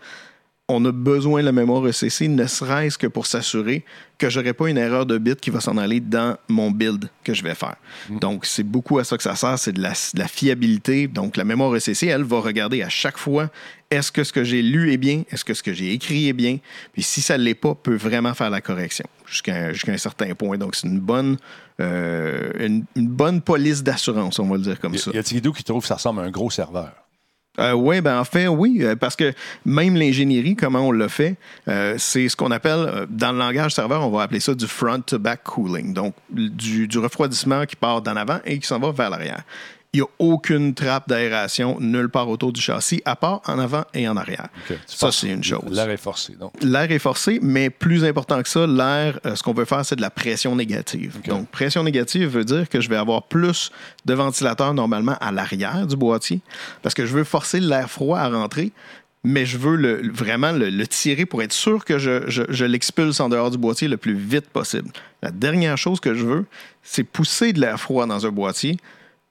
[0.72, 3.84] On a besoin de la mémoire ECC, ne serait-ce que pour s'assurer
[4.18, 7.10] que je n'aurai pas une erreur de bit qui va s'en aller dans mon build
[7.24, 7.76] que je vais faire.
[8.10, 11.08] Donc, c'est beaucoup à ça que ça sert, c'est de la, de la fiabilité.
[11.08, 13.50] Donc, la mémoire ECC, elle va regarder à chaque fois
[13.90, 16.34] est-ce que ce que j'ai lu est bien, est-ce que ce que j'ai écrit est
[16.34, 16.60] bien,
[16.94, 20.58] puis si ça ne l'est pas, peut vraiment faire la correction jusqu'à un certain point.
[20.58, 21.38] Donc, c'est une bonne,
[21.80, 25.12] euh, une, une bonne police d'assurance, on va le dire comme y ça.
[25.14, 26.92] y a Tigidou qui trouve que ça ressemble à un gros serveur?
[27.60, 29.34] Oui, ben en fait, oui, euh, parce que
[29.66, 31.36] même l'ingénierie, comment on l'a fait,
[31.68, 34.68] euh, c'est ce qu'on appelle, euh, dans le langage serveur, on va appeler ça du
[34.68, 39.10] front-to-back cooling, donc du, du refroidissement qui part d'en avant et qui s'en va vers
[39.10, 39.44] l'arrière.
[39.94, 43.84] Il n'y a aucune trappe d'aération nulle part autour du châssis, à part en avant
[43.94, 44.48] et en arrière.
[44.88, 45.64] Ça, c'est une chose.
[45.70, 46.34] L'air est forcé.
[46.40, 46.54] Donc.
[46.62, 49.98] L'air est forcé, mais plus important que ça, l'air, euh, ce qu'on veut faire, c'est
[49.98, 51.18] de la pression négative.
[51.28, 53.70] Donc, pression négative veut dire que je vais avoir plus
[54.06, 56.40] de ventilateurs normalement à l'arrière du boîtier
[56.84, 58.72] parce que je veux forcer l'air froid à rentrer.
[59.26, 62.64] Mais je veux le- vraiment le, le tirer pour être sûr que je, je- je
[62.66, 64.90] l'expulse en dehors du boîtier le plus vite possible.
[65.22, 66.46] La dernière chose que je veux,
[66.82, 68.78] c'est pousser de l'air froid dans un boîtier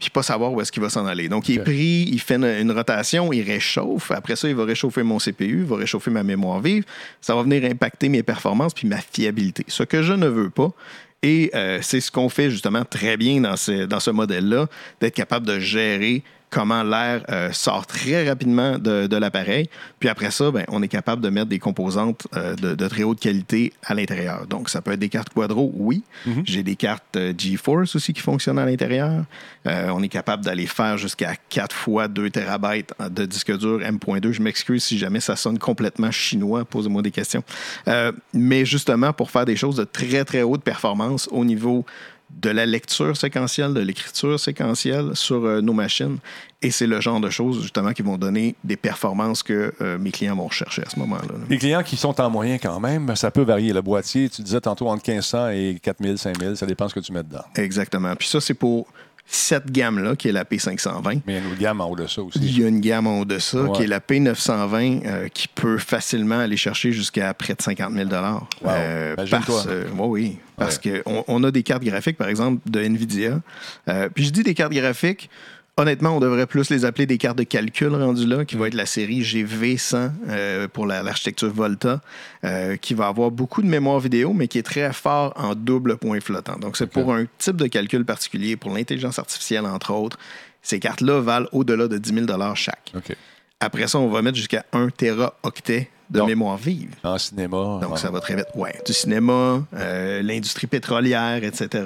[0.01, 1.28] puis pas savoir où est-ce qu'il va s'en aller.
[1.28, 4.11] Donc, il est pris, il fait une, une rotation, il réchauffe.
[4.11, 6.84] Après ça, il va réchauffer mon CPU, il va réchauffer ma mémoire vive.
[7.20, 9.64] Ça va venir impacter mes performances puis ma fiabilité.
[9.68, 10.72] Ce que je ne veux pas.
[11.22, 14.68] Et euh, c'est ce qu'on fait justement très bien dans ce, dans ce modèle-là,
[15.01, 19.70] d'être capable de gérer comment l'air euh, sort très rapidement de, de l'appareil.
[20.01, 23.05] Puis après ça, ben, on est capable de mettre des composantes euh, de, de très
[23.05, 24.46] haute qualité à l'intérieur.
[24.46, 26.03] Donc, ça peut être des cartes Quadro, oui.
[26.44, 29.24] J'ai des cartes euh, GeForce aussi qui fonctionnent à l'intérieur.
[29.64, 34.32] On est capable d'aller faire jusqu'à 4 fois 2 terabytes de disque dur M.2.
[34.32, 36.64] Je m'excuse si jamais ça sonne complètement chinois.
[36.64, 37.44] Posez-moi des questions.
[38.32, 41.84] Mais justement, pour faire des choses de très, très haute performance au niveau
[42.41, 46.18] de la lecture séquentielle, de l'écriture séquentielle sur euh, nos machines.
[46.62, 50.11] Et c'est le genre de choses, justement, qui vont donner des performances que euh, mes
[50.11, 51.28] clients vont rechercher à ce moment-là.
[51.28, 51.45] là.
[51.49, 53.72] Les clients qui sont en moyen quand même, ça peut varier.
[53.72, 57.12] Le boîtier, tu disais tantôt entre 1500 et 4000, 5000, ça dépend ce que tu
[57.12, 57.45] mets dedans.
[57.57, 58.14] Exactement.
[58.16, 58.87] Puis ça, c'est pour
[59.33, 61.20] cette gamme-là, qui est la P520.
[61.26, 62.39] Mais il y a une autre gamme en haut de ça aussi.
[62.43, 63.70] Il y a une gamme en haut de ça, Ouais.
[63.76, 68.09] qui est la P920, euh, qui peut facilement aller chercher jusqu'à près de 50 000
[68.11, 68.16] Wow.
[68.66, 71.03] Euh, parce, euh, ouais, oui, parce Ouais.
[71.05, 73.41] qu'on on a des cartes graphiques, par exemple, de NVIDIA.
[73.89, 75.31] Euh, puis je dis des cartes graphiques,
[75.77, 78.75] honnêtement, on devrait plus les appeler des cartes de calcul rendues là, qui va être
[78.75, 82.01] la série GV100 euh, pour la- l'architecture Volta,
[82.45, 85.97] euh, qui va avoir beaucoup de mémoire vidéo, mais qui est très fort en double
[85.97, 86.59] point flottant.
[86.59, 90.18] Donc, c'est pour un type de calcul particulier, pour l'intelligence artificielle, entre autres.
[90.62, 92.93] Ces cartes-là valent au-delà de 10 000 chaque.
[92.95, 93.16] OK.
[93.61, 96.94] Après ça, on va mettre jusqu'à 1 téraoctet de Donc, mémoire vive.
[97.04, 97.78] En cinéma.
[97.80, 98.46] Donc, ça va très vite.
[98.54, 101.84] Ouais, du cinéma, euh, l'industrie pétrolière, etc.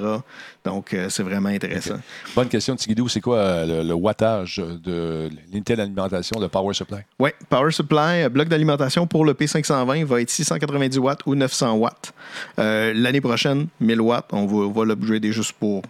[0.63, 1.99] Donc, euh, c'est vraiment intéressant.
[2.35, 3.07] Bonne question, Tigidou.
[3.07, 6.99] C'est quoi euh, le, le wattage de l'unité d'alimentation de Power Supply?
[7.19, 12.13] Oui, Power Supply, bloc d'alimentation pour le P520 va être 690 watts ou 900 watts.
[12.57, 14.29] L'année prochaine, 1000 watts.
[14.31, 15.83] On va, on va l'upgrader juste pour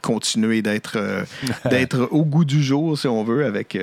[0.00, 0.96] continuer d'être
[1.68, 3.76] d'être au goût du jour, si on veut, avec,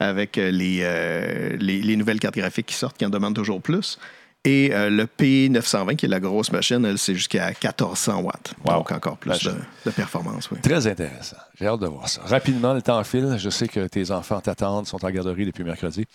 [0.00, 3.60] avec euh, les, euh, les, les nouvelles cartes graphiques qui sortent, qui en demandent toujours
[3.60, 3.98] plus.
[4.44, 8.54] Et euh, le P920, qui est la grosse machine, elle, c'est jusqu'à 1400 watts.
[8.64, 8.76] Wow.
[8.76, 9.38] Donc, encore plus
[9.84, 10.50] de, performance.
[10.50, 10.58] Oui.
[10.62, 11.36] Très intéressant.
[11.58, 12.22] J'ai hâte de voir ça.
[12.24, 13.36] Rapidement, le temps file.
[13.38, 16.06] Je sais que tes enfants t'attendent, sont en garderie depuis mercredi.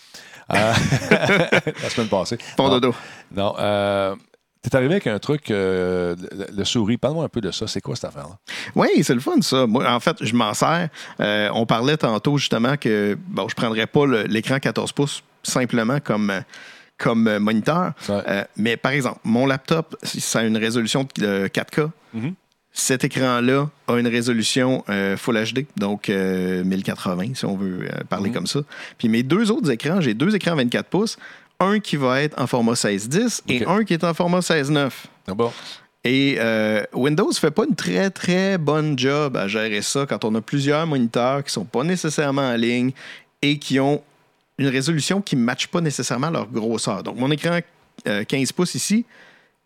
[0.51, 0.73] Euh,
[1.83, 2.39] la semaine passée.
[2.57, 2.79] Fond Non.
[2.79, 2.95] dodo.
[3.31, 3.53] Non.
[4.69, 6.97] T'es arrivé avec un truc, euh, le, le souris.
[6.97, 7.67] Parle-moi un peu de ça.
[7.67, 8.37] C'est quoi cette affaire-là?
[8.75, 9.67] Oui, c'est le fun, ça.
[9.67, 10.89] Moi, en fait, je m'en sers.
[11.19, 15.99] Euh, on parlait tantôt, justement, que bon, je ne prendrais pas l'écran 14 pouces simplement
[15.99, 16.33] comme,
[16.97, 17.91] comme moniteur.
[18.09, 18.21] Ouais.
[18.27, 21.89] Euh, mais par exemple, mon laptop, ça a une résolution de 4K.
[22.13, 22.33] Mhm.
[22.77, 28.29] Cet écran-là a une résolution euh, Full HD, donc euh, 1080, si on veut parler
[28.29, 28.35] Mhm.
[28.35, 28.59] comme ça.
[28.97, 31.17] Puis mes deux autres écrans, j'ai deux écrans 24 pouces,
[31.59, 34.89] un qui va être en format 16.10 et un qui est en format 16.9.
[35.27, 35.51] Ah bon?
[36.03, 40.35] Et euh, Windows fait pas une très, très bonne job à gérer ça quand on
[40.35, 42.91] a plusieurs moniteurs qui sont pas nécessairement en ligne
[43.41, 44.03] et qui ont
[44.57, 47.01] une résolution qui ne matche pas nécessairement leur grosseur.
[47.03, 47.59] Donc, mon écran
[48.07, 49.03] euh, 15 pouces ici,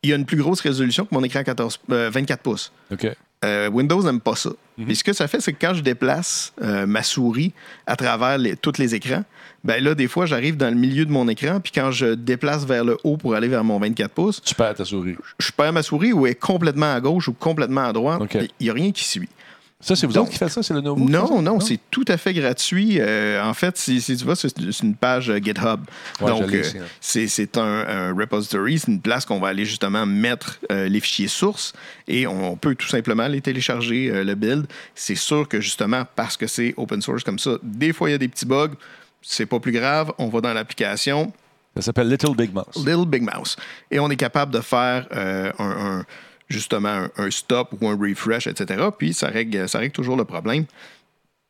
[0.01, 2.71] il y a une plus grosse résolution que mon écran 14, euh, 24 pouces.
[2.91, 3.07] OK.
[3.45, 4.49] Euh, Windows n'aime pas ça.
[4.85, 7.51] Puis ce que ça fait, c'est que quand je déplace euh, ma souris
[7.85, 9.23] à travers les- tous les écrans,
[9.63, 12.65] ben là, des fois, j'arrive dans le milieu de mon écran, puis quand je déplace
[12.65, 15.15] vers le haut pour aller vers mon 24 pouces, Tu perds ta souris.
[15.39, 18.21] je perds ma souris ou est complètement à gauche ou complètement à droite.
[18.59, 19.29] Il n'y a rien qui suit.
[19.81, 20.61] Ça, c'est vous Donc- autres qui faites ça?
[20.61, 21.05] C'est le nouveau?
[21.09, 21.41] Non, ça?
[21.41, 22.97] non, c'est tout à fait gratuit.
[22.99, 24.51] Euh, en fait, si, si tu vas, c'est
[24.83, 25.79] une page euh, GitHub.
[26.19, 26.63] Ouais, Donc, euh,
[26.99, 31.29] c'est un, un repository, c'est une place qu'on va aller justement mettre euh, les fichiers
[31.29, 31.71] sources
[32.09, 34.67] et on, peut tout simplement les télécharger, le build.
[34.95, 38.15] C'est sûr que justement, parce que c'est open source comme ça, des fois, il y
[38.15, 38.71] a des petits bugs.
[39.21, 40.11] C'est pas plus grave.
[40.17, 41.31] On va dans l'application,
[41.75, 42.75] Ça s'appelle Little Big Mouse.
[42.85, 43.55] Little Big Mouse.
[43.91, 46.05] Et on est capable de faire euh, un, un-
[46.47, 48.87] justement un, un stop ou un refresh, etc.
[48.97, 50.65] Puis ça règle, ça règle toujours le problème.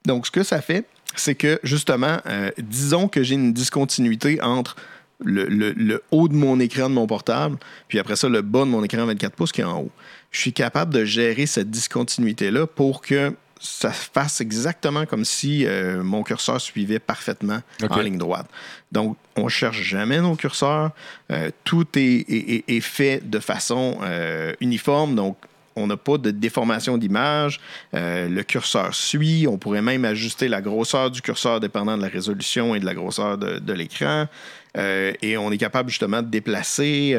[0.05, 4.75] Donc, ce que ça fait, c'est que justement, euh, disons que j'ai une discontinuité entre
[5.23, 7.57] le, le- le haut de mon écran de mon portable,
[7.87, 9.91] puis après ça, le bas de mon écran 24 pouces qui est en haut.
[10.31, 16.01] Je suis capable de gérer cette discontinuité-là pour que ça fasse exactement comme si euh,
[16.01, 18.47] mon curseur suivait parfaitement en ligne droite.
[18.91, 20.91] Donc, on ne cherche jamais nos curseurs.
[21.31, 21.99] Euh, tout est,
[22.29, 25.13] est- est- est fait de façon euh, uniforme.
[25.15, 25.37] Donc,
[25.75, 27.59] on n'a pas de déformation d'image.
[27.93, 29.45] Le curseur suit.
[29.47, 32.93] On pourrait même ajuster la grosseur du curseur dépendant de la résolution et de la
[32.93, 34.27] grosseur de, de l'écran.
[34.77, 37.17] Et on est capable justement de déplacer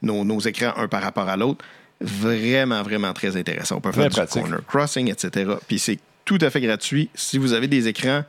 [0.00, 1.62] nos, nos écrans un par rapport à l'autre.
[2.00, 3.76] Vraiment, vraiment très intéressant.
[3.76, 4.42] On peut Très faire pratique.
[4.44, 5.50] du corner crossing, etc.
[5.66, 7.10] Puis c'est tout à fait gratuit.
[7.14, 8.22] Si vous avez des écrans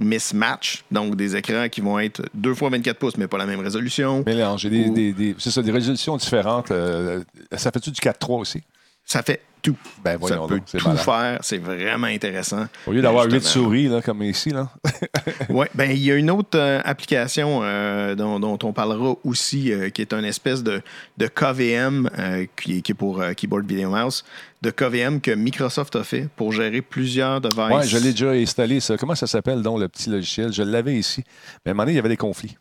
[0.00, 3.60] mismatch, donc des écrans qui vont être deux fois 24 pouces, mais pas la même
[3.60, 4.24] résolution.
[4.26, 6.70] Mélanger des, Ou- des- des- c'est ça, des résolutions différentes.
[6.72, 7.22] euh,
[7.56, 8.62] ça fait-tu du 4.3 aussi?
[9.04, 9.76] Ça fait tout.
[10.04, 10.98] Ben ça peut donc, tout malade.
[11.02, 11.38] faire.
[11.40, 12.66] C'est vraiment intéressant.
[12.86, 14.68] Au lieu d'avoir huit souris, là, comme ici, là.
[15.48, 19.72] Oui, ben il y a une autre euh, application euh, dont, dont on parlera aussi,
[19.72, 20.82] euh, qui est une espèce de,
[21.16, 22.10] de KVM,
[22.56, 24.24] qui, est- qui est pour Keyboard Video Mouse,
[24.60, 27.56] de KVM que Microsoft a fait pour gérer plusieurs devices.
[27.72, 28.96] Oui, je l'ai déjà installé, ça.
[28.98, 30.52] Comment ça s'appelle, donc, le petit logiciel?
[30.52, 31.22] Je l'avais ici.
[31.64, 32.56] Mais à un moment donné, il y avait des conflits.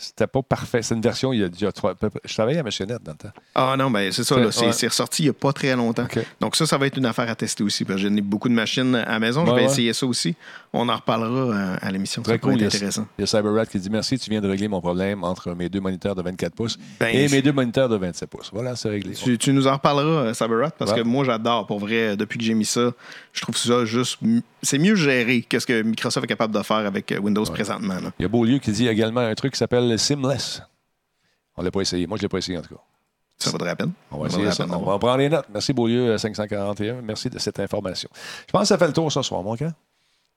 [0.00, 0.82] C'était pas parfait.
[0.82, 1.94] C'est une version, il y a, il y a trois.
[2.24, 3.28] Je travaillais à Machinette dans le temps.
[3.54, 4.88] Ah non, ben c'est ça, C'est- ouais.
[4.88, 6.06] ressorti il n'y a pas très longtemps.
[6.40, 8.54] Donc ça, ça va être une affaire à tester aussi, parce que j'ai beaucoup de
[8.54, 9.64] machines à la maison, je vais ouais.
[9.64, 10.34] essayer ça aussi.
[10.72, 12.54] On en reparlera euh, à l'émission, Très cool.
[12.62, 13.06] Être intéressant.
[13.18, 15.68] il y a CyberRat qui dit Merci, tu viens de régler mon problème entre mes
[15.68, 18.50] deux moniteurs de 24 pouces Ben, et mes deux moniteurs de 27 pouces.
[18.52, 19.14] Voilà, c'est réglé.
[19.14, 22.44] Tu, tu nous en reparleras, euh, Cyberrat, parce que moi, j'adore, pour vrai, depuis que
[22.44, 22.92] j'ai mis ça,
[23.32, 24.18] je trouve ça juste...
[24.62, 27.94] C'est mieux géré que ce que Microsoft est capable de faire avec euh, Windows présentement.
[28.00, 28.12] là.
[28.18, 30.62] Il y a Beaulieu qui dit également un truc qui s'appelle Simless.
[31.56, 32.06] On ne l'a pas essayé.
[32.06, 32.80] Moi, je ne l'ai pas essayé, en tout cas.
[33.38, 33.92] Ça vaudrait la peine.
[34.10, 34.64] On va essayer ça.
[34.64, 35.46] peine On va prendre les notes.
[35.52, 37.00] Merci Beaulieu euh, 541.
[37.02, 38.10] Merci de cette information.
[38.46, 39.72] Je pense que ça fait le tour ce soir, mon gars.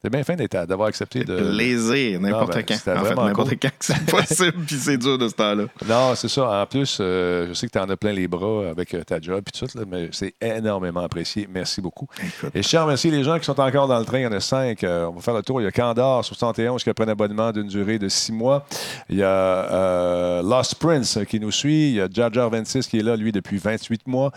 [0.04, 1.38] C'est bien fin d'avoir accepté de.
[1.38, 2.92] Plaisir, n'importe ben, quand.
[2.92, 3.58] En fait, n'importe cool.
[3.58, 5.64] quand que c'est possible, puis c'est dur de ce temps-là.
[5.88, 6.62] Non, c'est ça.
[6.62, 9.22] En plus, euh, je sais que tu en as plein les bras avec euh, ta
[9.22, 11.48] job et tout ça, là, mais c'est énormément apprécié.
[11.50, 12.06] Merci beaucoup.
[12.54, 14.20] Et je tiens à remercier les gens qui sont encore dans le train.
[14.20, 14.84] Il y en a cinq.
[14.84, 15.62] Euh, on va faire le tour.
[15.62, 18.66] Il y a Candor, 71, qui a pris un abonnement d'une durée de six mois.
[19.08, 21.92] Il y a euh, Lost Prince qui nous suit.
[21.92, 24.34] Il y a Jar Jar 26 qui est là, lui, depuis 28 mois.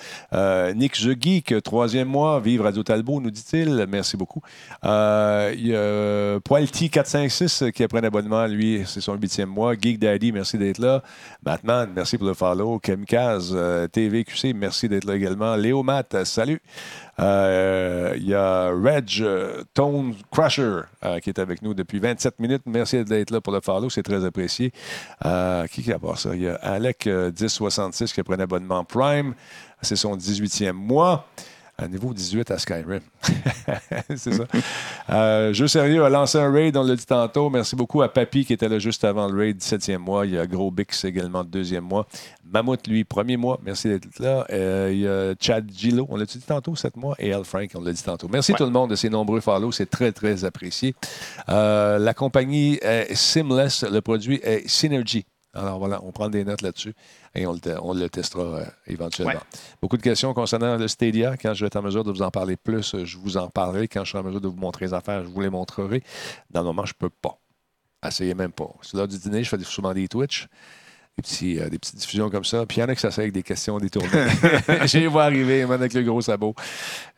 [0.77, 2.39] Nick The Geek, troisième mois.
[2.39, 3.85] Vive Radio Talbot, nous dit-il.
[3.89, 4.43] Merci beaucoup.
[5.57, 9.15] Euh, il y a euh, Poilty 456 qui a pris un abonnement, lui, c'est son
[9.15, 9.75] huitième mois.
[9.75, 11.03] Geek Daddy, merci d'être là.
[11.43, 12.79] Batman, merci pour le follow.
[12.79, 15.57] Kemkaz, euh, TVQC, merci d'être là également.
[15.57, 16.61] Léo Matt, euh, salut.
[17.19, 22.39] Euh, Il y a Reg euh, Tone Crusher euh, qui est avec nous depuis 27
[22.41, 22.63] minutes.
[22.67, 24.73] Merci d'être là pour le follow, c'est très apprécié.
[25.24, 26.35] Euh, qui a part ça?
[26.35, 29.35] Il y a Alec euh, 1066 qui a pris un abonnement Prime.
[29.83, 31.27] C'est son 18e mois.
[31.78, 33.01] À niveau 18 à Skyrim.
[34.16, 34.44] c'est ça.
[35.11, 37.51] Euh, Jeu sérieux a lancé un raid, on l'a dit tantôt.
[37.51, 40.24] Merci beaucoup à Papy qui était là juste avant le raid, 17e mois.
[40.24, 42.07] Il y a Gros Bix également, deuxième mois.
[42.51, 43.61] Mammouth, lui, premier mois.
[43.62, 44.47] Merci d'être là.
[44.51, 47.15] Euh, il y a Chad Gillo, on l'a dit tantôt, 7 mois?
[47.19, 48.28] Et Al Frank, on l'a dit tantôt.
[48.32, 48.59] Merci Ouais.
[48.59, 49.70] tout le monde de ces nombreux follow.
[49.70, 50.94] C'est très, très apprécié.
[51.51, 53.85] Euh, la compagnie est Simless.
[53.85, 55.27] Le produit est Synergy.
[55.57, 56.95] Alors voilà, on prend des notes là-dessus
[57.35, 59.33] et on le, te- on le testera euh, éventuellement.
[59.35, 59.59] Ouais.
[59.81, 61.37] Beaucoup de questions concernant le Stadia.
[61.37, 63.49] Quand je vais être en mesure de vous en parler plus, euh, je vous en
[63.49, 63.89] parlerai.
[63.89, 66.03] Quand je serai en mesure de vous montrer les affaires, je vous les montrerai.
[66.51, 67.39] Dans le moment, je ne peux pas.
[68.07, 68.69] Essayez même pas.
[68.83, 70.47] C'est l'heure du dîner, je fais souvent des Twitch.
[71.16, 72.66] Des, petits, euh, des petites diffusions comme ça.
[72.66, 74.09] Puis il y en a qui s'essayent avec des questions détournées.
[74.87, 76.55] je les vois arriver, man, avec le gros sabot.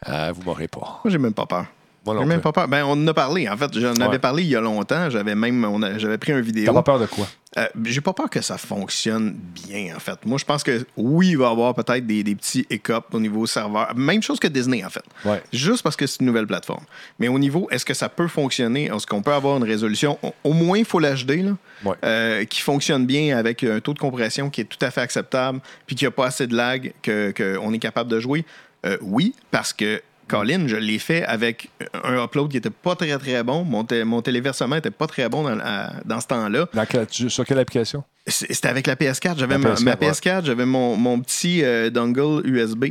[0.09, 1.01] Euh, vous m'aurez pas.
[1.05, 1.67] Moi, j'ai même pas peur.
[2.07, 2.69] J'ai même pas peur.
[2.69, 3.49] Ben, on en a parlé.
[3.49, 4.03] En fait, j'en Ouais.
[4.03, 5.11] avais parlé il y a longtemps.
[5.11, 5.67] J'avais même
[5.99, 6.67] j'avais pris un vidéo.
[6.67, 7.27] T'as pas peur de quoi?
[7.57, 10.19] Euh, j'ai pas peur que ça fonctionne bien, en fait.
[10.27, 13.19] Moi, je pense que oui, il va y avoir peut-être des, des petits hiccups au
[13.21, 13.93] niveau serveur.
[13.97, 15.03] Même chose que Disney, en fait.
[15.25, 15.43] Ouais.
[15.53, 16.85] Juste parce que c'est une nouvelle plateforme.
[17.19, 18.87] Mais au niveau, est-ce que ça peut fonctionner?
[18.95, 20.19] Est-ce qu'on peut avoir une résolution?
[20.45, 21.53] Au, moins Full HD, là,
[21.85, 21.97] Ouais.
[22.05, 25.61] euh, qui fonctionne bien avec un taux de compression qui est tout à fait acceptable,
[25.87, 28.45] puis qu'il n'y a pas assez de lag qu'on que est capable de jouer?
[28.87, 31.71] Euh, oui, parce que Colin, je l'ai fait avec
[32.05, 33.65] un upload qui était pas très très bon.
[33.65, 36.67] Mon, té- mon téléversement était pas très bon dans, à- dans ce temps-là.
[37.11, 38.05] Sur quelle application?
[38.27, 39.39] C'était avec la PS4.
[39.39, 39.97] J'avais ma, PS4, ma ouais.
[40.11, 42.87] PS4, j'avais mon, mon petit euh, dongle USB.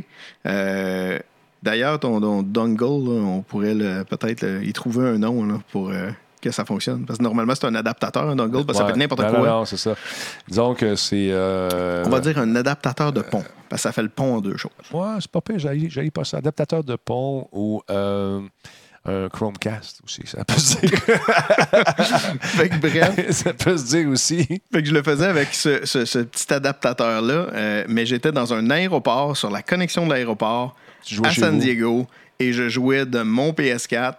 [0.45, 1.19] Euh,
[1.63, 3.73] D'ailleurs, ton, ton dongle, là, on pourrait
[4.09, 6.11] peut-être y trouver un nom là, pour euh,
[6.41, 7.05] que ça fonctionne.
[7.05, 9.39] Parce que normalement, c'est un adaptateur, un dongle, parce que ça peut être n'importe quoi.
[9.39, 9.95] Non, non, c'est ça.
[10.47, 11.29] Disons que c'est.
[11.31, 14.41] euh, On va dire un adaptateur de pont, parce que ça fait le pont en
[14.41, 14.71] deux choses.
[14.91, 16.37] Ouais, c'est pas pire, j'aille pas ça.
[16.37, 18.41] Adaptateur de pont ou euh,
[19.05, 20.99] un Chromecast aussi, ça peut se dire.
[22.41, 24.45] Fait que bref, ça peut se dire aussi.
[24.71, 28.53] Fait que je le faisais avec ce, ce- ce petit adaptateur-là, euh, mais j'étais dans
[28.53, 30.75] un aéroport, sur la connexion de l'aéroport,
[31.23, 31.57] à San.
[31.59, 32.07] Diego,
[32.39, 34.13] et je jouais de mon PS4.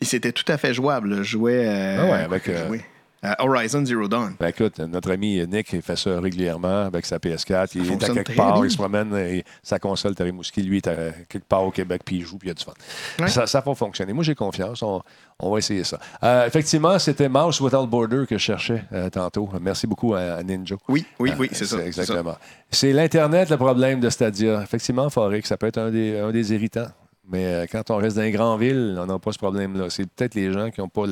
[0.00, 1.16] Et c'était tout à fait jouable.
[1.18, 2.84] Je jouais, euh, Ah ouais, avec, euh, jouais
[3.22, 4.32] à Horizon Zero Dawn.
[4.40, 7.72] Ben écoute, notre ami Nick il fait ça régulièrement avec sa PS4.
[7.74, 8.64] Il est à quelque part, bien.
[8.64, 10.94] il se promène et sa console Tarimouski, lui, est à
[11.28, 12.72] quelque part au Québec, puis il joue, puis il y a du fun.
[13.18, 13.28] Ouais.
[13.28, 14.14] Ça, ça va fonctionner.
[14.14, 14.82] Moi, j'ai confiance.
[14.82, 15.02] On,
[15.38, 15.98] on va essayer ça.
[16.22, 19.50] Euh, effectivement, c'était Mouse Without Border que je cherchais euh, tantôt.
[19.60, 20.76] Merci beaucoup à, à Ninja.
[20.88, 21.76] Oui, oui, oui, Euh, c'est ça.
[21.76, 22.02] c'est ça.
[22.02, 22.36] Exactement.
[22.70, 24.62] C'est l'Internet le problème de Stadia.
[24.62, 26.88] Effectivement, Forex, ça peut être un des, un des irritants.
[27.30, 29.88] Mais euh, quand on reste dans les grandes villes, on n'a pas ce problème-là.
[29.88, 31.06] C'est peut-être les gens qui n'ont pas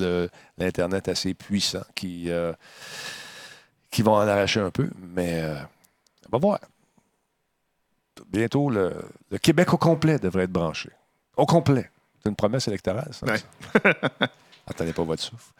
[0.58, 2.52] l'Internet assez puissant qui, euh,
[3.90, 4.90] qui vont en arracher un peu.
[5.14, 5.54] Mais euh,
[6.26, 6.58] on va voir.
[8.30, 8.94] Bientôt, le,
[9.30, 10.90] le Québec au complet devrait être branché.
[11.36, 11.88] Au complet.
[12.20, 13.26] C'est une promesse électorale, ça.
[13.26, 13.40] Ouais.
[14.66, 15.52] Attendez pas votre souffle.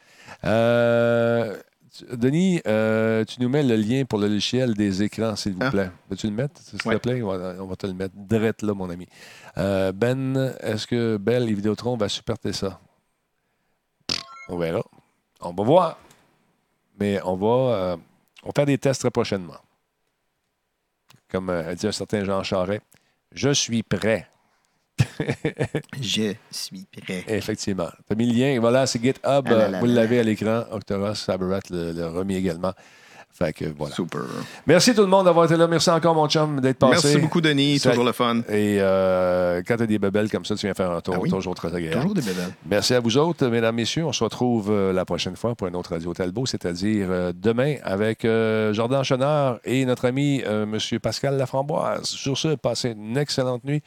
[0.45, 1.57] Euh,
[2.13, 5.71] Denis, euh, tu nous mets le lien pour le logiciel des écrans, s'il vous Ah.
[5.71, 5.91] plaît.
[6.11, 6.97] Veux-tu le mettre, s'il Ouais.
[6.97, 7.23] te plaît?
[7.23, 9.07] On va, on va te le mettre direct là, mon ami.
[9.57, 12.81] Euh, ben, est-ce que Bell et Vidéotron va supporter ça?
[14.49, 14.83] On verra.
[15.41, 15.99] On va voir.
[17.01, 17.97] Mais on va, euh,
[18.43, 19.57] on va faire des tests très prochainement.
[21.31, 22.83] Comme a dit un certain Jean Charest,
[23.33, 24.27] je suis prêt.
[26.01, 27.25] Je suis prêt.
[27.29, 27.89] Effectivement.
[28.07, 28.61] Tu as mis le lien.
[28.61, 29.21] Voilà, c'est GitHub.
[29.25, 30.65] Ah là là vous l'avez à l'écran.
[30.71, 32.73] Octoros Sabarat le, le remis également.
[33.31, 33.95] Fait que voilà.
[33.95, 34.23] Super.
[34.67, 35.69] Merci tout le monde d'avoir été là.
[35.69, 37.07] Merci encore, mon chum, d'être passé.
[37.07, 37.79] Merci beaucoup, Denis.
[37.79, 38.41] Toujours le fun.
[38.49, 41.15] Et euh, quand tu as des bebelles comme ça, tu viens faire un tour.
[41.17, 41.31] Ah oui.
[41.31, 42.01] Toujours très agréable.
[42.01, 42.53] Toujours des bébelles.
[42.69, 44.05] Merci à vous autres, mesdames, messieurs.
[44.05, 47.77] On se retrouve euh, la prochaine fois pour un autre Radio Talbot, c'est-à-dire euh, demain
[47.85, 50.99] avec euh, Jordan Chenard et notre ami euh, M.
[50.99, 52.07] Pascal Laframboise.
[52.07, 53.83] Sur ce, passez une excellente nuit.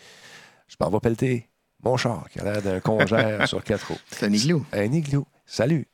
[0.72, 1.50] Je m'en vais pelleter
[1.84, 3.98] mon char qui a l'air d'un congère sur quatre roues.
[4.10, 4.66] C'est un igloo.
[4.72, 5.28] Un igloo.
[5.46, 5.88] Salut.